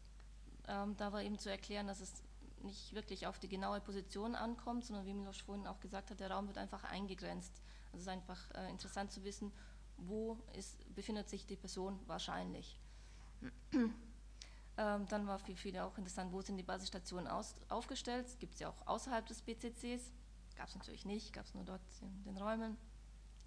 Ähm, 0.67 0.97
da 0.97 1.13
war 1.13 1.23
eben 1.23 1.39
zu 1.39 1.51
erklären, 1.51 1.87
dass 1.87 2.01
es 2.01 2.23
nicht 2.63 2.93
wirklich 2.95 3.27
auf 3.27 3.39
die 3.39 3.49
genaue 3.49 3.81
Position 3.81 4.35
ankommt, 4.35 4.85
sondern 4.85 5.07
wie 5.07 5.15
Milos 5.15 5.39
vorhin 5.39 5.67
auch 5.67 5.81
gesagt 5.81 6.11
hat, 6.11 6.21
der 6.21 6.31
Raum 6.31 6.49
wird 6.49 6.59
einfach 6.59 6.85
eingegrenzt. 6.85 7.63
Also 7.87 7.99
es 7.99 8.03
ist 8.03 8.09
einfach 8.09 8.51
äh, 8.55 8.69
interessant 8.71 9.13
zu 9.13 9.23
wissen, 9.25 9.53
wo 9.97 10.39
ist, 10.57 10.95
befindet 10.95 11.29
sich 11.29 11.47
die 11.47 11.57
Person 11.57 11.99
wahrscheinlich. 12.07 12.81
ähm, 13.73 13.93
dann 14.77 15.27
war 15.27 15.39
für 15.39 15.55
viele 15.55 15.85
auch 15.85 15.97
interessant, 15.97 16.33
wo 16.33 16.41
sind 16.41 16.57
die 16.57 16.63
Basisstationen 16.63 17.29
aus, 17.29 17.55
aufgestellt. 17.69 18.27
Gibt 18.39 18.55
es 18.55 18.61
ja 18.61 18.69
auch 18.69 18.87
außerhalb 18.87 19.27
des 19.27 19.43
BCCs. 19.43 20.13
Gab 20.57 20.69
es 20.69 20.75
natürlich 20.75 21.05
nicht, 21.05 21.33
gab 21.33 21.47
es 21.47 21.55
nur 21.55 21.65
dort 21.65 21.83
in 22.03 22.25
den 22.25 22.37
Räumen. 22.37 22.77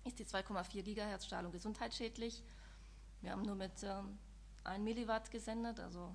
Ist 0.05 0.17
die 0.19 0.25
2,4 0.25 0.81
GHz 0.81 1.25
Strahlung 1.25 1.51
gesundheitsschädlich? 1.51 2.43
Wir 3.21 3.31
haben 3.31 3.43
nur 3.43 3.55
mit 3.55 3.83
ähm, 3.83 4.17
1 4.63 4.83
Milliwatt 4.83 5.31
gesendet, 5.31 5.79
also 5.79 6.13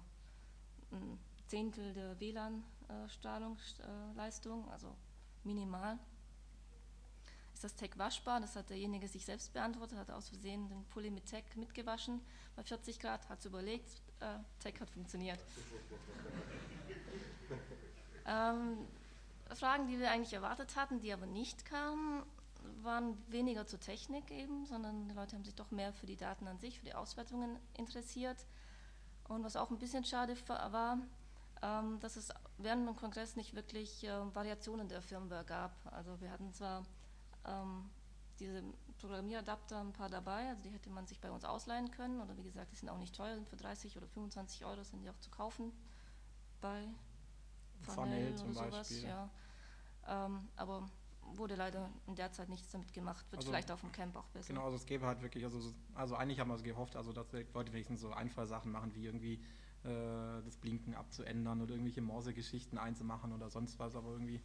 ein 0.90 1.18
Zehntel 1.46 1.94
der 1.94 2.20
WLAN-Strahlungsleistung, 2.20 4.68
also 4.70 4.94
minimal. 5.44 5.98
Ist 7.54 7.64
das 7.64 7.74
Tech 7.74 7.92
waschbar? 7.96 8.40
Das 8.40 8.54
hat 8.56 8.70
derjenige 8.70 9.08
sich 9.08 9.24
selbst 9.24 9.52
beantwortet, 9.52 9.98
hat 9.98 10.10
aus 10.10 10.28
Versehen 10.28 10.68
den 10.68 10.84
Pulli 10.86 11.10
mit 11.10 11.26
Tech 11.26 11.44
mitgewaschen. 11.54 12.20
Bei 12.54 12.62
40 12.62 12.98
Grad 12.98 13.28
hat 13.28 13.38
es 13.38 13.44
überlegt, 13.46 14.02
äh, 14.20 14.38
Tech 14.60 14.80
hat 14.80 14.90
funktioniert. 14.90 15.38
ähm, 18.26 18.78
Fragen, 19.54 19.86
die 19.86 19.98
wir 19.98 20.10
eigentlich 20.10 20.34
erwartet 20.34 20.76
hatten, 20.76 21.00
die 21.00 21.12
aber 21.12 21.26
nicht 21.26 21.64
kamen, 21.64 22.24
waren 22.82 23.16
weniger 23.28 23.66
zur 23.66 23.80
Technik 23.80 24.30
eben, 24.30 24.66
sondern 24.66 25.08
die 25.08 25.14
Leute 25.14 25.36
haben 25.36 25.44
sich 25.44 25.54
doch 25.54 25.70
mehr 25.70 25.92
für 25.92 26.06
die 26.06 26.16
Daten 26.16 26.46
an 26.46 26.58
sich, 26.58 26.78
für 26.78 26.84
die 26.84 26.94
Auswertungen 26.94 27.58
interessiert. 27.74 28.46
Und 29.28 29.44
was 29.44 29.56
auch 29.56 29.70
ein 29.70 29.78
bisschen 29.78 30.04
schade 30.04 30.36
war, 30.48 30.98
ähm, 31.62 31.98
dass 32.00 32.16
es 32.16 32.30
während 32.58 32.86
dem 32.86 32.96
Kongress 32.96 33.36
nicht 33.36 33.54
wirklich 33.54 34.04
äh, 34.04 34.34
Variationen 34.34 34.88
der 34.88 35.02
Firmware 35.02 35.44
gab. 35.44 35.72
Also 35.92 36.20
wir 36.20 36.30
hatten 36.30 36.52
zwar 36.52 36.84
ähm, 37.44 37.90
diese 38.38 38.62
Programmieradapter 38.98 39.80
ein 39.80 39.92
paar 39.92 40.08
dabei, 40.08 40.48
also 40.48 40.62
die 40.62 40.70
hätte 40.70 40.90
man 40.90 41.06
sich 41.06 41.20
bei 41.20 41.30
uns 41.30 41.44
ausleihen 41.44 41.90
können, 41.90 42.20
oder 42.20 42.36
wie 42.36 42.42
gesagt, 42.42 42.72
die 42.72 42.76
sind 42.76 42.88
auch 42.88 42.98
nicht 42.98 43.14
teuer, 43.14 43.34
sind 43.34 43.48
für 43.48 43.56
30 43.56 43.96
oder 43.96 44.06
25 44.06 44.64
Euro 44.64 44.82
sind 44.84 45.02
die 45.02 45.10
auch 45.10 45.18
zu 45.18 45.30
kaufen 45.30 45.72
bei 46.60 46.88
Funnel, 47.82 48.28
oder 48.28 48.38
sowas. 48.38 48.70
Beispiel. 48.70 49.08
Ja. 49.08 49.30
Ähm, 50.08 50.48
aber 50.56 50.88
wurde 51.34 51.54
leider 51.54 51.90
in 52.06 52.14
der 52.14 52.32
Zeit 52.32 52.48
nichts 52.48 52.70
damit 52.70 52.92
gemacht. 52.92 53.24
Wird 53.30 53.40
also, 53.40 53.50
vielleicht 53.50 53.70
auf 53.70 53.80
dem 53.80 53.92
Camp 53.92 54.16
auch 54.16 54.28
besser. 54.28 54.48
Genau, 54.48 54.64
also 54.64 54.76
es 54.76 54.86
gäbe 54.86 55.06
halt 55.06 55.22
wirklich, 55.22 55.44
also, 55.44 55.72
also 55.94 56.16
eigentlich 56.16 56.40
haben 56.40 56.48
wir 56.48 56.54
es 56.54 56.62
gehofft, 56.62 56.96
also 56.96 57.12
dass 57.12 57.26
Leute 57.32 57.72
wenigstens 57.72 58.00
so 58.00 58.12
einfache 58.12 58.46
Sachen 58.46 58.72
machen, 58.72 58.94
wie 58.94 59.04
irgendwie 59.04 59.34
äh, 59.84 60.42
das 60.44 60.56
Blinken 60.56 60.94
abzuändern 60.94 61.60
oder 61.62 61.72
irgendwelche 61.72 62.02
Morse-Geschichten 62.02 62.78
einzumachen 62.78 63.32
oder 63.32 63.50
sonst 63.50 63.78
was, 63.78 63.94
aber 63.94 64.10
irgendwie 64.10 64.40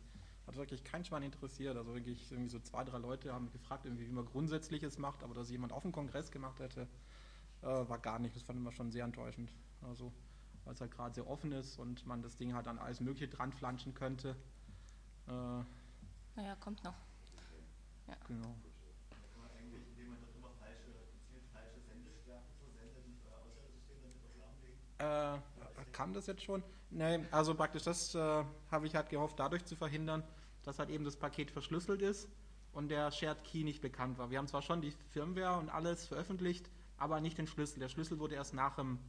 hat 0.48 0.56
wirklich 0.56 0.84
kein 0.84 1.04
Schwein 1.06 1.24
interessiert. 1.24 1.78
Also 1.78 1.94
wirklich 1.94 2.32
irgendwie 2.32 2.50
so 2.50 2.60
zwei, 2.60 2.84
drei 2.84 2.98
Leute 2.98 3.34
haben 3.34 3.52
gefragt, 3.52 3.86
irgendwie, 3.86 4.08
wie 4.08 4.12
man 4.12 4.26
Grundsätzliches 4.26 4.98
macht, 4.98 5.24
aber 5.24 5.34
dass 5.34 5.50
jemand 5.50 5.74
auf 5.74 5.84
dem 5.84 5.92
Kongress 5.92 6.32
gemacht 6.32 6.60
hätte, 6.60 6.88
äh, 7.62 7.66
war 7.66 8.00
gar 8.00 8.20
nicht. 8.20 8.36
Das 8.36 8.44
fanden 8.44 8.64
wir 8.64 8.72
schon 8.72 8.92
sehr 8.92 9.06
enttäuschend. 9.06 9.52
Also, 9.82 10.12
weil 10.64 10.74
es 10.74 10.82
halt 10.82 10.92
gerade 10.92 11.16
sehr 11.16 11.28
offen 11.28 11.52
ist 11.52 11.80
und 11.80 12.06
man 12.06 12.22
das 12.22 12.36
Ding 12.36 12.54
halt 12.54 12.68
an 12.68 12.80
alles 12.80 13.00
Mögliche 13.00 13.28
dran 13.28 13.52
flanschen 13.52 13.94
könnte. 13.94 14.36
Äh, 15.28 15.64
naja, 16.36 16.56
kommt 16.56 16.84
noch. 16.84 16.96
Ja. 18.08 18.16
Genau. 18.28 18.56
Äh, 25.02 25.40
kann 25.92 26.14
das 26.14 26.28
jetzt 26.28 26.44
schon? 26.44 26.64
Nein, 26.92 27.28
also 27.32 27.56
praktisch 27.56 27.84
das 27.84 28.14
äh, 28.14 28.44
habe 28.70 28.86
ich 28.86 28.96
halt 28.96 29.10
gehofft, 29.10 29.40
dadurch 29.40 29.66
zu 29.66 29.76
verhindern, 29.76 30.24
dass 30.64 30.78
halt 30.78 30.90
eben 30.90 31.04
das 31.04 31.16
Paket 31.16 31.50
verschlüsselt 31.50 32.02
ist 32.02 32.30
und 32.74 32.90
der 32.90 33.12
Shared 33.12 33.44
Key 33.44 33.64
nicht 33.64 33.82
bekannt 33.82 34.18
war. 34.18 34.30
Wir 34.30 34.38
haben 34.38 34.48
zwar 34.48 34.62
schon 34.62 34.82
die 34.82 34.92
Firmware 35.10 35.58
und 35.58 35.70
alles 35.70 36.06
veröffentlicht, 36.06 36.70
aber 36.98 37.20
nicht 37.20 37.38
den 37.38 37.48
Schlüssel. 37.48 37.80
Der 37.80 37.90
Schlüssel 37.90 38.20
wurde 38.20 38.36
erst 38.36 38.54
nach 38.54 38.76
dem 38.76 39.00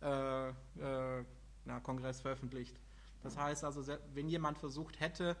äh, 0.00 0.48
äh, 0.50 1.24
na, 1.64 1.80
Kongress 1.80 2.20
veröffentlicht. 2.20 2.78
Das 3.22 3.36
heißt 3.36 3.64
also, 3.64 3.84
wenn 4.14 4.28
jemand 4.28 4.58
versucht 4.58 5.00
hätte, 5.00 5.36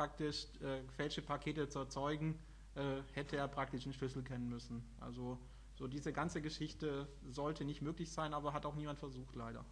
praktisch 0.00 0.46
äh, 0.62 0.82
gefälschte 0.84 1.20
Pakete 1.20 1.68
zu 1.68 1.80
erzeugen, 1.80 2.38
äh, 2.74 3.02
hätte 3.12 3.36
er 3.36 3.48
praktisch 3.48 3.84
einen 3.84 3.92
Schlüssel 3.92 4.22
kennen 4.22 4.48
müssen. 4.48 4.82
Also 4.98 5.38
so 5.74 5.88
diese 5.88 6.10
ganze 6.10 6.40
Geschichte 6.40 7.06
sollte 7.28 7.66
nicht 7.66 7.82
möglich 7.82 8.10
sein, 8.10 8.32
aber 8.32 8.54
hat 8.54 8.64
auch 8.64 8.74
niemand 8.76 8.98
versucht, 8.98 9.36
leider. 9.36 9.62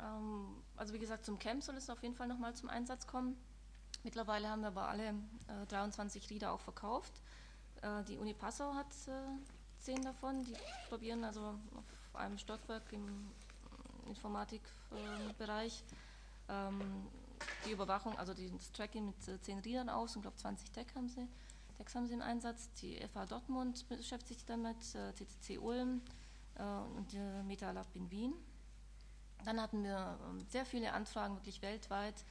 Ähm, 0.00 0.56
also 0.74 0.92
wie 0.92 0.98
gesagt, 0.98 1.24
zum 1.24 1.38
Camp 1.38 1.62
soll 1.62 1.76
es 1.76 1.88
auf 1.88 2.02
jeden 2.02 2.16
Fall 2.16 2.26
nochmal 2.26 2.52
zum 2.56 2.68
Einsatz 2.68 3.06
kommen. 3.06 3.36
Mittlerweile 4.02 4.48
haben 4.48 4.62
wir 4.62 4.68
aber 4.68 4.88
alle 4.88 5.10
äh, 5.46 5.66
23 5.68 6.30
Reader 6.30 6.52
auch 6.52 6.60
verkauft. 6.60 7.12
Äh, 7.82 8.02
die 8.08 8.18
Uni 8.18 8.34
Passau 8.34 8.74
hat 8.74 8.88
äh, 9.06 9.12
10 9.78 10.02
davon. 10.02 10.42
Die 10.42 10.56
probieren 10.88 11.22
also 11.22 11.54
auf 11.76 12.14
einem 12.14 12.38
Stockwerk 12.38 12.92
im 12.92 13.30
Informatikbereich 14.06 15.84
ähm, 16.48 17.06
die 17.66 17.72
Überwachung, 17.72 18.16
also 18.18 18.34
das 18.34 18.72
Tracking 18.72 19.06
mit 19.06 19.28
äh, 19.28 19.40
10 19.40 19.60
Readern 19.60 19.88
aus 19.88 20.16
und 20.16 20.22
glaube 20.22 20.36
20 20.36 20.72
Decks 20.72 20.94
haben 20.94 21.08
sie. 21.08 21.26
Decks 21.78 21.94
haben 21.94 22.06
sie 22.06 22.14
im 22.14 22.22
Einsatz. 22.22 22.70
Die 22.74 22.96
FH 22.96 23.26
Dortmund 23.26 23.88
beschäftigt 23.88 24.40
sich 24.40 24.44
damit, 24.44 24.94
äh, 24.94 25.12
TCC 25.12 25.58
Ulm 25.58 26.02
äh, 26.56 26.62
und 26.96 27.12
der 27.12 27.42
Meta 27.42 27.70
Lab 27.70 27.86
in 27.94 28.10
Wien. 28.10 28.34
Dann 29.44 29.60
hatten 29.60 29.82
wir 29.82 30.18
ähm, 30.28 30.44
sehr 30.48 30.66
viele 30.66 30.92
Anfragen, 30.92 31.36
wirklich 31.36 31.62
weltweit, 31.62 32.24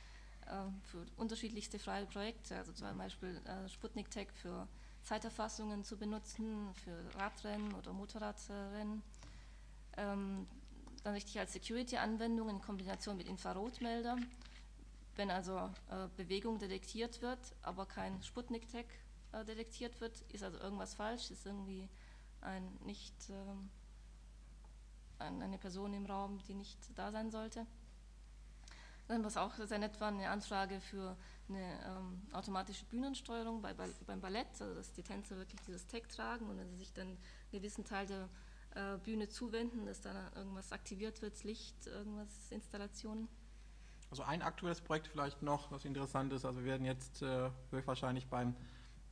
ähm, 0.48 0.80
für 0.84 1.06
unterschiedlichste 1.18 1.80
freie 1.80 2.06
Projekte, 2.06 2.56
also 2.58 2.72
zum 2.72 2.98
Beispiel 2.98 3.42
äh, 3.46 3.68
Sputnik 3.70 4.12
Tech 4.12 4.28
für 4.34 4.68
Zeiterfassungen 5.04 5.84
zu 5.84 5.98
benutzen, 5.98 6.74
für 6.76 7.04
Radrennen 7.16 7.74
oder 7.74 7.94
Motorradrennen. 7.94 9.02
Ähm, 9.98 10.48
dann 11.06 11.14
richtig 11.14 11.40
als 11.40 11.54
Security-Anwendung 11.54 12.50
in 12.50 12.62
Kombination 12.62 13.18
mit 13.18 13.28
Infrarotmelder. 13.28 14.18
Wenn 15.16 15.32
also 15.32 15.58
äh, 15.90 16.08
Bewegung 16.16 16.60
detektiert 16.60 17.22
wird, 17.22 17.40
aber 17.62 17.86
kein 17.86 18.22
Sputnik-Tag 18.24 18.86
äh, 19.34 19.46
detektiert 19.46 20.00
wird, 20.02 20.22
ist 20.30 20.44
also 20.44 20.58
irgendwas 20.58 20.94
falsch, 20.94 21.32
ist 21.32 21.46
irgendwie 21.46 21.90
ein 22.42 22.78
nicht 22.86 23.14
ein, 25.20 25.42
eine 25.42 25.58
Person 25.58 25.94
im 25.94 26.06
Raum, 26.06 26.40
die 26.48 26.54
nicht 26.54 26.78
da 26.96 27.12
sein 27.12 27.30
sollte. 27.30 27.66
Dann, 29.08 29.24
was 29.24 29.38
auch 29.38 29.56
sehr 29.56 29.80
nett 29.80 30.00
war, 30.00 30.10
eine 30.10 30.30
Anfrage 30.30 30.80
für 30.80 31.18
eine 31.50 31.84
ähm, 31.84 32.22
automatische 32.32 32.86
Bühnensteuerung 32.86 33.62
bei, 33.62 33.74
bei, 33.74 33.90
beim 34.06 34.22
Ballett, 34.22 34.48
also 34.60 34.76
dass 34.76 34.94
die 34.94 35.02
Tänzer 35.02 35.36
wirklich 35.38 35.60
dieses 35.62 35.88
Tag 35.88 36.08
tragen 36.10 36.48
und 36.48 36.60
wenn 36.60 36.70
sie 36.70 36.78
sich 36.78 36.94
dann 36.94 37.08
einen 37.08 37.18
gewissen 37.52 37.84
Teil 37.84 38.06
der 38.06 38.30
äh, 38.76 38.98
Bühne 38.98 39.30
zuwenden, 39.30 39.86
dass 39.86 40.02
da 40.02 40.32
irgendwas 40.36 40.72
aktiviert 40.72 41.22
wird, 41.22 41.44
Licht, 41.44 41.88
irgendwas, 41.88 42.52
Installationen. 42.52 43.28
Also 44.12 44.24
ein 44.24 44.42
aktuelles 44.42 44.82
Projekt 44.82 45.08
vielleicht 45.08 45.42
noch, 45.44 45.72
was 45.72 45.86
interessant 45.86 46.34
ist. 46.34 46.46
Also 46.46 46.60
wir 46.60 46.66
werden 46.66 46.86
jetzt 46.86 47.22
äh, 47.22 47.52
wahrscheinlich 47.86 48.28
beim 48.28 48.56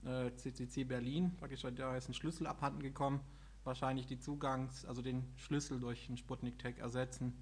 äh, 0.03 0.31
CCC 0.35 0.85
Berlin, 0.85 1.35
praktisch 1.37 1.61
da 1.75 1.95
ist 1.95 2.09
ein 2.09 2.13
Schlüssel 2.13 2.47
abhanden 2.47 2.81
gekommen, 2.81 3.19
wahrscheinlich 3.63 4.07
die 4.07 4.17
Zugangs-, 4.17 4.85
also 4.85 5.01
den 5.01 5.23
Schlüssel 5.37 5.79
durch 5.79 6.07
einen 6.07 6.17
Sputnik-Tag 6.17 6.79
ersetzen. 6.79 7.33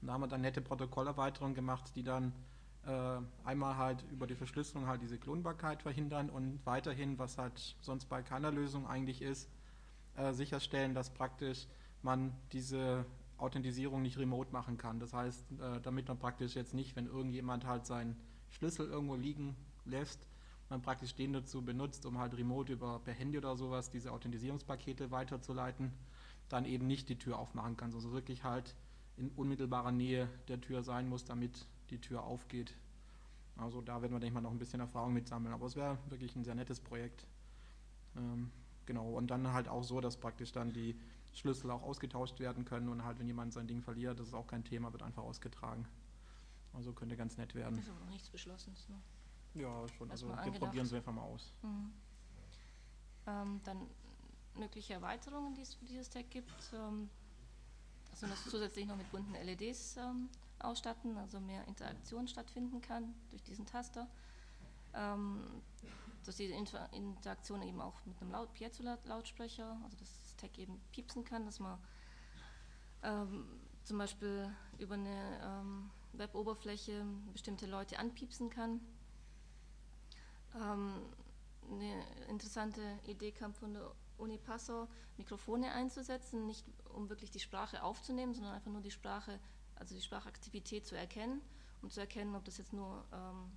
Und 0.00 0.08
da 0.08 0.14
haben 0.14 0.22
wir 0.22 0.28
dann 0.28 0.40
nette 0.40 0.60
Protokollerweiterungen 0.60 1.54
gemacht, 1.54 1.92
die 1.94 2.02
dann 2.02 2.32
äh, 2.86 3.20
einmal 3.44 3.76
halt 3.76 4.04
über 4.10 4.26
die 4.26 4.34
Verschlüsselung 4.34 4.86
halt 4.86 5.02
diese 5.02 5.18
Klonbarkeit 5.18 5.82
verhindern 5.82 6.30
und 6.30 6.60
weiterhin, 6.64 7.18
was 7.18 7.38
halt 7.38 7.76
sonst 7.80 8.06
bei 8.06 8.22
keiner 8.22 8.50
Lösung 8.50 8.86
eigentlich 8.86 9.22
ist, 9.22 9.48
äh, 10.16 10.32
sicherstellen, 10.32 10.94
dass 10.94 11.10
praktisch 11.10 11.66
man 12.02 12.32
diese 12.52 13.04
Authentisierung 13.38 14.02
nicht 14.02 14.18
remote 14.18 14.52
machen 14.52 14.76
kann. 14.76 15.00
Das 15.00 15.12
heißt, 15.12 15.52
äh, 15.52 15.80
damit 15.80 16.08
man 16.08 16.18
praktisch 16.18 16.54
jetzt 16.54 16.74
nicht, 16.74 16.96
wenn 16.96 17.06
irgendjemand 17.06 17.66
halt 17.66 17.86
seinen 17.86 18.16
Schlüssel 18.50 18.86
irgendwo 18.86 19.16
liegen 19.16 19.56
lässt, 19.84 20.26
man 20.70 20.82
praktisch 20.82 21.14
den 21.14 21.32
dazu 21.32 21.62
benutzt, 21.62 22.06
um 22.06 22.18
halt 22.18 22.36
remote 22.36 22.72
über 22.72 23.00
per 23.00 23.14
Handy 23.14 23.38
oder 23.38 23.56
sowas 23.56 23.90
diese 23.90 24.12
Authentisierungspakete 24.12 25.10
weiterzuleiten, 25.10 25.92
dann 26.48 26.64
eben 26.64 26.86
nicht 26.86 27.08
die 27.08 27.18
Tür 27.18 27.38
aufmachen 27.38 27.76
kann, 27.76 27.92
also 27.92 28.12
wirklich 28.12 28.44
halt 28.44 28.74
in 29.16 29.30
unmittelbarer 29.30 29.92
Nähe 29.92 30.28
der 30.48 30.60
Tür 30.60 30.82
sein 30.82 31.08
muss, 31.08 31.24
damit 31.24 31.66
die 31.90 32.00
Tür 32.00 32.24
aufgeht. 32.24 32.74
Also 33.56 33.80
da 33.80 34.02
werden 34.02 34.12
wir, 34.12 34.20
denke 34.20 34.26
ich 34.26 34.34
mal, 34.34 34.40
noch 34.40 34.50
ein 34.50 34.58
bisschen 34.58 34.80
Erfahrung 34.80 35.12
mit 35.12 35.28
sammeln. 35.28 35.54
Aber 35.54 35.66
es 35.66 35.76
wäre 35.76 35.98
wirklich 36.08 36.34
ein 36.34 36.44
sehr 36.44 36.56
nettes 36.56 36.80
Projekt. 36.80 37.26
Ähm, 38.16 38.50
Genau, 38.86 39.10
und 39.10 39.28
dann 39.28 39.52
halt 39.52 39.68
auch 39.68 39.82
so, 39.82 40.00
dass 40.00 40.16
praktisch 40.16 40.52
dann 40.52 40.72
die 40.72 40.98
Schlüssel 41.32 41.70
auch 41.70 41.82
ausgetauscht 41.82 42.38
werden 42.38 42.64
können 42.64 42.88
und 42.88 43.04
halt, 43.04 43.18
wenn 43.18 43.26
jemand 43.26 43.52
sein 43.52 43.66
Ding 43.66 43.82
verliert, 43.82 44.20
das 44.20 44.28
ist 44.28 44.34
auch 44.34 44.46
kein 44.46 44.64
Thema, 44.64 44.92
wird 44.92 45.02
einfach 45.02 45.22
ausgetragen. 45.22 45.86
Also 46.72 46.92
könnte 46.92 47.16
ganz 47.16 47.36
nett 47.36 47.54
werden. 47.54 47.76
Das 47.76 47.84
ist 47.84 47.90
aber 47.90 48.00
noch 48.00 48.10
nichts 48.10 48.30
beschlossen. 48.30 48.74
So. 48.76 49.60
Ja, 49.60 49.86
schon. 49.88 50.10
Also 50.10 50.28
wir 50.28 50.52
probieren 50.52 50.86
es 50.86 50.92
einfach 50.92 51.12
mal 51.12 51.22
aus. 51.22 51.52
Mhm. 51.62 51.92
Ähm, 53.26 53.60
dann 53.64 53.86
mögliche 54.54 54.94
Erweiterungen, 54.94 55.54
die 55.54 55.62
es 55.62 55.74
für 55.74 55.84
dieses 55.84 56.10
Tag 56.10 56.30
gibt. 56.30 56.72
Ähm, 56.72 57.08
also 58.10 58.26
das 58.26 58.44
zusätzlich 58.44 58.86
noch 58.86 58.96
mit 58.96 59.10
bunten 59.10 59.34
LEDs 59.34 59.96
ähm, 59.96 60.28
ausstatten, 60.60 61.16
also 61.16 61.40
mehr 61.40 61.66
Interaktion 61.66 62.28
stattfinden 62.28 62.80
kann 62.80 63.14
durch 63.30 63.42
diesen 63.42 63.66
Taster. 63.66 64.08
Ähm, 64.94 65.40
dass 66.24 66.36
diese 66.36 66.54
Interaktion 66.54 67.62
eben 67.62 67.80
auch 67.80 67.94
mit 68.06 68.20
einem 68.20 68.32
Laut 68.32 68.52
Piezo-Lautsprecher, 68.54 69.78
also 69.84 69.96
dass 69.96 70.20
das 70.22 70.36
Tag 70.36 70.58
eben 70.58 70.80
piepsen 70.90 71.24
kann, 71.24 71.44
dass 71.46 71.60
man 71.60 71.78
ähm, 73.02 73.46
zum 73.84 73.98
Beispiel 73.98 74.50
über 74.78 74.94
eine 74.94 75.40
ähm, 75.42 75.90
Web-Oberfläche 76.14 77.04
bestimmte 77.32 77.66
Leute 77.66 77.98
anpiepsen 77.98 78.50
kann. 78.50 78.80
Ähm, 80.54 81.02
eine 81.70 82.04
interessante 82.28 82.82
Idee 83.06 83.32
kam 83.32 83.54
von 83.54 83.74
der 83.74 83.90
Uni 84.18 84.38
Passau, 84.38 84.88
Mikrofone 85.16 85.72
einzusetzen, 85.72 86.46
nicht 86.46 86.64
um 86.92 87.08
wirklich 87.08 87.30
die 87.30 87.40
Sprache 87.40 87.82
aufzunehmen, 87.82 88.34
sondern 88.34 88.54
einfach 88.54 88.70
nur 88.70 88.80
die 88.80 88.90
Sprache, 88.90 89.40
also 89.76 89.94
die 89.94 90.00
Sprachaktivität 90.00 90.86
zu 90.86 90.96
erkennen, 90.96 91.40
um 91.82 91.90
zu 91.90 92.00
erkennen, 92.00 92.34
ob 92.34 92.44
das 92.44 92.58
jetzt 92.58 92.72
nur 92.72 93.04
ähm, 93.12 93.50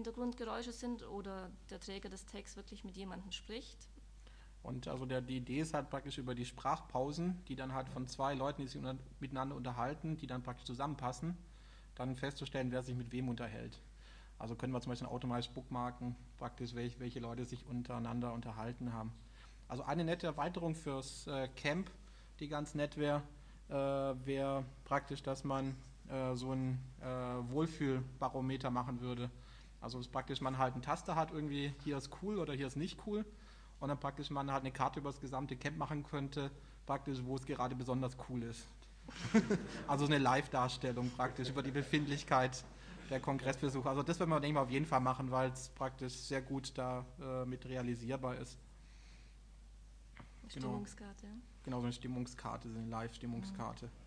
Hintergrundgeräusche 0.00 0.72
sind 0.72 1.06
oder 1.06 1.50
der 1.68 1.78
Träger 1.78 2.08
des 2.08 2.24
Tags 2.24 2.56
wirklich 2.56 2.84
mit 2.84 2.96
jemandem 2.96 3.30
spricht. 3.32 3.76
Und 4.62 4.88
also 4.88 5.04
der, 5.04 5.20
die 5.20 5.36
Idee 5.36 5.60
ist 5.60 5.74
halt 5.74 5.90
praktisch 5.90 6.16
über 6.16 6.34
die 6.34 6.46
Sprachpausen, 6.46 7.42
die 7.48 7.56
dann 7.56 7.74
halt 7.74 7.88
von 7.90 8.06
zwei 8.06 8.34
Leuten, 8.34 8.62
die 8.62 8.68
sich 8.68 8.78
unter, 8.78 8.96
miteinander 9.20 9.56
unterhalten, 9.56 10.16
die 10.16 10.26
dann 10.26 10.42
praktisch 10.42 10.64
zusammenpassen, 10.66 11.36
dann 11.96 12.16
festzustellen, 12.16 12.70
wer 12.70 12.82
sich 12.82 12.94
mit 12.96 13.12
wem 13.12 13.28
unterhält. 13.28 13.78
Also 14.38 14.54
können 14.54 14.72
wir 14.72 14.80
zum 14.80 14.92
Beispiel 14.92 15.08
automatisch 15.08 15.50
bookmarken, 15.50 16.16
praktisch 16.38 16.74
welche, 16.74 16.98
welche 16.98 17.20
Leute 17.20 17.44
sich 17.44 17.66
untereinander 17.66 18.32
unterhalten 18.32 18.94
haben. 18.94 19.12
Also 19.68 19.82
eine 19.82 20.04
nette 20.04 20.26
Erweiterung 20.26 20.74
fürs 20.74 21.26
äh, 21.26 21.48
Camp, 21.56 21.90
die 22.38 22.48
ganz 22.48 22.74
nett 22.74 22.96
wäre, 22.96 23.22
äh, 23.68 23.74
wäre 23.74 24.64
praktisch, 24.84 25.22
dass 25.22 25.44
man 25.44 25.76
äh, 26.08 26.34
so 26.36 26.52
ein 26.52 26.78
äh, 27.02 27.06
Wohlfühlbarometer 27.52 28.70
machen 28.70 29.00
würde. 29.02 29.30
Also 29.80 29.98
es 29.98 30.06
ist 30.06 30.12
praktisch, 30.12 30.40
man 30.40 30.58
halt 30.58 30.74
einen 30.74 30.82
Taster 30.82 31.16
hat, 31.16 31.32
irgendwie 31.32 31.74
hier 31.84 31.96
ist 31.96 32.10
cool 32.22 32.38
oder 32.38 32.52
hier 32.52 32.66
ist 32.66 32.76
nicht 32.76 32.98
cool. 33.06 33.24
Und 33.80 33.88
dann 33.88 33.98
praktisch 33.98 34.30
man 34.30 34.52
halt 34.52 34.62
eine 34.62 34.72
Karte 34.72 35.00
über 35.00 35.10
das 35.10 35.20
gesamte 35.20 35.56
Camp 35.56 35.78
machen 35.78 36.04
könnte, 36.04 36.50
praktisch, 36.86 37.18
wo 37.24 37.36
es 37.36 37.46
gerade 37.46 37.74
besonders 37.74 38.16
cool 38.28 38.42
ist. 38.42 38.66
also 39.88 40.04
eine 40.04 40.18
Live-Darstellung 40.18 41.10
praktisch 41.10 41.48
über 41.48 41.62
die 41.62 41.70
Befindlichkeit 41.70 42.62
der 43.08 43.20
Kongressbesucher. 43.20 43.88
Also 43.88 44.02
das 44.02 44.20
werden 44.20 44.30
wir, 44.30 44.38
denke 44.38 44.48
ich 44.48 44.54
mal, 44.54 44.62
auf 44.62 44.70
jeden 44.70 44.86
Fall 44.86 45.00
machen, 45.00 45.30
weil 45.30 45.50
es 45.50 45.70
praktisch 45.70 46.12
sehr 46.12 46.42
gut 46.42 46.72
da 46.76 47.04
äh, 47.20 47.44
mit 47.46 47.64
realisierbar 47.64 48.36
ist. 48.36 48.58
Genau. 50.42 50.66
Stimmungskarte. 50.68 51.26
Genau, 51.26 51.40
genau 51.64 51.78
so 51.78 51.84
eine 51.84 51.92
Stimmungskarte, 51.92 52.70
so 52.70 52.78
eine 52.78 52.88
Live-Stimmungskarte. 52.88 53.86
Ja 53.86 53.99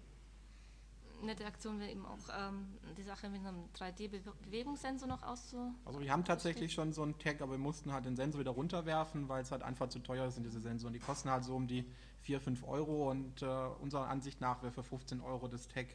nette 1.26 1.45
Aktion 1.45 1.80
wäre 1.80 1.91
eben 1.91 2.05
auch 2.05 2.19
ähm, 2.38 2.67
die 2.97 3.03
Sache 3.03 3.30
mit 3.30 3.45
einem 3.45 3.65
3D-Bewegungssensor 3.76 5.07
noch 5.07 5.24
auszu. 5.24 5.74
Also 5.86 5.99
wir 5.99 6.11
haben 6.11 6.24
tatsächlich 6.24 6.74
schon 6.74 6.93
so 6.93 7.03
einen 7.03 7.17
Tag, 7.19 7.41
aber 7.41 7.53
wir 7.53 7.59
mussten 7.59 7.91
halt 7.91 8.05
den 8.05 8.15
Sensor 8.15 8.41
wieder 8.41 8.51
runterwerfen, 8.51 9.30
weil 9.30 9.41
es 9.41 9.51
halt 9.51 9.63
einfach 9.63 9.89
zu 9.89 9.99
teuer 9.99 10.30
sind, 10.32 10.43
diese 10.45 10.59
Sensoren. 10.59 10.93
Die 10.93 10.99
kosten 10.99 11.30
halt 11.30 11.43
so 11.43 11.55
um 11.55 11.67
die 11.67 11.86
4, 12.21 12.39
5 12.39 12.67
Euro 12.67 13.11
und 13.11 13.41
äh, 13.41 13.45
unserer 13.82 14.07
Ansicht 14.07 14.41
nach 14.41 14.61
wäre 14.61 14.71
für 14.71 14.84
15 14.84 15.21
Euro 15.21 15.47
das 15.47 15.67
Tag 15.67 15.88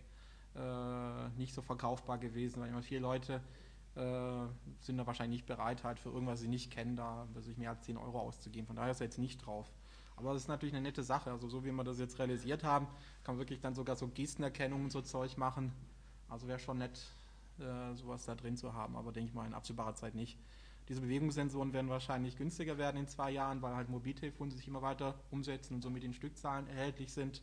äh, 0.55 1.29
nicht 1.37 1.55
so 1.55 1.63
verkaufbar 1.63 2.19
gewesen, 2.19 2.61
weil 2.61 2.69
immer 2.69 2.83
viele 2.83 3.01
Leute 3.01 3.41
äh, 3.95 4.47
sind 4.81 4.97
da 4.97 5.07
wahrscheinlich 5.07 5.41
nicht 5.41 5.47
bereit, 5.47 5.85
halt 5.85 5.99
für 5.99 6.11
irgendwas, 6.11 6.35
was 6.35 6.41
sie 6.41 6.49
nicht 6.49 6.71
kennen, 6.71 6.97
da 6.97 7.27
sich 7.41 7.57
mehr 7.57 7.71
als 7.71 7.83
10 7.83 7.97
Euro 7.97 8.21
auszugeben. 8.21 8.67
Von 8.67 8.77
daher 8.77 8.93
ist 8.93 9.01
er 9.01 9.07
jetzt 9.07 9.19
nicht 9.19 9.45
drauf. 9.45 9.73
Aber 10.19 10.33
das 10.33 10.43
ist 10.43 10.49
natürlich 10.49 10.75
eine 10.75 10.83
nette 10.83 11.03
Sache. 11.03 11.31
Also 11.31 11.49
so 11.49 11.65
wie 11.65 11.71
wir 11.71 11.85
das 11.85 11.99
jetzt 11.99 12.19
realisiert 12.19 12.65
haben, 12.65 12.87
kann 13.23 13.37
man 13.37 13.39
wirklich 13.39 13.61
dann 13.61 13.75
sogar 13.75 13.97
so 13.97 14.09
Gestenerkennung 14.09 14.85
und 14.85 14.91
so 14.91 15.01
Zeug 15.01 15.37
machen. 15.37 15.73
Also 16.29 16.49
wäre 16.49 16.59
schon 16.59 16.79
nett, 16.79 17.01
äh, 17.61 17.95
sowas 17.95 18.25
da 18.27 18.35
drin 18.35 18.57
zu 18.57 18.75
haben, 18.75 18.97
aber 18.97 19.13
denke 19.13 19.29
ich 19.29 19.35
mal 19.35 19.47
in 19.47 19.55
absehbarer 19.55 19.95
Zeit 19.95 20.15
nicht. 20.15 20.37
Diese 20.89 21.01
Bewegungssensoren 21.03 21.73
werden 21.73 21.89
wahrscheinlich 21.89 22.37
günstiger 22.37 22.79
werden 22.79 22.97
in 22.97 23.07
zwei 23.07 23.31
Jahren, 23.31 23.63
weil 23.63 23.77
halt 23.77 23.91
Mobiltelefone 23.91 24.51
sich 24.51 24.67
immer 24.67 24.83
weiter 24.83 25.15
umsetzen 25.31 25.75
und 25.75 25.83
somit 25.83 26.03
in 26.03 26.15
Stückzahlen 26.15 26.67
erhältlich 26.67 27.13
sind. 27.13 27.43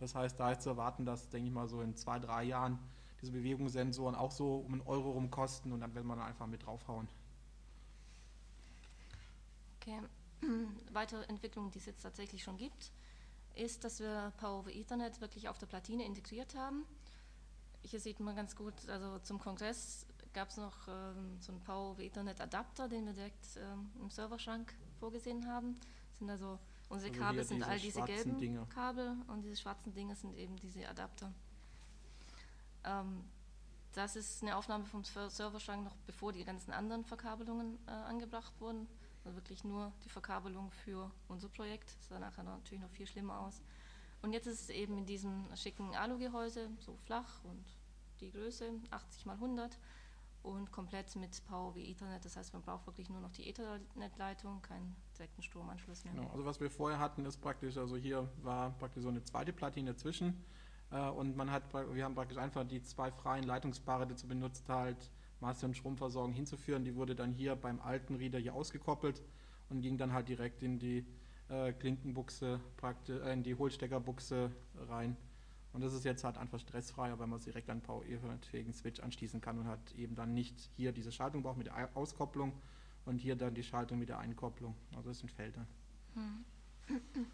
Das 0.00 0.14
heißt, 0.14 0.40
da 0.40 0.52
ist 0.52 0.62
zu 0.62 0.70
erwarten, 0.70 1.04
dass, 1.04 1.28
denke 1.28 1.48
ich 1.48 1.54
mal, 1.54 1.68
so 1.68 1.82
in 1.82 1.96
zwei, 1.96 2.18
drei 2.18 2.44
Jahren 2.44 2.78
diese 3.20 3.32
Bewegungssensoren 3.32 4.14
auch 4.14 4.30
so 4.30 4.56
um 4.56 4.72
einen 4.72 4.82
Euro 4.82 5.12
rum 5.12 5.30
kosten 5.30 5.72
und 5.72 5.80
dann 5.80 5.94
will 5.94 6.04
man 6.04 6.20
einfach 6.20 6.46
mit 6.46 6.64
draufhauen. 6.64 7.08
Okay. 9.80 10.00
Weitere 10.92 11.24
Entwicklung, 11.24 11.70
die 11.70 11.78
es 11.78 11.86
jetzt 11.86 12.02
tatsächlich 12.02 12.42
schon 12.42 12.56
gibt, 12.56 12.90
ist, 13.54 13.84
dass 13.84 14.00
wir 14.00 14.32
Power 14.38 14.60
over 14.60 14.70
Ethernet 14.72 15.20
wirklich 15.20 15.48
auf 15.48 15.58
der 15.58 15.66
Platine 15.66 16.04
integriert 16.04 16.54
haben. 16.54 16.84
Hier 17.82 18.00
sieht 18.00 18.20
man 18.20 18.36
ganz 18.36 18.54
gut, 18.56 18.74
also 18.88 19.18
zum 19.20 19.38
Kongress 19.38 20.06
gab 20.32 20.48
es 20.50 20.56
noch 20.56 20.86
ähm, 20.88 21.38
so 21.40 21.52
einen 21.52 21.60
Power 21.62 21.92
over 21.92 22.02
Ethernet 22.02 22.40
Adapter, 22.40 22.88
den 22.88 23.06
wir 23.06 23.12
direkt 23.12 23.56
ähm, 23.56 23.90
im 24.00 24.10
Serverschrank 24.10 24.72
vorgesehen 25.00 25.48
haben. 25.48 25.78
Das 26.10 26.18
sind 26.18 26.30
also 26.30 26.58
unsere 26.88 27.10
Also 27.10 27.22
Kabel 27.22 27.44
sind 27.44 27.62
all 27.62 27.78
diese 27.78 28.02
gelben 28.02 28.38
Dinge. 28.38 28.66
Kabel 28.74 29.16
und 29.28 29.42
diese 29.42 29.56
schwarzen 29.56 29.92
Dinge 29.94 30.14
sind 30.16 30.34
eben 30.36 30.56
diese 30.56 30.88
Adapter. 30.88 31.32
Ähm, 32.84 33.24
das 33.94 34.16
ist 34.16 34.42
eine 34.42 34.56
Aufnahme 34.56 34.84
vom 34.84 35.04
Ser- 35.04 35.30
Serverschrank 35.30 35.84
noch 35.84 35.96
bevor 36.06 36.32
die 36.32 36.44
ganzen 36.44 36.72
anderen 36.72 37.04
Verkabelungen 37.04 37.78
äh, 37.86 37.90
angebracht 37.90 38.52
wurden. 38.60 38.86
Also 39.28 39.36
wirklich 39.36 39.62
nur 39.62 39.92
die 40.06 40.08
Verkabelung 40.08 40.70
für 40.70 41.10
unser 41.28 41.50
Projekt. 41.50 41.94
Das 41.98 42.08
sah 42.08 42.18
nachher 42.18 42.44
natürlich 42.44 42.80
noch 42.80 42.88
viel 42.88 43.06
schlimmer 43.06 43.40
aus. 43.40 43.60
Und 44.22 44.32
jetzt 44.32 44.46
ist 44.46 44.62
es 44.62 44.70
eben 44.70 44.96
in 44.96 45.04
diesem 45.04 45.44
schicken 45.54 45.94
Alu-Gehäuse, 45.94 46.70
so 46.78 46.96
flach 47.04 47.44
und 47.44 47.62
die 48.20 48.30
Größe 48.30 48.72
80 48.90 49.26
x 49.26 49.28
100 49.28 49.78
und 50.42 50.72
komplett 50.72 51.14
mit 51.16 51.44
Power 51.44 51.74
wie 51.74 51.90
Ethernet. 51.90 52.24
Das 52.24 52.38
heißt, 52.38 52.54
man 52.54 52.62
braucht 52.62 52.86
wirklich 52.86 53.10
nur 53.10 53.20
noch 53.20 53.30
die 53.32 53.50
Ethernet-Leitung, 53.50 54.62
keinen 54.62 54.96
direkten 55.18 55.42
Stromanschluss 55.42 56.04
mehr. 56.04 56.14
Genau. 56.14 56.30
Also 56.30 56.46
was 56.46 56.58
wir 56.58 56.70
vorher 56.70 56.98
hatten, 56.98 57.26
ist 57.26 57.36
praktisch, 57.36 57.76
also 57.76 57.98
hier 57.98 58.26
war 58.42 58.70
praktisch 58.78 59.02
so 59.02 59.10
eine 59.10 59.22
zweite 59.24 59.52
Platine 59.52 59.92
dazwischen 59.92 60.42
äh, 60.90 61.06
und 61.10 61.36
man 61.36 61.50
hat, 61.50 61.64
wir 61.74 62.02
haben 62.02 62.14
praktisch 62.14 62.38
einfach 62.38 62.66
die 62.66 62.82
zwei 62.82 63.10
freien 63.10 63.44
Leitungspaare 63.44 64.06
dazu 64.06 64.26
benutzt, 64.26 64.66
halt 64.70 65.10
Master- 65.40 65.66
und 65.66 65.76
Stromversorgung 65.76 66.32
hinzuführen. 66.32 66.84
Die 66.84 66.94
wurde 66.94 67.14
dann 67.14 67.32
hier 67.32 67.56
beim 67.56 67.80
alten 67.80 68.16
Reader 68.16 68.38
hier 68.38 68.54
ausgekoppelt 68.54 69.22
und 69.68 69.80
ging 69.80 69.98
dann 69.98 70.12
halt 70.12 70.28
direkt 70.28 70.62
in 70.62 70.78
die 70.78 71.04
äh, 71.48 71.72
Klinkenbuchse, 71.72 72.60
äh, 73.08 73.32
in 73.32 73.42
die 73.42 73.54
Hohlsteckerbuchse 73.54 74.50
rein. 74.88 75.16
Und 75.72 75.82
das 75.82 75.92
ist 75.92 76.04
jetzt 76.04 76.24
halt 76.24 76.36
einfach 76.38 76.58
stressfreier, 76.58 77.18
weil 77.18 77.26
man 77.26 77.38
es 77.38 77.44
direkt 77.44 77.68
an 77.70 77.80
Power 77.80 78.04
Ethernet-fähigen 78.04 78.72
Switch 78.72 79.00
anschließen 79.00 79.40
kann 79.40 79.58
und 79.58 79.66
hat 79.66 79.94
eben 79.94 80.14
dann 80.14 80.34
nicht 80.34 80.70
hier 80.76 80.92
diese 80.92 81.12
Schaltung 81.12 81.42
braucht 81.42 81.58
mit 81.58 81.66
der 81.66 81.96
Auskopplung 81.96 82.52
und 83.04 83.18
hier 83.18 83.36
dann 83.36 83.54
die 83.54 83.62
Schaltung 83.62 83.98
mit 83.98 84.08
der 84.08 84.18
Einkopplung. 84.18 84.74
Also 84.96 85.10
das 85.10 85.20
entfällt 85.20 85.56
dann. 85.56 85.66
Hm. 86.14 86.44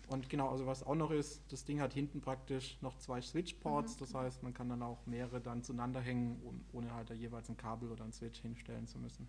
Und 0.08 0.28
genau, 0.28 0.48
also 0.50 0.66
was 0.66 0.82
auch 0.82 0.94
noch 0.94 1.10
ist, 1.10 1.40
das 1.52 1.64
Ding 1.64 1.80
hat 1.80 1.92
hinten 1.94 2.20
praktisch 2.20 2.76
noch 2.82 2.98
zwei 2.98 3.20
Switch-Ports, 3.20 3.94
Mhm. 3.94 3.98
das 4.00 4.14
heißt, 4.14 4.42
man 4.42 4.52
kann 4.54 4.68
dann 4.68 4.82
auch 4.82 5.06
mehrere 5.06 5.40
dann 5.40 5.62
zueinander 5.62 6.00
hängen, 6.00 6.40
um- 6.42 6.64
ohne 6.72 6.92
halt 6.92 7.10
da 7.10 7.14
jeweils 7.14 7.48
ein 7.48 7.56
Kabel 7.56 7.90
oder 7.90 8.04
ein 8.04 8.12
Switch 8.12 8.40
hinstellen 8.40 8.86
zu 8.86 8.98
müssen. 8.98 9.28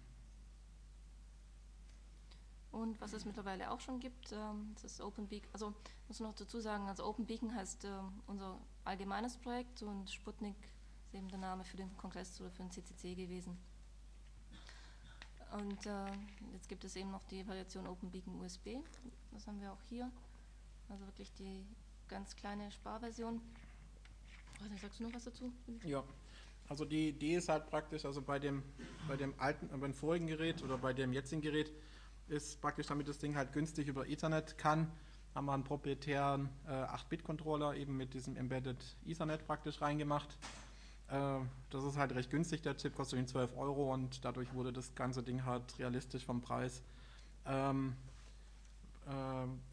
Und 2.72 3.00
was 3.00 3.14
es 3.14 3.24
mittlerweile 3.26 3.72
auch 3.72 3.80
schon 3.80 4.00
gibt, 4.02 4.34
ähm, 4.34 4.72
das 4.74 4.84
ist 4.84 5.02
Open 5.02 5.28
Beacon. 5.28 5.50
Also 5.54 5.74
muss 6.10 6.20
noch 6.20 6.36
dazu 6.36 6.60
sagen, 6.60 6.90
also 6.90 7.06
Open 7.06 7.26
Beacon 7.26 7.56
heißt 7.56 7.86
ähm, 7.86 8.12
unser 8.28 8.60
allgemeines 8.84 9.38
Projekt 9.38 9.82
und 9.82 10.10
Sputnik 10.10 10.58
ist 11.06 11.14
eben 11.14 11.30
der 11.30 11.38
Name 11.40 11.64
für 11.64 11.78
den 11.78 11.96
Kongress 11.96 12.40
oder 12.42 12.52
für 12.52 12.64
den 12.64 12.72
CCC 12.72 13.16
gewesen. 13.16 13.58
Und 15.56 15.86
äh, 15.86 15.92
jetzt 16.52 16.68
gibt 16.68 16.84
es 16.84 16.96
eben 16.98 17.12
noch 17.12 17.24
die 17.24 17.48
Variation 17.48 17.88
Open 17.88 18.12
Beacon 18.12 18.42
USB. 18.42 18.78
Das 19.32 19.48
haben 19.48 19.62
wir 19.62 19.72
auch 19.72 19.82
hier. 19.88 20.12
Also 20.90 21.06
wirklich 21.06 21.32
die 21.34 21.66
ganz 22.10 22.36
kleine 22.36 22.70
Sparversion. 22.72 23.42
Nicht, 24.70 24.82
sagst 24.82 25.00
du 25.00 25.04
noch 25.04 25.14
was 25.14 25.24
dazu? 25.24 25.54
Ja, 25.84 26.04
also 26.68 26.84
die 26.84 27.10
Idee 27.10 27.36
ist 27.36 27.48
halt 27.50 27.70
praktisch, 27.70 28.06
also 28.06 28.22
bei 28.22 28.40
dem, 28.40 28.64
bei 29.08 29.16
dem 29.16 29.34
alten, 29.40 29.74
äh, 29.74 29.78
beim 29.78 29.94
vorigen 29.94 30.28
Gerät 30.28 30.62
oder 30.62 30.78
bei 30.78 30.94
dem 30.94 31.14
jetzigen 31.14 31.42
Gerät 31.42 31.72
ist 32.28 32.60
praktisch, 32.60 32.88
damit 32.88 33.08
das 33.08 33.18
Ding 33.18 33.36
halt 33.36 33.54
günstig 33.54 33.88
über 33.88 34.08
Ethernet 34.08 34.58
kann, 34.58 34.92
haben 35.34 35.46
wir 35.46 35.54
einen 35.54 35.64
proprietären 35.64 36.50
äh, 36.66 36.72
8-Bit-Controller 36.72 37.76
eben 37.76 37.96
mit 37.96 38.14
diesem 38.14 38.36
Embedded 38.36 38.84
Ethernet 39.06 39.46
praktisch 39.46 39.82
reingemacht. 39.82 40.38
Äh, 41.10 41.40
das 41.70 41.84
ist 41.84 41.98
halt 41.98 42.14
recht 42.16 42.30
günstig, 42.30 42.62
der 42.62 42.78
Chip 42.78 42.96
kostet 42.96 43.20
ihn 43.20 43.28
12 43.28 43.56
Euro 43.58 43.94
und 43.94 44.24
dadurch 44.26 44.54
wurde 44.54 44.74
das 44.74 44.96
ganze 44.96 45.24
Ding 45.24 45.46
halt 45.46 45.78
realistisch 45.80 46.26
vom 46.26 46.42
Preis. 46.42 46.84
Ähm, 47.46 47.96
äh, 49.06 49.12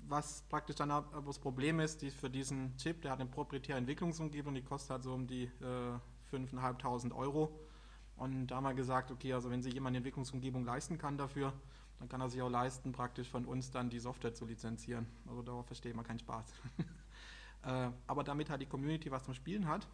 was 0.08 0.42
praktisch 0.42 0.76
dann 0.76 0.90
aber 0.90 1.22
das 1.22 1.38
Problem 1.38 1.80
ist, 1.80 2.02
die 2.02 2.10
für 2.10 2.28
diesen 2.28 2.76
Chip, 2.76 3.00
der 3.02 3.12
hat 3.12 3.20
eine 3.20 3.30
proprietäre 3.30 3.78
Entwicklungsumgebung, 3.78 4.54
die 4.54 4.62
kostet 4.62 4.90
halt 4.90 5.02
so 5.04 5.14
um 5.14 5.26
die 5.26 5.44
äh, 5.44 5.98
5.500 6.32 7.14
Euro. 7.14 7.58
Und 8.16 8.48
da 8.48 8.56
haben 8.56 8.64
wir 8.64 8.74
gesagt, 8.74 9.10
okay, 9.10 9.32
also 9.32 9.50
wenn 9.50 9.62
sich 9.62 9.72
jemand 9.72 9.92
eine 9.92 9.98
Entwicklungsumgebung 9.98 10.64
leisten 10.64 10.98
kann 10.98 11.16
dafür, 11.16 11.52
dann 11.98 12.08
kann 12.08 12.20
er 12.20 12.28
sich 12.28 12.42
auch 12.42 12.50
leisten, 12.50 12.92
praktisch 12.92 13.28
von 13.28 13.46
uns 13.46 13.70
dann 13.70 13.88
die 13.88 14.00
Software 14.00 14.34
zu 14.34 14.44
lizenzieren. 14.44 15.06
Also 15.26 15.42
darauf 15.42 15.66
versteht 15.66 15.96
man 15.96 16.04
keinen 16.04 16.18
Spaß. 16.18 16.44
äh, 17.64 17.90
aber 18.06 18.24
damit 18.24 18.50
halt 18.50 18.60
die 18.60 18.66
Community 18.66 19.10
was 19.10 19.24
zum 19.24 19.34
Spielen 19.34 19.66
hat, 19.66 19.86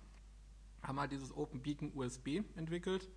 haben 0.88 0.98
halt 0.98 1.12
dieses 1.12 1.36
Open 1.36 1.62
Beacon 1.62 1.92
USB 1.94 2.40
entwickelt. 2.56 3.08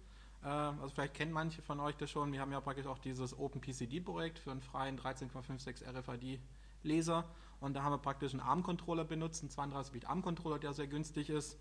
Äh, 0.44 0.48
also 0.48 0.90
vielleicht 0.90 1.14
kennen 1.14 1.32
manche 1.32 1.62
von 1.62 1.80
euch 1.80 1.96
das 1.96 2.10
schon. 2.12 2.32
Wir 2.32 2.42
haben 2.42 2.52
ja 2.52 2.62
praktisch 2.62 2.86
auch 2.86 3.00
dieses 3.00 3.38
Open 3.38 3.62
PCD-Projekt 3.62 4.40
für 4.40 4.52
einen 4.52 4.62
freien 4.62 5.00
13,56 5.00 5.88
RFID-Laser. 5.88 7.26
Und 7.60 7.76
da 7.76 7.84
haben 7.84 7.94
wir 7.94 8.00
praktisch 8.00 8.34
einen 8.34 8.42
ARM-Controller 8.42 9.06
benutzt, 9.06 9.44
einen 9.44 9.72
32-Bit 9.74 10.06
ARM-Controller, 10.06 10.60
der 10.60 10.74
sehr 10.74 10.88
günstig 10.88 11.30
ist. 11.30 11.58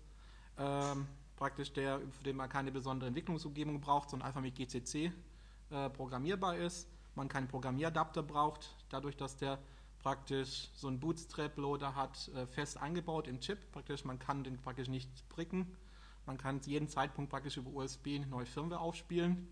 Ähm, 0.57 1.07
praktisch 1.37 1.73
der, 1.73 1.99
für 2.11 2.23
den 2.23 2.35
man 2.35 2.49
keine 2.49 2.71
besondere 2.71 3.07
Entwicklungsumgebung 3.07 3.81
braucht, 3.81 4.09
sondern 4.09 4.27
einfach 4.27 4.41
mit 4.41 4.55
GCC 4.55 5.11
äh, 5.69 5.89
programmierbar 5.89 6.57
ist. 6.57 6.87
Man 7.15 7.27
keinen 7.27 7.47
Programmieradapter 7.47 8.23
braucht, 8.23 8.75
dadurch, 8.89 9.17
dass 9.17 9.37
der 9.37 9.59
praktisch 9.99 10.69
so 10.73 10.87
einen 10.87 10.99
Bootstrap-Loader 10.99 11.95
hat, 11.95 12.29
äh, 12.29 12.47
fest 12.47 12.77
eingebaut 12.77 13.27
im 13.27 13.39
Chip. 13.39 13.71
Praktisch, 13.71 14.05
man 14.05 14.17
kann 14.19 14.43
den 14.43 14.57
praktisch 14.57 14.87
nicht 14.87 15.09
pricken. 15.29 15.77
Man 16.25 16.37
kann 16.37 16.61
jeden 16.65 16.87
Zeitpunkt 16.87 17.31
praktisch 17.31 17.57
über 17.57 17.71
USB 17.71 18.19
neue 18.29 18.45
Firmware 18.45 18.79
aufspielen. 18.79 19.47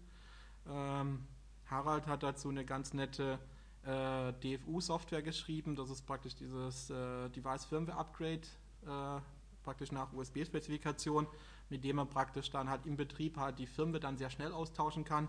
Ähm, 0.67 1.28
Harald 1.65 2.07
hat 2.07 2.24
dazu 2.24 2.49
eine 2.49 2.65
ganz 2.65 2.93
nette 2.93 3.39
äh, 3.84 4.34
DFU-Software 4.34 5.22
geschrieben. 5.22 5.76
Das 5.76 5.89
ist 5.89 6.05
praktisch 6.05 6.36
dieses 6.36 6.89
äh, 6.89 7.30
Device 7.30 7.65
Firmware 7.65 7.97
Upgrade, 7.97 8.41
äh, 8.86 9.22
praktisch 9.63 9.91
nach 9.91 10.13
USB-Spezifikation, 10.13 11.28
mit 11.70 11.84
dem 11.84 11.97
man 11.97 12.09
praktisch 12.09 12.49
dann 12.49 12.70
halt 12.70 12.86
im 12.86 12.97
Betrieb 12.97 13.38
halt 13.38 13.59
die 13.59 13.67
Firmware 13.67 13.99
dann 13.99 14.17
sehr 14.17 14.30
schnell 14.30 14.51
austauschen 14.51 15.05
kann. 15.05 15.28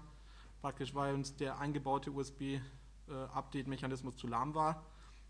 Praktisch, 0.61 0.95
weil 0.95 1.15
uns 1.15 1.37
der 1.37 1.59
eingebaute 1.59 2.11
USB-Update-Mechanismus 2.11 4.17
zu 4.17 4.27
lahm 4.27 4.55
war. 4.55 4.85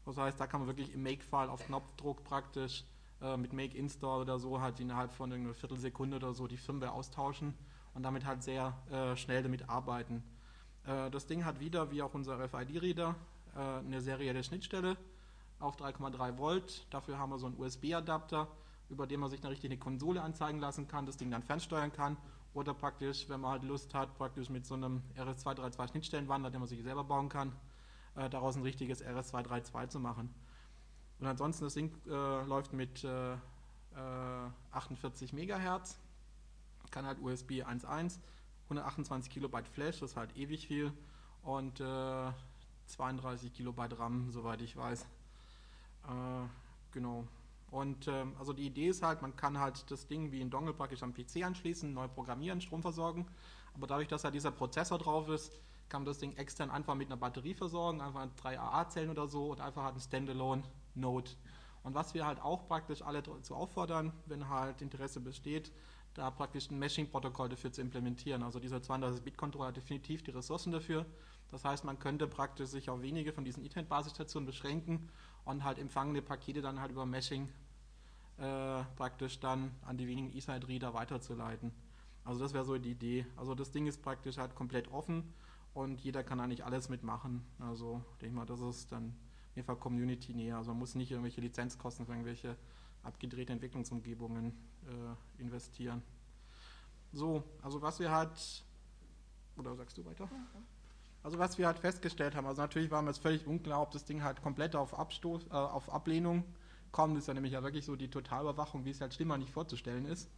Das 0.04 0.16
heißt, 0.16 0.40
da 0.40 0.46
kann 0.46 0.60
man 0.60 0.68
wirklich 0.68 0.92
im 0.92 1.02
Make-File 1.02 1.50
auf 1.50 1.66
Knopfdruck 1.66 2.24
praktisch 2.24 2.84
äh, 3.22 3.36
mit 3.36 3.52
Make 3.52 3.76
Install 3.76 4.22
oder 4.22 4.38
so 4.38 4.60
halt 4.60 4.80
innerhalb 4.80 5.12
von 5.12 5.32
einer 5.32 5.54
Viertelsekunde 5.54 6.16
oder 6.16 6.34
so 6.34 6.46
die 6.46 6.56
Firmware 6.56 6.92
austauschen 6.92 7.54
und 7.94 8.02
damit 8.02 8.24
halt 8.24 8.42
sehr 8.42 8.76
äh, 8.90 9.16
schnell 9.16 9.42
damit 9.42 9.68
arbeiten. 9.68 10.22
Äh, 10.86 11.10
das 11.10 11.26
Ding 11.26 11.44
hat 11.44 11.60
wieder, 11.60 11.90
wie 11.90 12.02
auch 12.02 12.14
unser 12.14 12.38
RFID-Reader, 12.38 13.14
äh, 13.54 13.58
eine 13.58 14.00
serielle 14.00 14.42
Schnittstelle 14.42 14.96
auf 15.58 15.76
3,3 15.76 16.38
Volt. 16.38 16.86
Dafür 16.90 17.18
haben 17.18 17.30
wir 17.30 17.38
so 17.38 17.46
einen 17.46 17.58
USB-Adapter, 17.58 18.48
über 18.88 19.06
den 19.06 19.20
man 19.20 19.30
sich 19.30 19.44
eine 19.44 19.76
Konsole 19.76 20.22
anzeigen 20.22 20.58
lassen 20.58 20.88
kann, 20.88 21.06
das 21.06 21.16
Ding 21.16 21.30
dann 21.30 21.42
fernsteuern 21.42 21.92
kann 21.92 22.16
oder 22.54 22.74
praktisch, 22.74 23.28
wenn 23.28 23.40
man 23.40 23.52
halt 23.52 23.62
Lust 23.62 23.94
hat, 23.94 24.16
praktisch 24.16 24.48
mit 24.50 24.66
so 24.66 24.74
einem 24.74 25.02
RS232 25.16 25.90
Schnittstellenwandler, 25.90 26.50
den 26.50 26.60
man 26.60 26.68
sich 26.68 26.82
selber 26.82 27.04
bauen 27.04 27.28
kann, 27.28 27.52
äh, 28.16 28.28
daraus 28.28 28.56
ein 28.56 28.62
richtiges 28.62 29.04
RS232 29.04 29.88
zu 29.88 30.00
machen. 30.00 30.34
Und 31.20 31.26
ansonsten 31.26 31.64
das 31.64 31.74
Ding 31.74 31.92
äh, 32.06 32.44
läuft 32.44 32.72
mit 32.72 33.04
äh, 33.04 33.34
äh, 33.34 33.38
48 34.72 35.32
Megahertz, 35.32 35.98
kann 36.90 37.06
halt 37.06 37.20
USB 37.20 37.62
1.1, 37.62 38.18
128 38.64 39.30
Kilobyte 39.30 39.68
Flash, 39.68 40.00
das 40.00 40.12
ist 40.12 40.16
halt 40.16 40.36
ewig 40.36 40.66
viel 40.66 40.92
und 41.42 41.80
äh, 41.80 42.32
32 42.86 43.52
Kilobyte 43.52 43.98
RAM, 43.98 44.30
soweit 44.30 44.60
ich 44.62 44.76
weiß. 44.76 45.02
Äh, 45.02 46.48
genau. 46.92 47.26
Und 47.70 48.08
ähm, 48.08 48.34
also 48.38 48.52
die 48.52 48.66
Idee 48.66 48.88
ist 48.88 49.02
halt, 49.02 49.22
man 49.22 49.36
kann 49.36 49.58
halt 49.58 49.90
das 49.90 50.06
Ding 50.06 50.32
wie 50.32 50.40
ein 50.40 50.50
Dongle 50.50 50.74
praktisch 50.74 51.02
am 51.02 51.14
PC 51.14 51.44
anschließen, 51.44 51.92
neu 51.92 52.08
programmieren, 52.08 52.60
Strom 52.60 52.82
versorgen. 52.82 53.26
Aber 53.74 53.86
dadurch, 53.86 54.08
dass 54.08 54.24
halt 54.24 54.34
dieser 54.34 54.50
Prozessor 54.50 54.98
drauf 54.98 55.28
ist, 55.28 55.52
kann 55.88 56.02
man 56.02 56.06
das 56.06 56.18
Ding 56.18 56.36
extern 56.36 56.70
einfach 56.70 56.94
mit 56.94 57.08
einer 57.08 57.16
Batterie 57.16 57.54
versorgen, 57.54 58.00
einfach 58.00 58.26
drei 58.36 58.58
AA-Zellen 58.58 59.10
oder 59.10 59.28
so 59.28 59.50
und 59.50 59.60
einfach 59.60 59.84
halt 59.84 59.96
ein 59.96 60.00
Standalone-Node. 60.90 61.30
Und 61.82 61.94
was 61.94 62.14
wir 62.14 62.26
halt 62.26 62.40
auch 62.40 62.68
praktisch 62.68 63.02
alle 63.02 63.22
dazu 63.22 63.54
auffordern, 63.54 64.12
wenn 64.26 64.48
halt 64.48 64.82
Interesse 64.82 65.20
besteht, 65.20 65.72
da 66.14 66.30
praktisch 66.30 66.70
ein 66.70 66.78
Meshing-Protokoll 66.78 67.48
dafür 67.48 67.72
zu 67.72 67.80
implementieren. 67.80 68.42
Also 68.42 68.58
dieser 68.58 68.78
32-Bit-Controller 68.78 69.68
hat 69.68 69.76
definitiv 69.76 70.22
die 70.22 70.32
Ressourcen 70.32 70.72
dafür. 70.72 71.06
Das 71.50 71.64
heißt, 71.64 71.84
man 71.84 71.98
könnte 71.98 72.26
praktisch 72.26 72.68
sich 72.68 72.90
auf 72.90 73.00
wenige 73.00 73.32
von 73.32 73.44
diesen 73.44 73.64
Ethernet-Basisstationen 73.64 74.46
beschränken 74.46 75.08
und 75.44 75.64
halt 75.64 75.78
empfangene 75.78 76.20
Pakete 76.20 76.60
dann 76.60 76.80
halt 76.80 76.92
über 76.92 77.06
Meshing 77.06 77.48
äh, 78.38 78.84
praktisch 78.96 79.40
dann 79.40 79.70
an 79.82 79.96
die 79.96 80.06
wenigen 80.06 80.36
Ethernet-Reader 80.36 80.94
weiterzuleiten. 80.94 81.72
Also 82.24 82.40
das 82.40 82.52
wäre 82.52 82.64
so 82.64 82.76
die 82.76 82.90
Idee. 82.90 83.26
Also 83.36 83.54
das 83.54 83.70
Ding 83.70 83.86
ist 83.86 84.02
praktisch 84.02 84.36
halt 84.36 84.54
komplett 84.54 84.88
offen 84.88 85.32
und 85.74 86.00
jeder 86.00 86.22
kann 86.22 86.40
eigentlich 86.40 86.64
alles 86.64 86.88
mitmachen. 86.88 87.44
Also 87.58 88.02
ich 88.12 88.18
denke 88.18 88.36
mal, 88.36 88.46
das 88.46 88.60
ist 88.60 88.92
dann 88.92 89.16
Fall 89.64 89.76
Community 89.76 90.34
näher. 90.34 90.56
Also 90.56 90.70
man 90.70 90.80
muss 90.80 90.94
nicht 90.94 91.10
irgendwelche 91.10 91.40
Lizenzkosten 91.40 92.06
für 92.06 92.12
irgendwelche 92.12 92.56
abgedrehte 93.02 93.52
Entwicklungsumgebungen 93.52 94.52
äh, 94.86 95.42
investieren. 95.42 96.02
So, 97.12 97.42
also 97.62 97.82
was 97.82 97.98
wir 97.98 98.10
halt, 98.10 98.64
oder 99.56 99.74
sagst 99.74 99.98
du 99.98 100.04
weiter? 100.04 100.28
Also 101.22 101.38
was 101.38 101.58
wir 101.58 101.66
halt 101.66 101.78
festgestellt 101.78 102.34
haben, 102.34 102.46
also 102.46 102.62
natürlich 102.62 102.90
war 102.90 103.02
mir 103.02 103.10
jetzt 103.10 103.22
völlig 103.22 103.46
unklar, 103.46 103.82
ob 103.82 103.90
das 103.90 104.04
Ding 104.04 104.22
halt 104.22 104.42
komplett 104.42 104.76
auf, 104.76 104.98
Abstoß, 104.98 105.46
äh, 105.48 105.50
auf 105.50 105.92
Ablehnung 105.92 106.44
kommt. 106.92 107.16
Das 107.16 107.24
ist 107.24 107.28
ja 107.28 107.34
nämlich 107.34 107.52
ja 107.52 107.62
wirklich 107.62 107.84
so 107.84 107.96
die 107.96 108.08
Totalüberwachung, 108.08 108.84
wie 108.84 108.90
es 108.90 109.00
halt 109.00 109.14
schlimmer 109.14 109.38
nicht 109.38 109.52
vorzustellen 109.52 110.06
ist. 110.06 110.30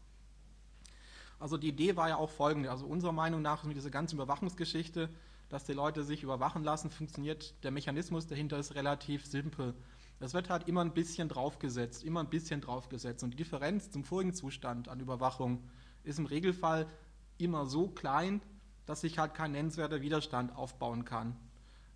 Also 1.39 1.57
die 1.57 1.68
Idee 1.68 1.97
war 1.97 2.09
ja 2.09 2.16
auch 2.16 2.31
folgende, 2.31 2.70
also 2.70 2.87
unserer 2.87 3.12
Meinung 3.12 3.43
nach 3.43 3.64
mit 3.64 3.77
dieser 3.77 3.91
ganzen 3.91 4.14
Überwachungsgeschichte, 4.16 5.09
dass 5.53 5.64
die 5.64 5.74
Leute 5.74 6.03
sich 6.03 6.22
überwachen 6.22 6.64
lassen, 6.64 6.88
funktioniert 6.88 7.62
der 7.62 7.72
Mechanismus 7.72 8.26
dahinter 8.26 8.59
ist 8.59 8.74
relativ 8.74 9.26
simpel. 9.26 9.74
Es 10.18 10.32
wird 10.32 10.48
halt 10.48 10.66
immer 10.66 10.80
ein 10.80 10.94
bisschen 10.94 11.28
draufgesetzt, 11.28 12.05
immer 12.05 12.20
ein 12.20 12.30
bisschen 12.30 12.62
draufgesetzt. 12.62 13.22
Und 13.22 13.32
die 13.32 13.36
Differenz 13.36 13.90
zum 13.90 14.03
vorigen 14.03 14.32
Zustand 14.32 14.88
an 14.88 14.98
Überwachung 14.98 15.62
ist 16.05 16.18
im 16.18 16.24
Regelfall 16.24 16.86
immer 17.36 17.66
so 17.66 17.88
klein, 17.88 18.40
dass 18.86 19.03
sich 19.03 19.18
halt 19.18 19.34
kein 19.34 19.53
nennenswerter 19.53 20.00
Widerstand 20.00 20.57
aufbauen 20.57 21.05
kann. 21.05 21.36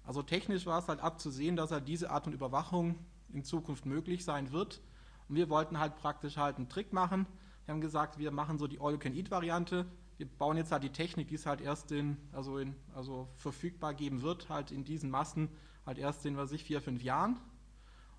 Also 0.04 0.22
technisch 0.22 0.66
war 0.66 0.80
es 0.80 0.88
halt 0.88 1.00
abzusehen, 1.00 1.57
dass 1.57 1.70
halt 1.70 1.88
diese 1.88 2.11
Art 2.11 2.24
von 2.24 2.34
Überwachung 2.34 2.98
in 3.32 3.42
Zukunft 3.42 3.86
möglich 3.86 4.22
sein 4.22 4.52
wird. 4.52 4.82
Und 5.30 5.36
wir 5.36 5.48
wollten 5.48 5.80
halt 5.80 5.96
praktisch 5.96 6.36
halt 6.36 6.59
einen 6.59 6.68
Trick 6.68 6.92
machen. 6.92 7.24
Wir 7.64 7.72
haben 7.72 7.80
gesagt, 7.80 8.18
wir 8.18 8.32
machen 8.32 8.59
so 8.59 8.66
die 8.66 8.80
All-You-Can-Eat-Variante 8.80 9.86
wir 10.19 10.27
bauen 10.27 10.57
jetzt 10.57 10.73
halt 10.73 10.83
die 10.83 10.91
Technik, 10.91 11.29
die 11.29 11.35
es 11.35 11.47
halt 11.47 11.61
erst 11.61 11.93
in, 11.93 12.17
also, 12.33 12.59
in, 12.59 12.75
also 12.95 13.29
verfügbar 13.37 13.95
geben 13.95 14.23
wird, 14.23 14.49
halt 14.49 14.71
in 14.71 14.85
diesen 14.85 15.11
Massen, 15.11 15.49
halt 15.85 15.99
erst 15.99 16.25
in, 16.27 16.37
was 16.37 16.53
ich, 16.53 16.64
vier, 16.64 16.81
fünf 16.81 17.03
Jahren 17.03 17.39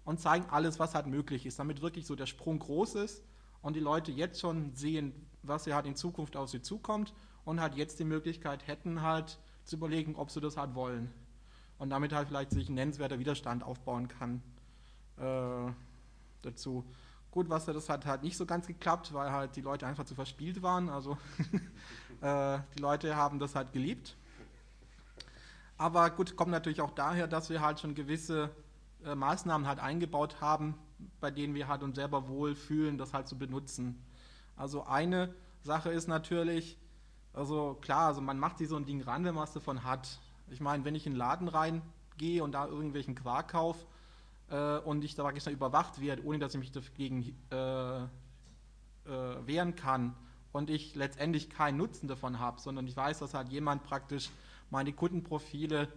und 0.06 0.20
zeigen 0.20 0.45
alles, 0.50 0.80
was 0.80 0.95
halt 0.95 1.08
möglich 1.08 1.45
ist, 1.45 1.60
damit 1.60 1.82
wirklich 1.82 2.06
so 2.06 2.16
der 2.16 2.28
Sprung 2.28 2.60
groß 2.60 2.95
ist 2.95 3.24
und 3.62 3.76
die 3.76 3.82
Leute 3.82 4.12
jetzt 4.12 4.39
schon 4.39 4.74
sehen, 4.74 5.14
was 5.43 5.66
ja 5.66 5.76
halt 5.76 5.86
in 5.86 5.95
Zukunft 5.95 6.38
auf 6.38 6.50
sie 6.50 6.62
zukommt 6.62 7.14
und 7.43 7.60
halt 7.60 7.76
jetzt 7.76 8.00
die 8.00 8.06
Möglichkeit 8.06 8.68
hätten, 8.68 9.02
halt 9.02 9.38
zu 9.66 9.76
überlegen, 9.76 10.16
ob 10.16 10.32
sie 10.32 10.39
das 10.39 10.56
halt 10.56 10.76
wollen. 10.76 11.12
Und 11.78 11.89
damit 11.89 12.14
halt 12.14 12.30
vielleicht 12.30 12.52
sich 12.52 12.70
ein 12.70 12.76
nennenswerter 12.76 13.20
Widerstand 13.20 13.64
aufbauen 13.64 14.08
kann 14.08 14.41
äh, 15.18 15.72
dazu. 16.41 16.86
Gut, 17.38 17.51
was 17.51 17.65
das 17.65 17.88
hat 17.88 18.07
halt 18.07 18.23
nicht 18.23 18.35
so 18.35 18.47
ganz 18.47 18.65
geklappt, 18.65 19.13
weil 19.13 19.31
halt 19.31 19.55
die 19.55 19.61
Leute 19.61 19.85
einfach 19.85 20.05
zu 20.05 20.15
verspielt 20.15 20.63
waren. 20.63 20.89
Also 20.89 21.19
äh, 22.21 22.57
die 22.75 22.81
Leute 22.81 23.15
haben 23.15 23.38
das 23.38 23.53
halt 23.53 23.73
geliebt. 23.73 24.17
Aber 25.77 26.09
gut, 26.09 26.35
kommt 26.35 26.49
natürlich 26.49 26.81
auch 26.81 26.89
daher, 26.89 27.27
dass 27.27 27.51
wir 27.51 27.61
halt 27.61 27.79
schon 27.79 27.93
gewisse 27.93 28.49
äh, 29.05 29.13
Maßnahmen 29.13 29.67
halt 29.67 29.77
eingebaut 29.77 30.41
haben, 30.41 30.79
bei 31.19 31.29
denen 31.29 31.53
wir 31.53 31.67
halt 31.67 31.83
uns 31.83 31.97
selber 31.97 32.27
wohl 32.27 32.55
fühlen, 32.55 32.97
das 32.97 33.13
halt 33.13 33.27
zu 33.27 33.38
benutzen. 33.38 34.03
Also 34.55 34.88
eine 34.88 35.31
Sache 35.61 35.91
ist 35.91 36.07
natürlich, 36.07 36.79
also 37.33 37.77
klar, 37.81 38.07
also 38.07 38.19
man 38.19 38.39
macht 38.39 38.57
sich 38.57 38.67
so 38.67 38.77
ein 38.77 38.85
Ding 38.85 39.03
ran, 39.03 39.25
wenn 39.25 39.35
man 39.35 39.43
es 39.43 39.53
davon 39.53 39.83
hat. 39.83 40.19
Ich 40.49 40.59
meine, 40.59 40.85
wenn 40.85 40.95
ich 40.95 41.05
in 41.05 41.13
den 41.13 41.19
Laden 41.19 41.49
reingehe 41.49 42.43
und 42.43 42.53
da 42.53 42.65
irgendwelchen 42.65 43.13
Quark 43.13 43.49
kaufe, 43.51 43.85
äh, 44.50 44.78
und 44.80 45.04
ich 45.04 45.16
da 45.16 45.24
praktisch 45.24 45.48
überwacht 45.48 46.02
werde, 46.02 46.24
ohne 46.26 46.39
dass 46.39 46.54
ich 46.54 46.60
mich 46.60 46.72
dagegen 46.72 47.36
äh, 47.52 48.04
äh, 48.04 48.08
wehren 49.45 49.76
kann 49.76 50.16
und 50.52 50.70
ich 50.70 50.95
letztendlich 50.95 51.50
keinen 51.50 51.78
Nutzen 51.78 52.08
davon 52.08 52.39
habe, 52.39 52.60
sondern 52.60 52.88
ich 52.88 52.95
weiß, 52.95 53.20
dass 53.20 53.34
halt 53.34 53.50
jemand 53.50 53.84
praktisch 53.84 54.30
meine 54.70 54.93
Kundenprofile 54.93 55.88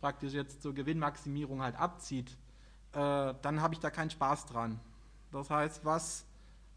praktisch 0.00 0.32
jetzt 0.32 0.62
zur 0.62 0.74
Gewinnmaximierung 0.74 1.62
halt 1.62 1.76
abzieht, 1.76 2.30
äh, 2.92 3.34
dann 3.42 3.60
habe 3.60 3.74
ich 3.74 3.80
da 3.80 3.90
keinen 3.90 4.10
Spaß 4.10 4.46
dran. 4.46 4.80
Das 5.32 5.50
heißt, 5.50 5.84
was 5.84 6.24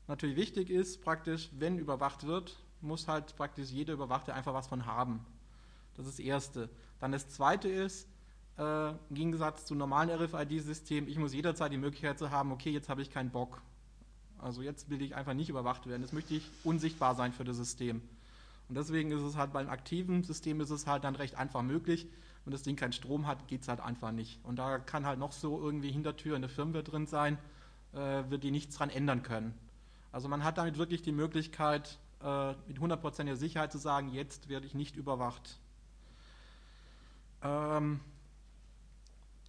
natürlich 0.08 0.36
wichtig 0.36 0.70
ist, 0.70 1.02
praktisch, 1.02 1.50
wenn 1.58 1.78
überwacht 1.78 2.26
wird, 2.26 2.58
muss 2.82 3.08
halt 3.08 3.36
praktisch 3.36 3.70
jeder 3.70 3.94
Überwachte 3.94 4.34
einfach 4.34 4.54
was 4.54 4.68
von 4.68 4.86
haben. 4.86 5.26
Das 5.96 6.08
ist 6.08 6.20
das 6.20 6.26
Erste. 6.26 6.70
Dann 7.00 7.12
das 7.12 7.30
Zweite 7.30 7.70
ist, 7.70 8.08
äh, 8.62 8.90
Im 8.90 9.16
Gegensatz 9.16 9.66
zu 9.66 9.74
normalen 9.74 10.10
RFID-Systemen, 10.10 11.10
ich 11.10 11.18
muss 11.18 11.34
jederzeit 11.34 11.72
die 11.72 11.78
Möglichkeit 11.78 12.20
zu 12.20 12.30
haben, 12.30 12.52
okay, 12.52 12.70
jetzt 12.70 12.90
habe 12.90 13.02
ich 13.02 13.10
keinen 13.10 13.32
Bock. 13.32 13.62
Also 14.38 14.62
jetzt 14.62 14.90
will 14.90 15.02
ich 15.02 15.16
einfach 15.16 15.34
nicht 15.34 15.50
überwacht 15.50 15.88
werden. 15.88 16.02
Jetzt 16.02 16.14
möchte 16.14 16.36
ich 16.36 16.48
unsichtbar 16.64 17.16
sein 17.16 17.34
für 17.34 17.44
das 17.44 17.58
System. 17.58 18.02
Und 18.70 18.76
deswegen 18.76 19.12
ist 19.12 19.22
es 19.22 19.36
halt 19.36 19.52
beim 19.52 19.70
aktiven 19.70 20.24
System 20.24 20.62
ist 20.62 20.70
es 20.70 20.88
halt 20.88 21.04
dann 21.04 21.16
recht 21.16 21.36
einfach 21.36 21.62
möglich. 21.62 22.08
Wenn 22.46 22.52
das 22.52 22.64
Ding 22.64 22.76
keinen 22.76 22.94
Strom 22.94 23.28
hat, 23.28 23.48
geht 23.48 23.62
es 23.62 23.68
halt 23.68 23.80
einfach 23.80 24.12
nicht. 24.12 24.40
Und 24.44 24.58
da 24.58 24.80
kann 24.80 25.06
halt 25.06 25.20
noch 25.20 25.32
so 25.32 25.60
irgendwie 25.60 25.92
Hintertür 25.92 26.36
in 26.36 26.42
der 26.42 26.50
Firmware 26.50 26.84
drin 26.84 27.08
sein, 27.08 27.38
äh, 27.94 28.24
wird 28.30 28.44
die 28.44 28.52
nichts 28.52 28.76
dran 28.76 28.90
ändern 28.90 29.24
können. 29.24 29.54
Also 30.12 30.28
man 30.28 30.44
hat 30.44 30.58
damit 30.58 30.78
wirklich 30.78 31.02
die 31.02 31.12
Möglichkeit, 31.12 32.00
äh, 32.24 32.54
mit 32.68 32.80
hundertprozentiger 32.80 33.38
Sicherheit 33.38 33.72
zu 33.72 33.78
sagen, 33.78 34.12
jetzt 34.14 34.50
werde 34.50 34.66
ich 34.66 34.74
nicht 34.74 34.96
überwacht. 34.96 35.60
Ähm, 37.44 38.00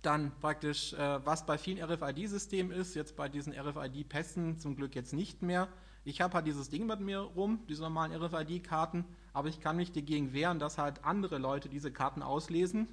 dann 0.02 0.32
praktisch, 0.40 0.92
äh, 0.94 1.24
was 1.24 1.46
bei 1.46 1.56
vielen 1.58 1.82
RFID-Systemen 1.82 2.72
ist, 2.72 2.94
jetzt 2.94 3.16
bei 3.16 3.28
diesen 3.28 3.52
RFID-Pässen 3.52 4.58
zum 4.58 4.76
Glück 4.76 4.94
jetzt 4.94 5.12
nicht 5.12 5.42
mehr. 5.42 5.68
Ich 6.04 6.20
habe 6.20 6.34
halt 6.34 6.46
dieses 6.46 6.68
Ding 6.68 6.86
mit 6.86 7.00
mir 7.00 7.20
rum, 7.20 7.60
diese 7.68 7.82
normalen 7.82 8.12
RFID-Karten, 8.12 9.04
aber 9.32 9.48
ich 9.48 9.60
kann 9.60 9.76
mich 9.76 9.92
dagegen 9.92 10.32
wehren, 10.32 10.58
dass 10.58 10.76
halt 10.76 11.04
andere 11.04 11.38
Leute 11.38 11.68
diese 11.68 11.92
Karten 11.92 12.22
auslesen 12.22 12.88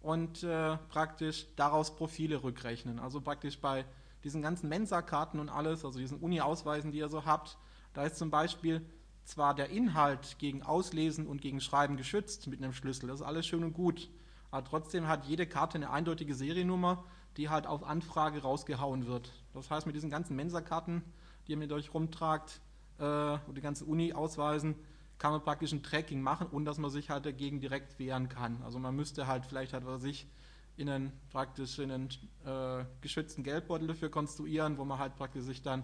und 0.00 0.44
äh, 0.44 0.76
praktisch 0.88 1.46
daraus 1.56 1.96
Profile 1.96 2.42
rückrechnen. 2.44 3.00
Also 3.00 3.20
praktisch 3.20 3.58
bei 3.60 3.84
diesen 4.22 4.40
ganzen 4.40 4.68
Mensa-Karten 4.68 5.40
und 5.40 5.48
alles, 5.48 5.84
also 5.84 5.98
diesen 5.98 6.18
Uni-Ausweisen, 6.18 6.92
die 6.92 6.98
ihr 6.98 7.08
so 7.08 7.24
habt, 7.24 7.58
da 7.94 8.04
ist 8.04 8.16
zum 8.16 8.30
Beispiel 8.30 8.84
zwar 9.24 9.54
der 9.54 9.70
Inhalt 9.70 10.38
gegen 10.38 10.62
Auslesen 10.62 11.26
und 11.26 11.40
gegen 11.40 11.60
Schreiben 11.60 11.96
geschützt 11.96 12.46
mit 12.46 12.62
einem 12.62 12.72
Schlüssel, 12.72 13.08
das 13.08 13.20
ist 13.20 13.26
alles 13.26 13.46
schön 13.46 13.64
und 13.64 13.72
gut, 13.72 14.08
aber 14.50 14.64
trotzdem 14.64 15.08
hat 15.08 15.26
jede 15.26 15.46
Karte 15.46 15.76
eine 15.76 15.90
eindeutige 15.90 16.34
Seriennummer, 16.34 17.04
die 17.36 17.48
halt 17.48 17.66
auf 17.66 17.84
Anfrage 17.84 18.42
rausgehauen 18.42 19.06
wird. 19.06 19.32
Das 19.52 19.70
heißt, 19.70 19.86
mit 19.86 19.94
diesen 19.94 20.10
ganzen 20.10 20.36
Mensa-Karten, 20.36 21.02
die 21.46 21.52
ihr 21.52 21.58
mit 21.58 21.72
euch 21.72 21.94
rumtragt, 21.94 22.60
äh, 22.98 23.38
und 23.46 23.56
die 23.56 23.60
ganzen 23.60 23.86
Uni-Ausweisen, 23.86 24.74
kann 25.18 25.32
man 25.32 25.42
praktisch 25.42 25.72
ein 25.72 25.82
Tracking 25.82 26.20
machen, 26.20 26.46
ohne 26.50 26.64
dass 26.64 26.78
man 26.78 26.90
sich 26.90 27.10
halt 27.10 27.26
dagegen 27.26 27.60
direkt 27.60 27.98
wehren 27.98 28.28
kann. 28.28 28.62
Also 28.62 28.78
man 28.78 28.94
müsste 28.94 29.26
halt 29.26 29.46
vielleicht 29.46 29.72
halt 29.72 29.84
was 29.84 30.02
sich 30.02 30.28
in 30.76 30.88
einen 30.88 31.12
praktisch 31.30 31.78
in 31.80 31.90
einen 31.90 32.08
äh, 32.44 32.84
geschützten 33.00 33.42
Geldbeutel 33.42 33.88
dafür 33.88 34.10
konstruieren, 34.10 34.78
wo 34.78 34.84
man 34.84 34.98
halt 34.98 35.16
praktisch 35.16 35.42
sich 35.42 35.62
dann 35.62 35.82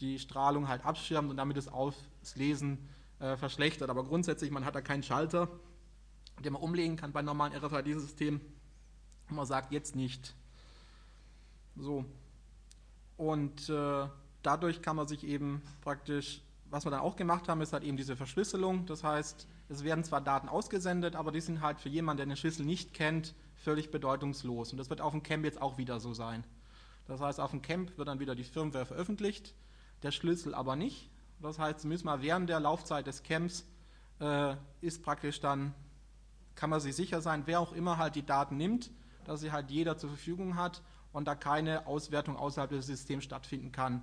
die 0.00 0.20
Strahlung 0.20 0.68
halt 0.68 0.84
abschirmt 0.84 1.28
und 1.28 1.36
damit 1.36 1.56
das 1.56 1.66
Auslesen 1.66 2.88
äh, 3.18 3.36
verschlechtert. 3.36 3.90
Aber 3.90 4.04
grundsätzlich, 4.04 4.52
man 4.52 4.64
hat 4.64 4.76
da 4.76 4.80
keinen 4.80 5.02
Schalter, 5.02 5.48
den 6.44 6.52
man 6.52 6.62
umlegen 6.62 6.96
kann 6.96 7.12
bei 7.12 7.22
normalen 7.22 7.52
RFID-Systemen. 7.52 8.40
Man 9.30 9.46
sagt 9.46 9.72
jetzt 9.72 9.94
nicht. 9.96 10.34
So. 11.76 12.04
Und 13.16 13.68
äh, 13.68 14.06
dadurch 14.42 14.82
kann 14.82 14.96
man 14.96 15.08
sich 15.08 15.24
eben 15.24 15.62
praktisch, 15.82 16.42
was 16.70 16.86
wir 16.86 16.90
dann 16.90 17.00
auch 17.00 17.16
gemacht 17.16 17.48
haben, 17.48 17.60
ist 17.60 17.72
halt 17.72 17.84
eben 17.84 17.96
diese 17.96 18.16
Verschlüsselung. 18.16 18.86
Das 18.86 19.04
heißt, 19.04 19.46
es 19.68 19.84
werden 19.84 20.04
zwar 20.04 20.20
Daten 20.20 20.48
ausgesendet, 20.48 21.16
aber 21.16 21.32
die 21.32 21.40
sind 21.40 21.60
halt 21.60 21.80
für 21.80 21.88
jemanden, 21.88 22.18
der 22.18 22.26
den 22.26 22.36
Schlüssel 22.36 22.64
nicht 22.64 22.94
kennt, 22.94 23.34
völlig 23.56 23.90
bedeutungslos. 23.90 24.72
Und 24.72 24.78
das 24.78 24.88
wird 24.88 25.00
auf 25.00 25.12
dem 25.12 25.22
Camp 25.22 25.44
jetzt 25.44 25.60
auch 25.60 25.78
wieder 25.78 26.00
so 26.00 26.14
sein. 26.14 26.44
Das 27.06 27.20
heißt, 27.20 27.40
auf 27.40 27.50
dem 27.50 27.62
Camp 27.62 27.96
wird 27.98 28.08
dann 28.08 28.20
wieder 28.20 28.34
die 28.34 28.44
Firmware 28.44 28.86
veröffentlicht, 28.86 29.54
der 30.02 30.12
Schlüssel 30.12 30.54
aber 30.54 30.76
nicht. 30.76 31.10
Das 31.40 31.58
heißt, 31.58 31.84
müssen 31.84 32.06
wir 32.06 32.22
während 32.22 32.48
der 32.48 32.60
Laufzeit 32.60 33.06
des 33.06 33.22
Camps 33.22 33.64
äh, 34.20 34.56
ist 34.80 35.02
praktisch 35.02 35.40
dann 35.40 35.74
kann 36.58 36.70
man 36.70 36.80
sich 36.80 36.96
sicher 36.96 37.20
sein, 37.20 37.44
wer 37.46 37.60
auch 37.60 37.72
immer 37.72 37.98
halt 37.98 38.16
die 38.16 38.26
Daten 38.26 38.56
nimmt, 38.56 38.90
dass 39.24 39.40
sie 39.40 39.52
halt 39.52 39.70
jeder 39.70 39.96
zur 39.96 40.10
Verfügung 40.10 40.56
hat 40.56 40.82
und 41.12 41.26
da 41.26 41.34
keine 41.34 41.86
Auswertung 41.86 42.36
außerhalb 42.36 42.70
des 42.70 42.86
Systems 42.86 43.24
stattfinden 43.24 43.70
kann. 43.70 44.02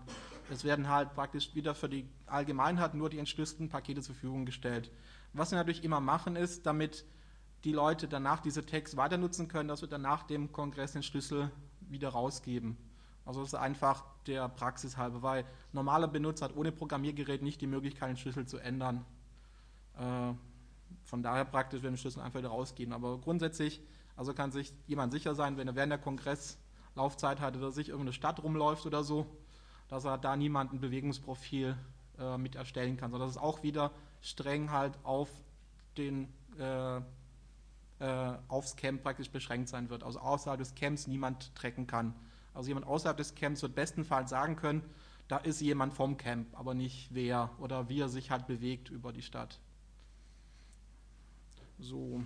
Es 0.50 0.64
werden 0.64 0.88
halt 0.88 1.14
praktisch 1.14 1.54
wieder 1.54 1.76
für 1.76 1.90
die 1.90 2.08
Allgemeinheit 2.28 2.94
nur 2.94 3.10
die 3.10 3.20
entschlüsselten 3.20 3.70
Pakete 3.70 4.02
zur 4.02 4.16
Verfügung 4.16 4.46
gestellt. 4.46 4.90
Was 5.34 5.52
wir 5.52 5.58
natürlich 5.58 5.84
immer 5.84 6.00
machen 6.00 6.38
ist, 6.38 6.66
damit 6.66 7.06
die 7.66 7.74
Leute 7.74 8.08
danach 8.08 8.40
diese 8.40 8.66
Tags 8.66 8.96
weiter 8.96 9.18
nutzen 9.18 9.48
können, 9.50 9.68
dass 9.68 9.82
wir 9.82 9.90
dann 9.90 10.04
nach 10.04 10.24
dem 10.24 10.52
Kongress 10.52 10.94
den 10.94 11.04
Schlüssel 11.04 11.52
wieder 11.82 12.10
rausgeben. 12.10 12.78
Also 13.26 13.42
das 13.42 13.50
ist 13.50 13.56
einfach 13.56 14.06
der 14.28 14.48
Praxis 14.48 14.98
halber, 14.98 15.24
weil 15.24 15.46
normaler 15.74 16.08
Benutzer 16.08 16.46
hat 16.46 16.56
ohne 16.56 16.72
Programmiergerät 16.72 17.42
nicht 17.42 17.60
die 17.60 17.68
Möglichkeit, 17.68 18.10
den 18.10 18.18
Schlüssel 18.18 18.46
zu 18.46 18.60
ändern. 18.60 19.04
Äh, 19.98 20.34
von 21.04 21.24
daher 21.24 21.46
praktisch, 21.46 21.84
wenn 21.84 21.94
wir 21.94 21.98
Schlüssel 21.98 22.22
einfach 22.22 22.40
wieder 22.40 22.50
rausgehen. 22.50 22.94
Aber 22.94 23.20
grundsätzlich, 23.20 23.82
also 24.16 24.34
kann 24.34 24.52
sich 24.52 24.74
jemand 24.88 25.12
sicher 25.12 25.36
sein, 25.36 25.58
wenn 25.58 25.68
er 25.68 25.76
während 25.76 25.92
der 25.92 26.00
Kongresslaufzeit 26.00 27.40
hat 27.40 27.56
oder 27.56 27.72
sich 27.72 27.90
irgendeine 27.90 28.14
Stadt 28.14 28.42
rumläuft 28.44 28.86
oder 28.86 29.04
so, 29.04 29.26
dass 29.88 30.06
er 30.06 30.18
da 30.18 30.36
niemand 30.36 30.74
ein 30.74 30.80
Bewegungsprofil 30.80 31.78
äh, 32.18 32.38
mit 32.38 32.56
erstellen 32.56 32.98
kann, 32.98 33.12
sodass 33.12 33.32
es 33.32 33.38
auch 33.38 33.62
wieder 33.64 33.92
streng 34.22 34.72
halt 34.72 34.98
auf 35.04 35.30
den 35.98 36.28
äh, 36.58 37.02
äh, 38.00 38.34
aufs 38.48 38.76
Camp 38.76 39.04
praktisch 39.04 39.30
beschränkt 39.30 39.70
sein 39.70 39.90
wird. 39.90 40.04
Also 40.04 40.20
außerhalb 40.20 40.60
des 40.60 40.76
Camps 40.76 41.08
niemand 41.08 41.56
tracken 41.56 41.88
kann. 41.88 42.14
Also 42.54 42.70
jemand 42.70 42.88
außerhalb 42.88 43.18
des 43.18 43.36
Camps 43.36 43.62
wird 43.62 43.76
bestenfalls 43.76 44.30
sagen 44.30 44.56
können, 44.56 44.82
da 45.28 45.38
ist 45.38 45.62
jemand 45.62 45.94
vom 45.94 46.18
Camp, 46.18 46.58
aber 46.58 46.74
nicht 46.74 47.14
wer 47.14 47.52
oder 47.60 47.90
wie 47.90 48.00
er 48.00 48.10
sich 48.10 48.32
halt 48.32 48.48
bewegt 48.48 48.90
über 48.90 49.12
die 49.12 49.22
Stadt. 49.22 49.60
So. 51.80 52.22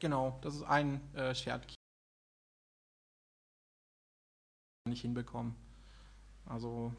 Genau, 0.00 0.38
das 0.42 0.54
ist 0.54 0.62
ein 0.62 1.00
äh, 1.14 1.34
Shared 1.34 1.68
Key. 1.68 1.74
Nicht 4.88 5.02
hinbekommen. 5.02 5.54
Also 6.46 6.94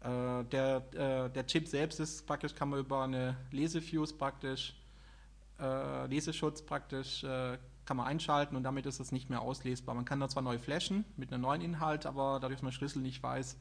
äh, 0.00 0.44
der, 0.44 0.76
äh, 0.94 1.30
der 1.30 1.46
Chip 1.46 1.68
selbst 1.68 2.00
ist 2.00 2.26
praktisch, 2.26 2.54
kann 2.54 2.70
man 2.70 2.80
über 2.80 3.04
eine 3.04 3.36
Lesefuse 3.50 4.14
praktisch, 4.14 4.74
äh, 5.60 6.06
Leseschutz 6.06 6.62
praktisch, 6.62 7.22
äh, 7.24 7.58
kann 7.84 7.98
man 7.98 8.06
einschalten 8.06 8.56
und 8.56 8.62
damit 8.62 8.86
ist 8.86 9.00
es 9.00 9.12
nicht 9.12 9.28
mehr 9.28 9.42
auslesbar. 9.42 9.94
Man 9.94 10.06
kann 10.06 10.18
da 10.18 10.28
zwar 10.28 10.42
neu 10.42 10.58
flashen 10.58 11.04
mit 11.16 11.32
einem 11.32 11.42
neuen 11.42 11.60
Inhalt, 11.60 12.06
aber 12.06 12.40
dadurch, 12.40 12.56
dass 12.56 12.62
man 12.62 12.72
Schlüssel 12.72 13.02
nicht 13.02 13.22
weiß, 13.22 13.58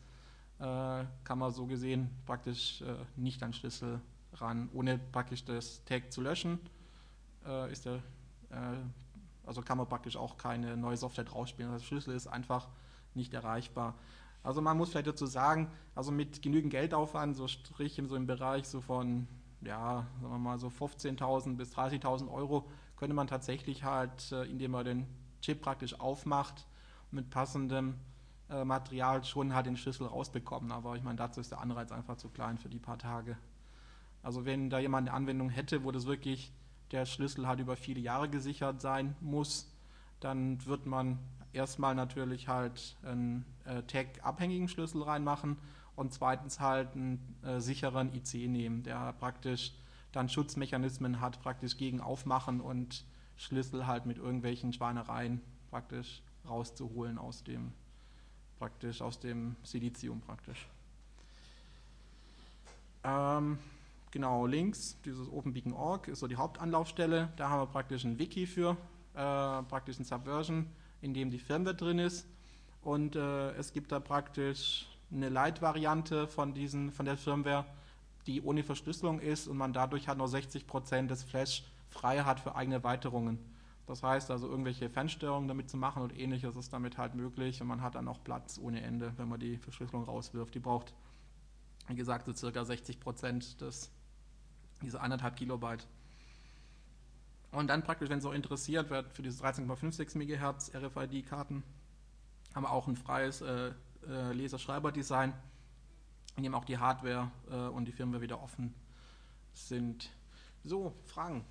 kann 0.59 1.39
man 1.39 1.51
so 1.51 1.65
gesehen 1.65 2.09
praktisch 2.25 2.81
äh, 2.81 2.95
nicht 3.15 3.43
an 3.43 3.53
Schlüssel 3.53 3.99
ran, 4.33 4.69
ohne 4.73 4.97
praktisch 4.97 5.43
das 5.43 5.83
Tag 5.85 6.11
zu 6.11 6.21
löschen. 6.21 6.59
ist 7.69 7.85
der 7.85 8.01
äh, 8.53 8.77
also 9.45 9.61
kann 9.61 9.77
man 9.77 9.87
praktisch 9.87 10.15
auch 10.15 10.37
keine 10.37 10.77
neue 10.77 10.95
Software 10.95 11.25
draufspielen. 11.25 11.71
Das 11.71 11.83
Schlüssel 11.83 12.15
ist 12.15 12.27
einfach 12.27 12.69
nicht 13.13 13.33
erreichbar. 13.33 13.95
Also 14.41 14.61
man 14.61 14.77
muss 14.77 14.89
vielleicht 14.89 15.07
dazu 15.07 15.25
sagen, 15.25 15.69
also 15.95 16.11
mit 16.11 16.41
genügend 16.41 16.71
Geldaufwand, 16.71 17.35
so 17.35 17.47
Strich 17.47 17.99
in 17.99 18.07
so 18.07 18.15
im 18.15 18.25
Bereich 18.25 18.67
so 18.67 18.81
von, 18.81 19.27
ja, 19.61 20.07
sagen 20.21 20.33
wir 20.33 20.39
mal 20.39 20.59
so 20.59 20.67
15.000 20.67 21.55
bis 21.55 21.75
30.000 21.75 22.31
Euro, 22.31 22.69
könnte 22.97 23.13
man 23.13 23.27
tatsächlich 23.27 23.83
halt, 23.83 24.31
äh, 24.31 24.43
indem 24.45 24.71
man 24.71 24.85
den 24.85 25.07
Chip 25.41 25.61
praktisch 25.61 25.99
aufmacht, 25.99 26.65
mit 27.11 27.29
passendem 27.29 27.95
äh, 28.49 28.63
Material 28.63 29.23
schon 29.23 29.53
halt 29.53 29.65
den 29.65 29.77
Schlüssel 29.77 30.07
rausbekommen. 30.07 30.71
Aber 30.71 30.95
ich 30.95 31.03
meine, 31.03 31.17
dazu 31.17 31.39
ist 31.39 31.51
der 31.51 31.61
Anreiz 31.61 31.91
einfach 31.91 32.17
zu 32.17 32.29
klein 32.29 32.57
für 32.57 32.69
die 32.69 32.79
paar 32.79 32.97
Tage. 32.97 33.37
Also 34.21 34.45
wenn 34.45 34.69
da 34.69 34.79
jemand 34.79 35.07
eine 35.07 35.17
Anwendung 35.17 35.49
hätte, 35.49 35.83
wo 35.83 35.91
das 35.91 36.05
wirklich 36.05 36.51
der 36.91 37.05
Schlüssel 37.05 37.47
halt 37.47 37.59
über 37.59 37.75
viele 37.75 37.99
Jahre 37.99 38.29
gesichert 38.29 38.81
sein 38.81 39.15
muss, 39.19 39.69
dann 40.19 40.65
wird 40.65 40.85
man 40.85 41.19
erstmal 41.51 41.95
natürlich 41.95 42.47
halt 42.47 42.95
einen 43.03 43.45
äh, 43.65 43.83
Tag-abhängigen 43.83 44.67
Schlüssel 44.67 45.03
reinmachen 45.03 45.57
und 45.95 46.13
zweitens 46.13 46.59
halt 46.59 46.95
einen 46.95 47.35
äh, 47.43 47.59
sicheren 47.59 48.13
IC 48.13 48.49
nehmen, 48.49 48.83
der 48.83 49.13
praktisch 49.13 49.73
dann 50.11 50.29
Schutzmechanismen 50.29 51.19
hat, 51.19 51.41
praktisch 51.41 51.77
gegen 51.77 51.99
Aufmachen 51.99 52.61
und 52.61 53.05
Schlüssel 53.35 53.87
halt 53.87 54.05
mit 54.05 54.17
irgendwelchen 54.17 54.73
Schweinereien 54.73 55.41
praktisch 55.69 56.21
rauszuholen 56.47 57.17
aus 57.17 57.43
dem 57.43 57.73
praktisch 58.63 59.01
aus 59.01 59.19
dem 59.19 59.57
Silizium 59.63 60.21
praktisch. 60.21 60.67
Ähm, 63.03 63.57
Genau, 64.13 64.45
links, 64.45 64.95
dieses 65.03 65.27
OpenBeacon.org 65.27 66.07
ist 66.07 66.19
so 66.19 66.27
die 66.27 66.35
Hauptanlaufstelle. 66.35 67.29
Da 67.35 67.49
haben 67.49 67.61
wir 67.61 67.65
praktisch 67.65 68.03
ein 68.03 68.19
Wiki 68.19 68.45
für, 68.45 68.77
äh, 69.15 69.63
praktisch 69.63 69.97
ein 69.97 70.03
Subversion, 70.03 70.67
in 71.01 71.15
dem 71.15 71.31
die 71.31 71.39
Firmware 71.39 71.73
drin 71.73 71.97
ist. 71.97 72.27
Und 72.83 73.15
äh, 73.15 73.53
es 73.53 73.73
gibt 73.73 73.91
da 73.91 73.99
praktisch 73.99 74.87
eine 75.11 75.29
Light-Variante 75.29 76.27
von, 76.27 76.53
von 76.91 77.05
der 77.05 77.17
Firmware, 77.17 77.65
die 78.27 78.43
ohne 78.43 78.61
Verschlüsselung 78.61 79.19
ist 79.19 79.47
und 79.47 79.57
man 79.57 79.73
dadurch 79.73 80.07
hat 80.07 80.19
noch 80.19 80.27
60% 80.27 81.07
des 81.07 81.23
Flash 81.23 81.63
frei 81.89 82.19
hat 82.19 82.39
für 82.39 82.55
eigene 82.55 82.75
Erweiterungen. 82.75 83.39
Das 83.85 84.01
heißt 84.01 84.31
also, 84.31 84.47
irgendwelche 84.47 84.89
Fernsteuerungen 84.89 85.47
damit 85.47 85.69
zu 85.69 85.77
machen 85.77 86.03
und 86.03 86.17
ähnliches 86.17 86.55
ist 86.55 86.71
damit 86.71 86.97
halt 86.97 87.15
möglich 87.15 87.61
und 87.61 87.67
man 87.67 87.81
hat 87.81 87.95
dann 87.95 88.07
auch 88.07 88.23
Platz 88.23 88.57
ohne 88.61 88.81
Ende, 88.81 89.13
wenn 89.17 89.27
man 89.27 89.39
die 89.39 89.57
Verschlüsselung 89.57 90.03
rauswirft. 90.03 90.55
Die 90.55 90.59
braucht, 90.59 90.93
wie 91.87 91.95
gesagt, 91.95 92.25
so 92.25 92.33
circa 92.33 92.61
60% 92.61 93.57
des 93.57 93.91
diese 94.81 95.01
anderthalb 95.01 95.35
Kilobyte. 95.35 95.85
Und 97.51 97.67
dann 97.67 97.83
praktisch, 97.83 98.09
wenn 98.09 98.19
es 98.19 98.25
auch 98.25 98.33
interessiert 98.33 98.89
wird, 98.89 99.13
für 99.13 99.21
diese 99.21 99.43
13,56 99.43 100.17
MHz 100.17 100.71
RFID-Karten 100.73 101.63
haben 102.53 102.63
wir 102.63 102.71
auch 102.71 102.87
ein 102.87 102.95
freies 102.95 103.41
äh, 103.41 103.71
äh, 104.07 104.33
Leser-Schreiber-Design, 104.33 105.33
in 106.35 106.43
dem 106.43 106.55
auch 106.55 106.65
die 106.65 106.77
Hardware 106.77 107.31
äh, 107.49 107.55
und 107.55 107.85
die 107.85 107.91
Firmware 107.91 108.21
wieder 108.21 108.41
offen 108.41 108.73
sind. 109.53 110.09
So, 110.63 110.93
Fragen? 111.05 111.45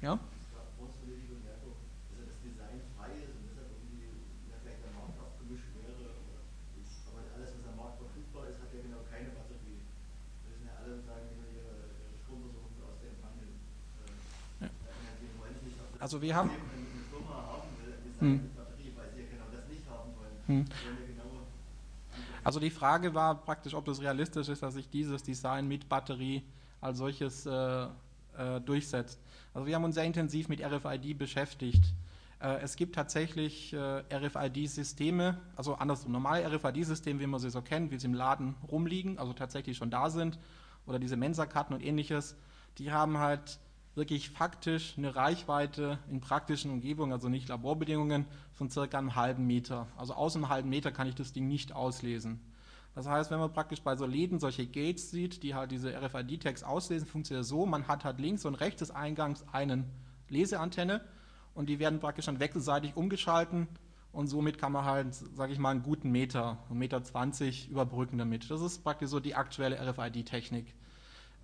Ja? 0.00 0.18
Also 15.98 16.22
wir 16.22 16.34
haben. 16.34 16.50
Hm. 18.20 18.50
Hm. 20.46 20.64
Also 22.44 22.60
die 22.60 22.70
Frage 22.70 23.14
war 23.14 23.34
praktisch, 23.42 23.74
ob 23.74 23.84
das 23.84 24.00
realistisch 24.00 24.48
ist, 24.48 24.62
dass 24.62 24.74
sich 24.74 24.88
dieses 24.88 25.22
Design 25.22 25.68
mit 25.68 25.88
Batterie 25.88 26.42
als 26.80 26.98
solches 26.98 27.44
äh, 27.46 27.88
äh, 28.38 28.60
durchsetzt. 28.60 29.20
Also 29.52 29.66
wir 29.66 29.74
haben 29.74 29.84
uns 29.84 29.94
sehr 29.94 30.04
intensiv 30.04 30.48
mit 30.48 30.62
RFID 30.62 31.18
beschäftigt. 31.18 31.84
Äh, 32.40 32.60
es 32.60 32.76
gibt 32.76 32.94
tatsächlich 32.94 33.72
äh, 33.72 34.02
RFID-Systeme, 34.12 35.38
also 35.56 35.74
andersrum, 35.74 36.12
normale 36.12 36.46
RFID-Systeme, 36.46 37.20
wie 37.20 37.26
man 37.26 37.40
sie 37.40 37.50
so 37.50 37.62
kennt, 37.62 37.90
wie 37.90 37.98
sie 37.98 38.06
im 38.06 38.14
Laden 38.14 38.54
rumliegen, 38.70 39.18
also 39.18 39.32
tatsächlich 39.32 39.76
schon 39.76 39.90
da 39.90 40.10
sind, 40.10 40.38
oder 40.86 40.98
diese 40.98 41.16
Mensa-Karten 41.16 41.74
und 41.74 41.84
ähnliches, 41.84 42.36
die 42.78 42.92
haben 42.92 43.18
halt 43.18 43.58
wirklich 43.94 44.30
faktisch 44.30 44.94
eine 44.96 45.16
Reichweite 45.16 45.98
in 46.08 46.20
praktischen 46.20 46.70
Umgebungen, 46.70 47.12
also 47.12 47.28
nicht 47.28 47.48
Laborbedingungen, 47.48 48.26
von 48.52 48.70
circa 48.70 48.98
einem 48.98 49.16
halben 49.16 49.46
Meter. 49.46 49.88
Also 49.96 50.14
aus 50.14 50.36
einem 50.36 50.48
halben 50.48 50.68
Meter 50.68 50.92
kann 50.92 51.08
ich 51.08 51.16
das 51.16 51.32
Ding 51.32 51.48
nicht 51.48 51.72
auslesen. 51.72 52.40
Das 52.98 53.06
heißt, 53.06 53.30
wenn 53.30 53.38
man 53.38 53.52
praktisch 53.52 53.80
bei 53.80 53.94
so 53.94 54.06
Läden 54.06 54.40
solche 54.40 54.66
Gates 54.66 55.12
sieht, 55.12 55.44
die 55.44 55.54
halt 55.54 55.70
diese 55.70 55.94
RFID-Tags 55.96 56.64
auslesen, 56.64 57.06
funktioniert 57.06 57.42
das 57.42 57.48
so, 57.48 57.64
man 57.64 57.86
hat 57.86 58.04
halt 58.04 58.18
links 58.18 58.44
und 58.44 58.56
rechts 58.56 58.80
des 58.80 58.90
Eingangs 58.90 59.44
eine 59.52 59.84
Leseantenne 60.28 61.00
und 61.54 61.68
die 61.68 61.78
werden 61.78 62.00
praktisch 62.00 62.26
dann 62.26 62.40
wechselseitig 62.40 62.96
umgeschalten 62.96 63.68
und 64.10 64.26
somit 64.26 64.58
kann 64.58 64.72
man 64.72 64.84
halt, 64.84 65.14
sage 65.14 65.52
ich 65.52 65.60
mal, 65.60 65.70
einen 65.70 65.84
guten 65.84 66.10
Meter, 66.10 66.58
einen 66.68 66.80
Meter 66.80 67.00
20 67.00 67.68
überbrücken 67.68 68.18
damit. 68.18 68.50
Das 68.50 68.60
ist 68.60 68.82
praktisch 68.82 69.10
so 69.10 69.20
die 69.20 69.36
aktuelle 69.36 69.78
RFID-Technik. 69.80 70.74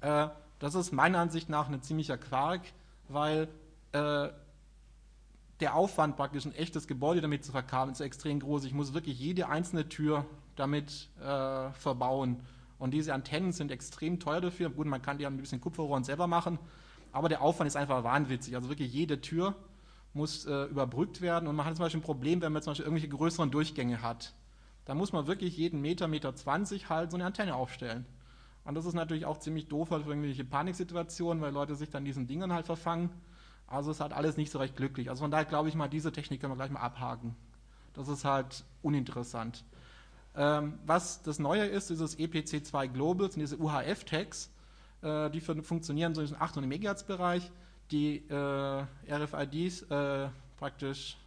Äh, 0.00 0.26
das 0.58 0.74
ist 0.74 0.92
meiner 0.92 1.20
Ansicht 1.20 1.48
nach 1.48 1.68
ein 1.68 1.80
ziemlicher 1.82 2.18
Quark, 2.18 2.62
weil 3.08 3.46
äh, 3.92 4.28
der 5.60 5.76
Aufwand 5.76 6.16
praktisch 6.16 6.46
ein 6.46 6.54
echtes 6.56 6.88
Gebäude 6.88 7.20
damit 7.20 7.44
zu 7.44 7.52
verkabeln 7.52 7.92
ist 7.92 8.00
extrem 8.00 8.40
groß. 8.40 8.64
Ich 8.64 8.74
muss 8.74 8.92
wirklich 8.92 9.20
jede 9.20 9.48
einzelne 9.48 9.88
Tür 9.88 10.26
damit 10.56 11.08
äh, 11.20 11.70
verbauen. 11.72 12.40
Und 12.78 12.92
diese 12.92 13.14
Antennen 13.14 13.52
sind 13.52 13.70
extrem 13.70 14.20
teuer 14.20 14.40
dafür. 14.40 14.70
Gut, 14.70 14.86
man 14.86 15.02
kann 15.02 15.18
die 15.18 15.26
ein 15.26 15.36
bisschen 15.36 15.60
Kupferrohren 15.60 16.04
selber 16.04 16.26
machen, 16.26 16.58
aber 17.12 17.28
der 17.28 17.42
Aufwand 17.42 17.68
ist 17.68 17.76
einfach 17.76 18.04
wahnwitzig. 18.04 18.56
Also 18.56 18.68
wirklich 18.68 18.92
jede 18.92 19.20
Tür 19.20 19.54
muss 20.12 20.46
äh, 20.46 20.64
überbrückt 20.64 21.20
werden. 21.20 21.48
Und 21.48 21.56
man 21.56 21.66
hat 21.66 21.76
zum 21.76 21.84
Beispiel 21.84 22.00
ein 22.00 22.04
Problem, 22.04 22.40
wenn 22.40 22.52
man 22.52 22.62
zum 22.62 22.72
Beispiel 22.72 22.86
irgendwelche 22.86 23.08
größeren 23.08 23.50
Durchgänge 23.50 24.02
hat. 24.02 24.34
Da 24.84 24.94
muss 24.94 25.12
man 25.12 25.26
wirklich 25.26 25.56
jeden 25.56 25.80
Meter, 25.80 26.08
Meter 26.08 26.34
20 26.34 26.88
halt 26.88 27.10
so 27.10 27.16
eine 27.16 27.24
Antenne 27.24 27.54
aufstellen. 27.54 28.06
Und 28.64 28.74
das 28.74 28.86
ist 28.86 28.94
natürlich 28.94 29.26
auch 29.26 29.38
ziemlich 29.38 29.68
doof 29.68 29.90
halt 29.90 30.04
für 30.04 30.10
irgendwelche 30.10 30.44
Paniksituationen, 30.44 31.42
weil 31.42 31.52
Leute 31.52 31.74
sich 31.74 31.90
dann 31.90 32.04
diesen 32.04 32.26
Dingen 32.26 32.52
halt 32.52 32.66
verfangen. 32.66 33.10
Also 33.66 33.90
ist 33.90 34.00
halt 34.00 34.12
alles 34.12 34.36
nicht 34.36 34.50
so 34.50 34.58
recht 34.58 34.76
glücklich. 34.76 35.10
Also 35.10 35.22
von 35.22 35.30
daher 35.30 35.44
glaube 35.44 35.68
ich 35.68 35.74
mal, 35.74 35.88
diese 35.88 36.12
Technik 36.12 36.40
können 36.40 36.52
wir 36.52 36.56
gleich 36.56 36.70
mal 36.70 36.80
abhaken. 36.80 37.34
Das 37.94 38.08
ist 38.08 38.24
halt 38.24 38.64
uninteressant. 38.82 39.64
Ähm, 40.36 40.78
was 40.84 41.22
das 41.22 41.38
Neue 41.38 41.64
ist, 41.64 41.90
ist 41.90 42.00
das 42.00 42.18
EPC2 42.18 42.88
Globals 42.88 43.34
und 43.34 43.40
diese 43.40 43.56
UHF-Tags. 43.56 44.50
Äh, 45.02 45.30
die 45.30 45.40
funktionieren 45.40 46.14
so 46.14 46.20
in 46.20 46.26
diesem 46.26 46.42
800 46.42 46.70
MHz-Bereich. 46.70 47.50
Die 47.90 48.26
äh, 48.28 48.84
RFIDs, 49.10 49.82
äh, 49.82 50.28
praktisch 50.56 51.18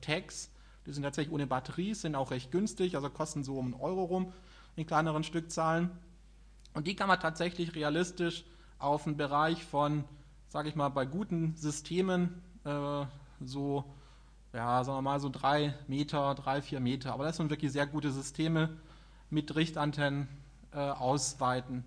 Tags, 0.00 0.50
die 0.84 0.92
sind 0.92 1.04
tatsächlich 1.04 1.32
ohne 1.32 1.46
Batterie, 1.46 1.94
sind 1.94 2.16
auch 2.16 2.32
recht 2.32 2.50
günstig, 2.50 2.96
also 2.96 3.08
kosten 3.08 3.44
so 3.44 3.56
um 3.56 3.66
einen 3.66 3.74
Euro 3.74 4.02
rum 4.02 4.32
in 4.74 4.84
kleineren 4.84 5.22
Stückzahlen. 5.22 5.90
Und 6.74 6.88
die 6.88 6.96
kann 6.96 7.06
man 7.06 7.20
tatsächlich 7.20 7.76
realistisch 7.76 8.44
auf 8.80 9.06
einen 9.06 9.16
Bereich 9.16 9.64
von, 9.64 10.04
sage 10.48 10.68
ich 10.68 10.74
mal, 10.74 10.88
bei 10.88 11.06
guten 11.06 11.54
Systemen 11.56 12.42
so 13.40 13.84
ja, 14.54 14.84
sagen 14.84 14.98
wir 14.98 15.02
mal 15.02 15.20
so 15.20 15.28
drei 15.28 15.74
Meter, 15.88 16.34
drei, 16.36 16.62
vier 16.62 16.78
Meter. 16.78 17.12
Aber 17.12 17.24
das 17.24 17.36
sind 17.36 17.50
wirklich 17.50 17.72
sehr 17.72 17.86
gute 17.86 18.12
Systeme 18.12 18.70
mit 19.28 19.54
Richtantennen 19.56 20.28
äh, 20.72 20.78
ausweiten. 20.78 21.84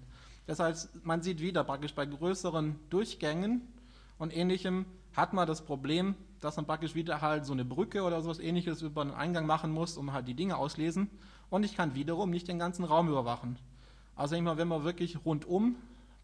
Das 0.48 0.60
heißt, 0.60 1.06
man 1.06 1.22
sieht 1.22 1.40
wieder 1.40 1.64
praktisch 1.64 1.94
bei 1.94 2.06
größeren 2.06 2.78
Durchgängen 2.90 3.62
und 4.18 4.36
ähnlichem 4.36 4.86
hat 5.16 5.34
man 5.34 5.48
das 5.48 5.62
Problem, 5.64 6.16
dass 6.42 6.58
man 6.58 6.66
praktisch 6.66 6.94
wieder 6.94 7.22
halt 7.22 7.46
so 7.46 7.54
eine 7.54 7.66
Brücke 7.66 8.04
oder 8.04 8.22
sowas 8.22 8.40
ähnliches 8.40 8.82
über 8.82 9.02
einen 9.02 9.12
Eingang 9.12 9.46
machen 9.46 9.72
muss, 9.72 9.98
um 9.98 10.12
halt 10.12 10.28
die 10.28 10.36
Dinge 10.36 10.58
auslesen. 10.58 11.10
Und 11.50 11.64
ich 11.64 11.76
kann 11.76 11.96
wiederum 11.96 12.30
nicht 12.30 12.48
den 12.48 12.60
ganzen 12.60 12.84
Raum 12.84 13.08
überwachen. 13.08 13.58
Also 14.16 14.36
wenn 14.36 14.68
man 14.68 14.84
wirklich 14.84 15.26
rundum 15.26 15.76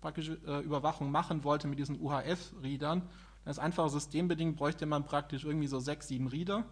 praktisch 0.02 0.30
äh, 0.46 0.60
Überwachung 0.60 1.10
machen 1.10 1.44
wollte 1.46 1.68
mit 1.68 1.80
diesen 1.80 2.00
UHF-Readern, 2.02 3.04
dann 3.44 3.52
ist 3.52 3.60
einfach 3.60 3.90
systembedingt, 3.90 4.56
bräuchte 4.56 4.86
man 4.86 5.04
praktisch 5.06 5.44
irgendwie 5.44 5.68
so 5.68 5.80
sechs, 5.80 6.08
sieben 6.08 6.28
Reader. 6.28 6.64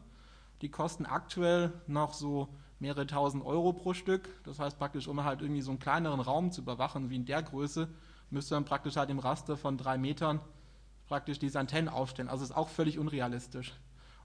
Die 0.61 0.69
kosten 0.69 1.05
aktuell 1.05 1.73
noch 1.87 2.13
so 2.13 2.49
mehrere 2.79 3.05
tausend 3.07 3.45
Euro 3.45 3.73
pro 3.73 3.93
Stück. 3.93 4.29
Das 4.43 4.59
heißt 4.59 4.77
praktisch, 4.77 5.07
um 5.07 5.23
halt 5.23 5.41
irgendwie 5.41 5.61
so 5.61 5.71
einen 5.71 5.79
kleineren 5.79 6.19
Raum 6.19 6.51
zu 6.51 6.61
überwachen, 6.61 7.09
wie 7.09 7.15
in 7.15 7.25
der 7.25 7.43
Größe, 7.43 7.87
müsste 8.29 8.55
man 8.55 8.65
praktisch 8.65 8.95
halt 8.95 9.09
im 9.09 9.19
Raster 9.19 9.57
von 9.57 9.77
drei 9.77 9.97
Metern 9.97 10.39
praktisch 11.07 11.39
diese 11.39 11.59
Antennen 11.59 11.89
aufstellen. 11.89 12.29
Also 12.29 12.43
ist 12.43 12.55
auch 12.55 12.69
völlig 12.69 12.97
unrealistisch. 12.97 13.73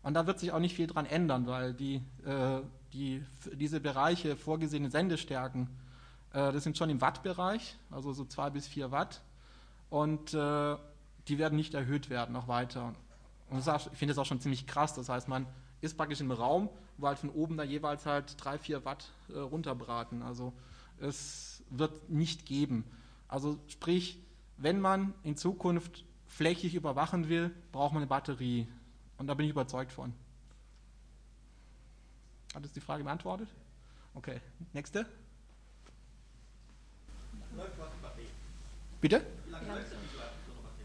Und 0.02 0.14
da 0.14 0.26
wird 0.28 0.38
sich 0.38 0.52
auch 0.52 0.60
nicht 0.60 0.76
viel 0.76 0.86
dran 0.86 1.04
ändern, 1.04 1.48
weil 1.48 1.74
die, 1.74 1.96
äh, 2.24 2.60
die, 2.92 3.24
diese 3.54 3.80
Bereiche 3.80 4.36
vorgesehene 4.36 4.88
Sendestärken, 4.88 5.68
äh, 6.32 6.52
das 6.52 6.62
sind 6.62 6.78
schon 6.78 6.90
im 6.90 7.00
Wattbereich, 7.00 7.76
also 7.90 8.12
so 8.12 8.24
zwei 8.24 8.50
bis 8.50 8.68
vier 8.68 8.92
Watt. 8.92 9.22
Und 9.90 10.32
äh, 10.32 10.76
die 11.28 11.38
werden 11.38 11.56
nicht 11.56 11.74
erhöht 11.74 12.10
werden 12.10 12.32
noch 12.32 12.48
weiter. 12.48 12.94
Und 13.50 13.68
auch, 13.68 13.92
ich 13.92 13.98
finde 13.98 14.12
das 14.12 14.18
auch 14.18 14.26
schon 14.26 14.40
ziemlich 14.40 14.66
krass. 14.66 14.94
Das 14.94 15.08
heißt, 15.08 15.28
man 15.28 15.46
ist 15.80 15.96
praktisch 15.96 16.20
im 16.20 16.30
Raum, 16.30 16.68
wo 16.98 17.06
halt 17.06 17.18
von 17.18 17.30
oben 17.30 17.56
da 17.56 17.64
jeweils 17.64 18.06
halt 18.06 18.34
drei, 18.42 18.58
vier 18.58 18.84
Watt 18.84 19.12
äh, 19.28 19.38
runterbraten. 19.38 20.22
Also 20.22 20.52
es 20.98 21.62
wird 21.70 22.08
nicht 22.10 22.46
geben. 22.46 22.84
Also 23.28 23.58
sprich, 23.68 24.18
wenn 24.56 24.80
man 24.80 25.14
in 25.22 25.36
Zukunft 25.36 26.04
flächig 26.26 26.74
überwachen 26.74 27.28
will, 27.28 27.50
braucht 27.72 27.92
man 27.92 28.02
eine 28.02 28.08
Batterie. 28.08 28.68
Und 29.18 29.26
da 29.26 29.34
bin 29.34 29.46
ich 29.46 29.50
überzeugt 29.50 29.92
von. 29.92 30.12
Hat 32.54 32.64
es 32.64 32.72
die 32.72 32.80
Frage 32.80 33.04
beantwortet? 33.04 33.48
Okay, 34.14 34.40
nächste. 34.72 35.06
Bitte? 39.00 39.16
Äh, 39.16 39.22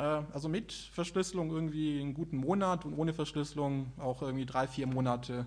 also 0.04 0.50
mit 0.50 0.72
Verschlüsselung 0.72 1.52
irgendwie 1.52 2.02
einen 2.02 2.14
guten 2.14 2.38
Monat 2.38 2.86
und 2.86 2.94
ohne 2.94 3.14
Verschlüsselung 3.14 3.92
auch 4.00 4.22
irgendwie 4.22 4.46
drei, 4.46 4.68
vier 4.68 4.88
Monate, 4.88 5.46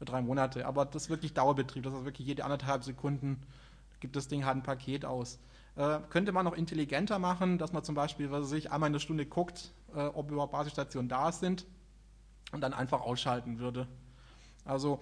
drei 0.00 0.20
Monate. 0.22 0.66
Aber 0.66 0.84
das 0.84 1.04
ist 1.04 1.10
wirklich 1.10 1.34
Dauerbetrieb, 1.34 1.82
das 1.82 1.94
ist 1.94 2.04
wirklich 2.04 2.26
jede 2.26 2.44
anderthalb 2.44 2.84
Sekunden 2.84 3.40
gibt 4.00 4.16
das 4.16 4.28
Ding 4.28 4.44
halt 4.44 4.56
ein 4.56 4.62
Paket 4.62 5.04
aus. 5.04 5.38
Äh, 5.76 5.98
könnte 6.10 6.32
man 6.32 6.44
noch 6.44 6.54
intelligenter 6.54 7.18
machen, 7.18 7.58
dass 7.58 7.72
man 7.72 7.84
zum 7.84 7.94
Beispiel, 7.94 8.30
was 8.30 8.48
sich 8.48 8.70
einmal 8.70 8.88
in 8.88 8.92
der 8.92 9.00
Stunde 9.00 9.26
guckt, 9.26 9.72
äh, 9.94 10.06
ob 10.06 10.30
überhaupt 10.30 10.52
Basisstationen 10.52 11.08
da 11.08 11.32
sind 11.32 11.66
und 12.52 12.60
dann 12.60 12.72
einfach 12.72 13.00
ausschalten 13.00 13.58
würde. 13.58 13.86
Also 14.64 15.00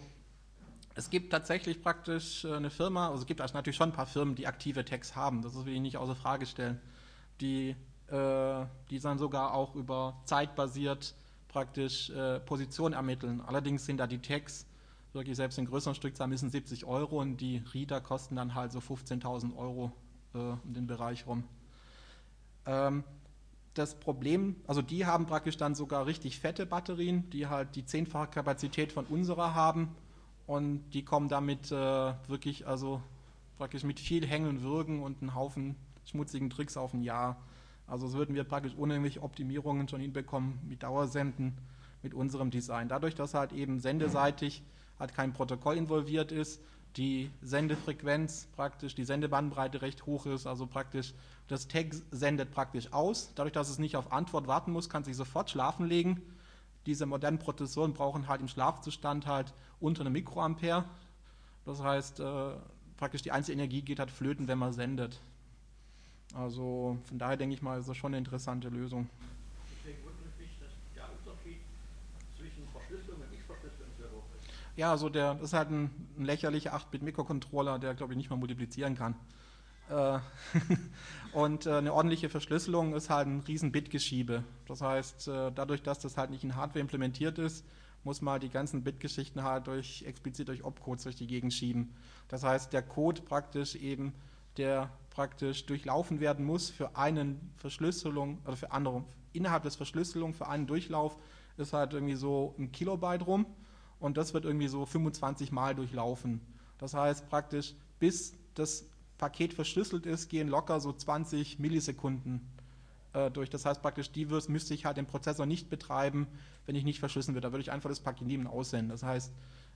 es 0.94 1.10
gibt 1.10 1.30
tatsächlich 1.30 1.82
praktisch 1.82 2.44
äh, 2.44 2.54
eine 2.54 2.70
Firma, 2.70 3.08
also 3.08 3.20
es 3.20 3.26
gibt 3.26 3.40
also 3.40 3.54
natürlich 3.54 3.76
schon 3.76 3.90
ein 3.90 3.94
paar 3.94 4.06
Firmen, 4.06 4.34
die 4.34 4.46
aktive 4.46 4.84
Tags 4.84 5.14
haben, 5.14 5.42
das 5.42 5.54
will 5.64 5.74
ich 5.74 5.80
nicht 5.80 5.96
außer 5.96 6.16
Frage 6.16 6.46
stellen, 6.46 6.80
die, 7.40 7.76
äh, 8.08 8.66
die 8.90 9.00
dann 9.00 9.18
sogar 9.18 9.54
auch 9.54 9.74
über 9.74 10.20
zeitbasiert 10.24 11.14
praktisch 11.48 12.10
äh, 12.10 12.40
Positionen 12.40 12.94
ermitteln. 12.94 13.40
Allerdings 13.40 13.86
sind 13.86 13.98
da 13.98 14.06
die 14.06 14.20
Tags 14.20 14.66
wirklich 15.12 15.36
selbst 15.36 15.58
in 15.58 15.66
größeren 15.66 15.94
Stückzahlen 15.94 16.30
müssen 16.30 16.50
70 16.50 16.84
Euro 16.84 17.20
und 17.20 17.36
die 17.36 17.62
Reader 17.72 18.00
kosten 18.00 18.36
dann 18.36 18.54
halt 18.54 18.72
so 18.72 18.80
15.000 18.80 19.56
Euro 19.56 19.92
äh, 20.34 20.38
um 20.38 20.74
den 20.74 20.86
Bereich 20.86 21.26
rum. 21.26 21.44
Ähm, 22.66 23.04
das 23.74 23.94
Problem, 23.96 24.56
also 24.66 24.82
die 24.82 25.06
haben 25.06 25.26
praktisch 25.26 25.56
dann 25.56 25.74
sogar 25.74 26.06
richtig 26.06 26.38
fette 26.38 26.66
Batterien, 26.66 27.28
die 27.30 27.46
halt 27.46 27.74
die 27.74 27.84
zehnfache 27.84 28.28
Kapazität 28.28 28.92
von 28.92 29.04
unserer 29.06 29.54
haben 29.54 29.94
und 30.46 30.90
die 30.90 31.04
kommen 31.04 31.28
damit 31.28 31.72
äh, 31.72 32.14
wirklich, 32.28 32.66
also 32.66 33.02
praktisch 33.56 33.82
mit 33.82 33.98
viel 33.98 34.26
Hängen 34.26 34.48
und 34.48 34.62
Würgen 34.62 35.02
und 35.02 35.22
einem 35.22 35.34
Haufen 35.34 35.76
schmutzigen 36.04 36.50
Tricks 36.50 36.76
auf 36.76 36.92
ein 36.94 37.02
Jahr. 37.02 37.36
Also 37.86 38.08
so 38.08 38.18
würden 38.18 38.34
wir 38.34 38.44
praktisch 38.44 38.72
ohne 38.76 39.00
Optimierungen 39.20 39.88
schon 39.88 40.00
hinbekommen 40.00 40.58
mit 40.68 40.82
Dauersenden 40.82 41.52
mit 42.02 42.14
unserem 42.14 42.50
Design. 42.50 42.88
Dadurch, 42.88 43.14
dass 43.14 43.34
halt 43.34 43.52
eben 43.52 43.80
sendeseitig 43.80 44.62
halt 44.98 45.14
kein 45.14 45.32
Protokoll 45.32 45.76
involviert 45.76 46.32
ist, 46.32 46.60
die 46.96 47.30
Sendefrequenz 47.42 48.46
praktisch, 48.54 48.94
die 48.94 49.04
Sendebandbreite 49.04 49.82
recht 49.82 50.06
hoch 50.06 50.26
ist, 50.26 50.46
also 50.46 50.66
praktisch 50.66 51.12
das 51.48 51.66
Tag 51.66 51.88
sendet 52.10 52.52
praktisch 52.52 52.92
aus. 52.92 53.32
Dadurch, 53.34 53.52
dass 53.52 53.68
es 53.68 53.78
nicht 53.78 53.96
auf 53.96 54.12
Antwort 54.12 54.46
warten 54.46 54.70
muss, 54.70 54.88
kann 54.88 55.02
sich 55.02 55.16
sofort 55.16 55.50
schlafen 55.50 55.86
legen. 55.86 56.22
Diese 56.86 57.06
modernen 57.06 57.38
Prozessoren 57.38 57.94
brauchen 57.94 58.28
halt 58.28 58.40
im 58.40 58.48
Schlafzustand 58.48 59.26
halt 59.26 59.52
unter 59.80 60.02
einem 60.02 60.12
Mikroampere. 60.12 60.84
Das 61.64 61.82
heißt, 61.82 62.20
äh, 62.20 62.52
praktisch 62.96 63.22
die 63.22 63.32
einzige 63.32 63.58
Energie 63.58 63.82
geht 63.82 63.98
halt 63.98 64.10
flöten, 64.10 64.46
wenn 64.46 64.58
man 64.58 64.72
sendet. 64.72 65.20
Also 66.34 66.98
von 67.04 67.18
daher 67.18 67.36
denke 67.36 67.54
ich 67.54 67.62
mal, 67.62 67.78
ist 67.78 67.88
das 67.88 67.96
schon 67.96 68.10
eine 68.10 68.18
interessante 68.18 68.68
Lösung. 68.68 69.08
Ja, 74.76 74.90
also 74.90 75.08
der 75.08 75.38
ist 75.40 75.52
halt 75.52 75.70
ein, 75.70 75.90
ein 76.18 76.24
lächerlicher 76.24 76.74
8-Bit-Mikrocontroller, 76.74 77.78
der 77.78 77.94
glaube 77.94 78.12
ich 78.12 78.16
nicht 78.16 78.28
mal 78.28 78.36
multiplizieren 78.36 78.96
kann. 78.96 79.14
Äh, 79.88 80.18
und 81.32 81.66
äh, 81.66 81.74
eine 81.74 81.92
ordentliche 81.92 82.28
Verschlüsselung 82.28 82.94
ist 82.94 83.08
halt 83.08 83.28
ein 83.28 83.40
riesen 83.40 83.70
Bitgeschiebe. 83.70 84.42
Das 84.66 84.80
heißt, 84.80 85.28
äh, 85.28 85.52
dadurch, 85.54 85.82
dass 85.82 86.00
das 86.00 86.16
halt 86.16 86.30
nicht 86.30 86.42
in 86.42 86.56
Hardware 86.56 86.80
implementiert 86.80 87.38
ist, 87.38 87.64
muss 88.02 88.20
man 88.20 88.32
halt 88.32 88.42
die 88.42 88.50
ganzen 88.50 88.82
Bitgeschichten 88.82 89.44
halt 89.44 89.68
durch 89.68 90.04
explizit 90.06 90.48
durch 90.48 90.64
Opcodes 90.64 91.04
durch 91.04 91.16
die 91.16 91.26
Gegend 91.26 91.54
schieben. 91.54 91.94
Das 92.28 92.42
heißt, 92.42 92.72
der 92.72 92.82
Code 92.82 93.22
praktisch 93.22 93.76
eben, 93.76 94.12
der 94.56 94.90
praktisch 95.10 95.66
durchlaufen 95.66 96.20
werden 96.20 96.44
muss 96.44 96.70
für 96.70 96.96
eine 96.96 97.36
Verschlüsselung 97.56 98.38
oder 98.44 98.56
für 98.56 98.72
andere 98.72 99.04
innerhalb 99.34 99.64
des 99.64 99.76
Verschlüsselung 99.76 100.32
für 100.32 100.48
einen 100.48 100.66
Durchlauf 100.66 101.16
ist 101.56 101.72
halt 101.72 101.92
irgendwie 101.92 102.14
so 102.14 102.54
ein 102.58 102.72
Kilobyte 102.72 103.26
rum 103.26 103.46
und 104.00 104.16
das 104.16 104.32
wird 104.32 104.44
irgendwie 104.44 104.68
so 104.68 104.86
25 104.86 105.52
Mal 105.52 105.74
durchlaufen. 105.74 106.40
Das 106.78 106.94
heißt 106.94 107.28
praktisch, 107.28 107.74
bis 107.98 108.34
das 108.54 108.86
Paket 109.18 109.54
verschlüsselt 109.54 110.06
ist, 110.06 110.28
gehen 110.28 110.48
locker 110.48 110.80
so 110.80 110.92
20 110.92 111.58
Millisekunden 111.58 112.40
äh, 113.12 113.30
durch. 113.30 113.50
Das 113.50 113.64
heißt 113.64 113.82
praktisch, 113.82 114.10
die 114.10 114.26
müsste 114.26 114.74
ich 114.74 114.84
halt 114.84 114.96
den 114.96 115.06
Prozessor 115.06 115.46
nicht 115.46 115.70
betreiben, 115.70 116.26
wenn 116.66 116.74
ich 116.74 116.84
nicht 116.84 116.98
verschlüsseln 116.98 117.34
würde. 117.34 117.46
Da 117.48 117.52
würde 117.52 117.62
ich 117.62 117.70
einfach 117.70 117.90
das 117.90 118.00
Paket 118.00 118.38
und 118.38 118.46
aussenden. 118.46 118.88
Das 118.88 119.02
heißt, 119.02 119.32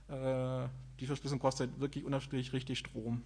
äh, 0.09 0.67
die 0.99 1.05
Verschlüsselung 1.05 1.39
kostet 1.39 1.79
wirklich 1.79 2.03
unterstrich 2.03 2.53
richtig 2.53 2.79
Strom. 2.79 3.23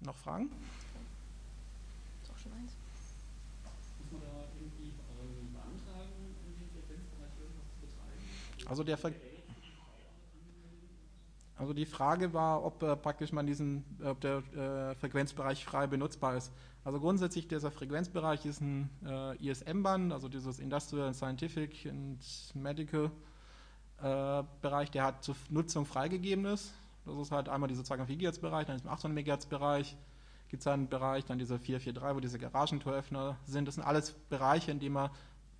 Noch 0.00 0.16
Fragen? 0.16 0.50
Also, 8.66 8.84
der 8.84 8.96
Ver 8.96 9.12
also 11.56 11.74
die 11.74 11.84
Frage 11.84 12.32
war, 12.32 12.64
ob 12.64 12.82
äh, 12.82 12.96
praktisch 12.96 13.32
man 13.32 13.46
diesen, 13.46 13.84
ob 14.02 14.18
der 14.22 14.38
äh, 14.54 14.94
Frequenzbereich 14.94 15.62
frei 15.62 15.86
benutzbar 15.86 16.34
ist. 16.38 16.50
Also 16.84 16.98
grundsätzlich 16.98 17.48
dieser 17.48 17.70
Frequenzbereich 17.70 18.46
ist 18.46 18.62
ein 18.62 18.88
äh, 19.04 19.36
ISM-Band, 19.46 20.10
also 20.10 20.30
dieses 20.30 20.58
Industrial 20.58 21.12
Scientific 21.12 21.84
and 21.84 22.24
Medical 22.54 23.10
äh, 24.02 24.42
Bereich, 24.62 24.90
der 24.90 25.04
hat 25.04 25.22
zur 25.22 25.36
Nutzung 25.50 25.84
freigegeben 25.84 26.46
ist. 26.46 26.72
Das 27.04 27.16
ist 27.18 27.32
halt 27.32 27.48
einmal 27.48 27.68
dieser 27.68 27.82
2,4 27.82 28.16
GHz 28.16 28.38
Bereich, 28.38 28.66
dann 28.66 28.76
ist 28.76 28.84
im 28.84 28.90
800 28.90 29.26
MHz 29.26 29.46
Bereich, 29.46 29.96
gibt 30.48 30.60
es 30.60 30.66
einen 30.66 30.88
Bereich, 30.88 31.24
dann 31.24 31.38
dieser 31.38 31.58
443, 31.58 32.16
wo 32.16 32.20
diese 32.20 32.38
Garagentoröffner 32.38 33.36
sind. 33.44 33.68
Das 33.68 33.76
sind 33.76 33.84
alles 33.84 34.12
Bereiche, 34.28 34.70
in 34.70 34.80
denen 34.80 34.94
man 34.94 35.10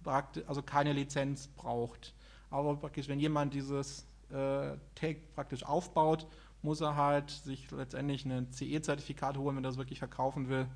also 0.04 0.62
keine 0.62 0.92
Lizenz 0.92 1.48
braucht. 1.48 2.14
Aber 2.50 2.76
praktisch, 2.76 3.08
wenn 3.08 3.20
jemand 3.20 3.54
dieses 3.54 4.06
äh, 4.30 4.76
Tag 4.94 5.34
praktisch 5.34 5.64
aufbaut, 5.64 6.26
muss 6.62 6.80
er 6.80 6.96
halt 6.96 7.30
sich 7.30 7.70
letztendlich 7.70 8.24
ein 8.24 8.50
CE-Zertifikat 8.52 9.36
holen, 9.38 9.56
wenn 9.56 9.64
er 9.64 9.68
das 9.68 9.78
wirklich 9.78 9.98
verkaufen 9.98 10.48
will 10.48 10.66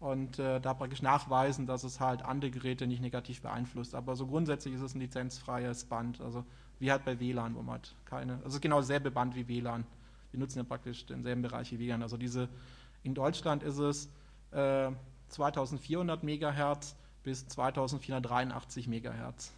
und 0.00 0.38
äh, 0.38 0.60
da 0.60 0.74
praktisch 0.74 1.02
nachweisen, 1.02 1.66
dass 1.66 1.84
es 1.84 2.00
halt 2.00 2.22
andere 2.22 2.50
Geräte 2.50 2.86
nicht 2.86 3.00
negativ 3.00 3.42
beeinflusst. 3.42 3.94
Aber 3.94 4.16
so 4.16 4.26
grundsätzlich 4.26 4.74
ist 4.74 4.80
es 4.80 4.94
ein 4.94 5.00
lizenzfreies 5.00 5.84
Band, 5.84 6.20
also 6.20 6.44
wie 6.78 6.90
halt 6.92 7.04
bei 7.04 7.18
WLAN, 7.18 7.54
wo 7.54 7.62
man 7.62 7.74
halt 7.74 7.96
keine, 8.04 8.40
also 8.44 8.60
genau 8.60 8.78
dasselbe 8.78 9.10
Band 9.10 9.34
wie 9.34 9.48
WLAN. 9.48 9.84
Wir 10.30 10.40
nutzen 10.40 10.58
ja 10.58 10.64
praktisch 10.64 11.06
denselben 11.06 11.42
Bereich 11.42 11.72
wie 11.72 11.78
WLAN. 11.78 12.02
Also 12.02 12.16
diese, 12.16 12.48
in 13.02 13.14
Deutschland 13.14 13.62
ist 13.62 13.78
es 13.78 14.06
äh, 14.50 14.90
2400 15.28 16.22
Megahertz 16.22 16.96
bis 17.22 17.46
2483 17.48 18.88
Megahertz. 18.88 19.52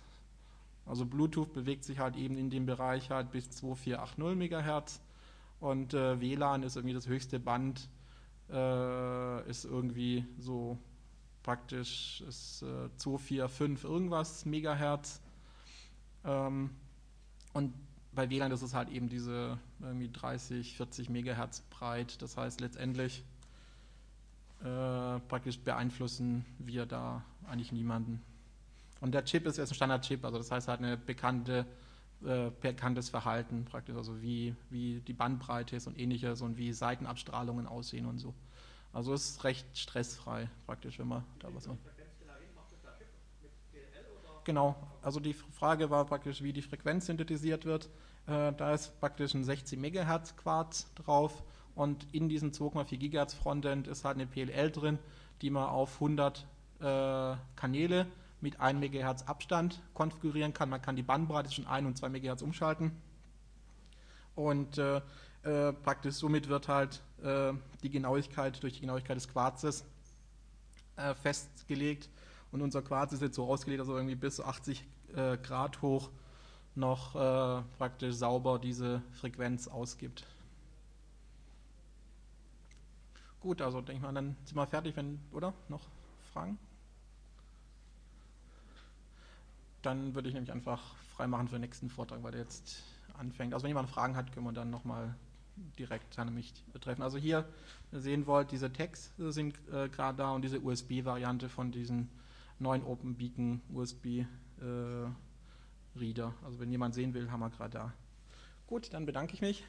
Also 0.87 1.07
Bluetooth 1.07 1.53
bewegt 1.53 1.85
sich 1.85 1.99
halt 1.99 2.17
eben 2.17 2.37
in 2.37 2.51
dem 2.51 2.67
Bereich 2.67 3.11
halt 3.11 3.31
bis 3.31 3.51
2480 3.51 4.37
Megahertz 4.37 5.01
und 5.61 5.95
äh, 5.95 6.21
WLAN 6.21 6.63
ist 6.63 6.77
irgendwie 6.77 6.95
das 6.95 7.07
höchste 7.07 7.39
Band, 7.39 7.89
äh, 8.51 9.49
ist 9.49 9.65
irgendwie 9.65 10.25
so 10.39 10.79
praktisch 11.43 12.23
ist 12.27 12.63
äh, 12.63 12.89
245 12.97 13.85
irgendwas 13.85 14.45
Megahertz. 14.45 15.21
Ähm, 16.25 16.71
und 17.53 17.75
bei 18.13 18.29
WLAN 18.29 18.53
ist 18.53 18.63
es 18.63 18.75
halt 18.75 18.89
eben 18.89 19.09
diese 19.09 19.59
irgendwie 19.81 20.11
30, 20.11 20.77
40 20.77 21.11
Megahertz 21.11 21.61
breit. 21.71 22.21
Das 22.23 22.37
heißt 22.37 22.61
letztendlich 22.61 23.25
äh, 24.61 25.21
praktisch 25.29 25.59
beeinflussen 25.61 26.45
wir 26.59 26.87
da 26.87 27.25
eigentlich 27.49 27.73
niemanden. 27.73 28.23
Und 29.01 29.13
der 29.13 29.25
Chip 29.25 29.47
ist 29.47 29.57
jetzt 29.57 29.71
ein 29.71 29.75
Standardchip, 29.75 30.25
also 30.25 30.37
das 30.37 30.51
heißt 30.51 30.69
halt 30.69 30.81
eine 30.81 30.99
bekannte, 30.99 31.65
äh, 32.23 32.51
bekanntes 32.61 33.09
Verhalten 33.09 33.65
praktisch, 33.65 33.97
also 33.97 34.21
wie, 34.21 34.55
wie 34.69 35.01
die 35.01 35.15
Bandbreite 35.15 35.77
ist 35.77 35.87
und 35.87 35.99
ähnliches 35.99 36.43
und 36.43 36.59
wie 36.59 36.73
Seitenabstrahlungen 36.73 37.67
aussehen 37.67 38.05
und 38.05 38.19
so. 38.19 38.35
Also 38.93 39.15
es 39.15 39.31
ist 39.31 39.45
recht 39.45 39.67
stressfrei 39.79 40.51
praktisch, 40.67 40.99
wenn 40.99 41.09
man 41.09 41.25
da 41.39 41.49
was 41.55 41.67
macht. 41.67 41.79
Genau, 44.45 44.75
also 45.03 45.21
die 45.21 45.35
Frage 45.35 45.91
war 45.91 46.05
praktisch, 46.07 46.43
wie 46.43 46.53
die 46.53 46.63
Frequenz 46.63 47.07
synthetisiert 47.07 47.65
wird. 47.65 47.91
Äh, 48.27 48.53
da 48.53 48.73
ist 48.73 48.99
praktisch 49.01 49.35
ein 49.35 49.45
60 49.45 49.79
MHz 49.79 50.37
Quarz 50.37 50.93
drauf 50.95 51.43
und 51.75 52.07
in 52.13 52.29
diesem 52.29 52.53
2,4 52.53 52.97
GHz 52.97 53.35
Frontend 53.35 53.87
ist 53.87 54.05
halt 54.05 54.17
eine 54.17 54.27
PLL 54.27 54.71
drin, 54.71 54.99
die 55.43 55.51
man 55.51 55.65
auf 55.65 55.95
100 55.95 56.47
äh, 56.81 57.37
Kanäle 57.57 58.07
mit 58.41 58.61
1 58.61 58.81
MHz 58.81 59.23
Abstand 59.25 59.83
konfigurieren 59.95 60.55
kann. 60.55 60.71
Man 60.71 60.81
kann 60.81 60.97
die 60.97 61.03
Bandbreite 61.03 61.49
zwischen 61.49 61.67
1 61.67 61.87
und 61.87 61.99
2 61.99 62.09
MHz 62.09 62.43
umschalten. 62.43 62.93
Und 64.35 64.79
äh, 64.79 65.01
äh, 65.43 65.73
praktisch 65.73 66.15
somit 66.15 66.49
wird 66.49 66.69
halt 66.69 67.03
äh, 67.23 67.53
die 67.83 67.91
Genauigkeit 67.91 68.63
durch 68.63 68.75
die 68.75 68.81
Genauigkeit 68.81 69.17
des 69.17 69.29
Quarzes 69.29 69.85
äh, 70.97 71.15
festgelegt. 71.15 72.09
Und 72.53 72.63
unser 72.63 72.83
Quarz 72.83 73.13
ist 73.13 73.23
jetzt 73.23 73.37
so 73.37 73.47
ausgelegt, 73.47 73.81
dass 73.81 73.89
er 73.89 73.97
irgendwie 73.97 74.17
bis 74.17 74.41
80 74.41 74.85
äh, 75.15 75.37
Grad 75.39 75.83
hoch 75.83 76.11
noch 76.75 77.15
äh, 77.15 77.63
praktisch 77.79 78.15
sauber 78.15 78.59
diese 78.59 79.03
Frequenz 79.13 79.69
ausgibt. 79.69 80.27
Gut, 83.41 83.63
also 83.63 83.81
denke 83.81 83.95
ich 83.95 84.03
mal, 84.03 84.13
dann 84.13 84.37
sind 84.45 84.57
wir 84.57 84.67
fertig, 84.67 84.97
wenn, 84.97 85.19
oder? 85.33 85.55
Noch 85.69 85.81
Fragen? 86.33 86.59
Dann 89.83 90.15
würde 90.15 90.29
ich 90.29 90.35
nämlich 90.35 90.53
einfach 90.53 90.95
freimachen 91.17 91.49
für 91.49 91.55
den 91.55 91.63
nächsten 91.63 91.89
Vortrag, 91.89 92.23
weil 92.23 92.33
der 92.33 92.43
jetzt 92.43 92.83
anfängt. 93.15 93.55
Also 93.55 93.65
wenn 93.65 93.71
jemand 93.71 93.89
Fragen 93.89 94.15
hat, 94.15 94.33
können 94.33 94.45
wir 94.45 94.53
dann 94.53 94.71
nochmal 94.71 95.15
direkt 95.79 96.15
seine 96.15 96.31
mich 96.31 96.53
betreffen. 96.73 97.03
Also 97.03 97.19
hier 97.19 97.47
sehen 97.93 98.27
wollt, 98.27 98.51
diese 98.51 98.73
Tags 98.73 99.13
sind 99.19 99.59
äh, 99.73 99.89
gerade 99.89 100.19
da 100.19 100.33
und 100.33 100.43
diese 100.43 100.61
USB-Variante 100.61 101.49
von 101.49 101.73
diesen 101.73 102.09
neuen 102.61 102.85
OpenBeacon 102.85 103.61
USB 103.73 104.07
äh, 104.07 104.27
Reader. 105.97 106.35
Also 106.45 106.61
wenn 106.61 106.71
jemand 106.71 106.95
sehen 106.95 107.15
will, 107.15 107.31
haben 107.31 107.41
wir 107.41 107.51
gerade 107.51 107.71
da. 107.71 107.93
Gut, 108.67 108.93
dann 108.93 109.07
bedanke 109.07 109.35
ich 109.35 109.41
mich. 109.41 109.65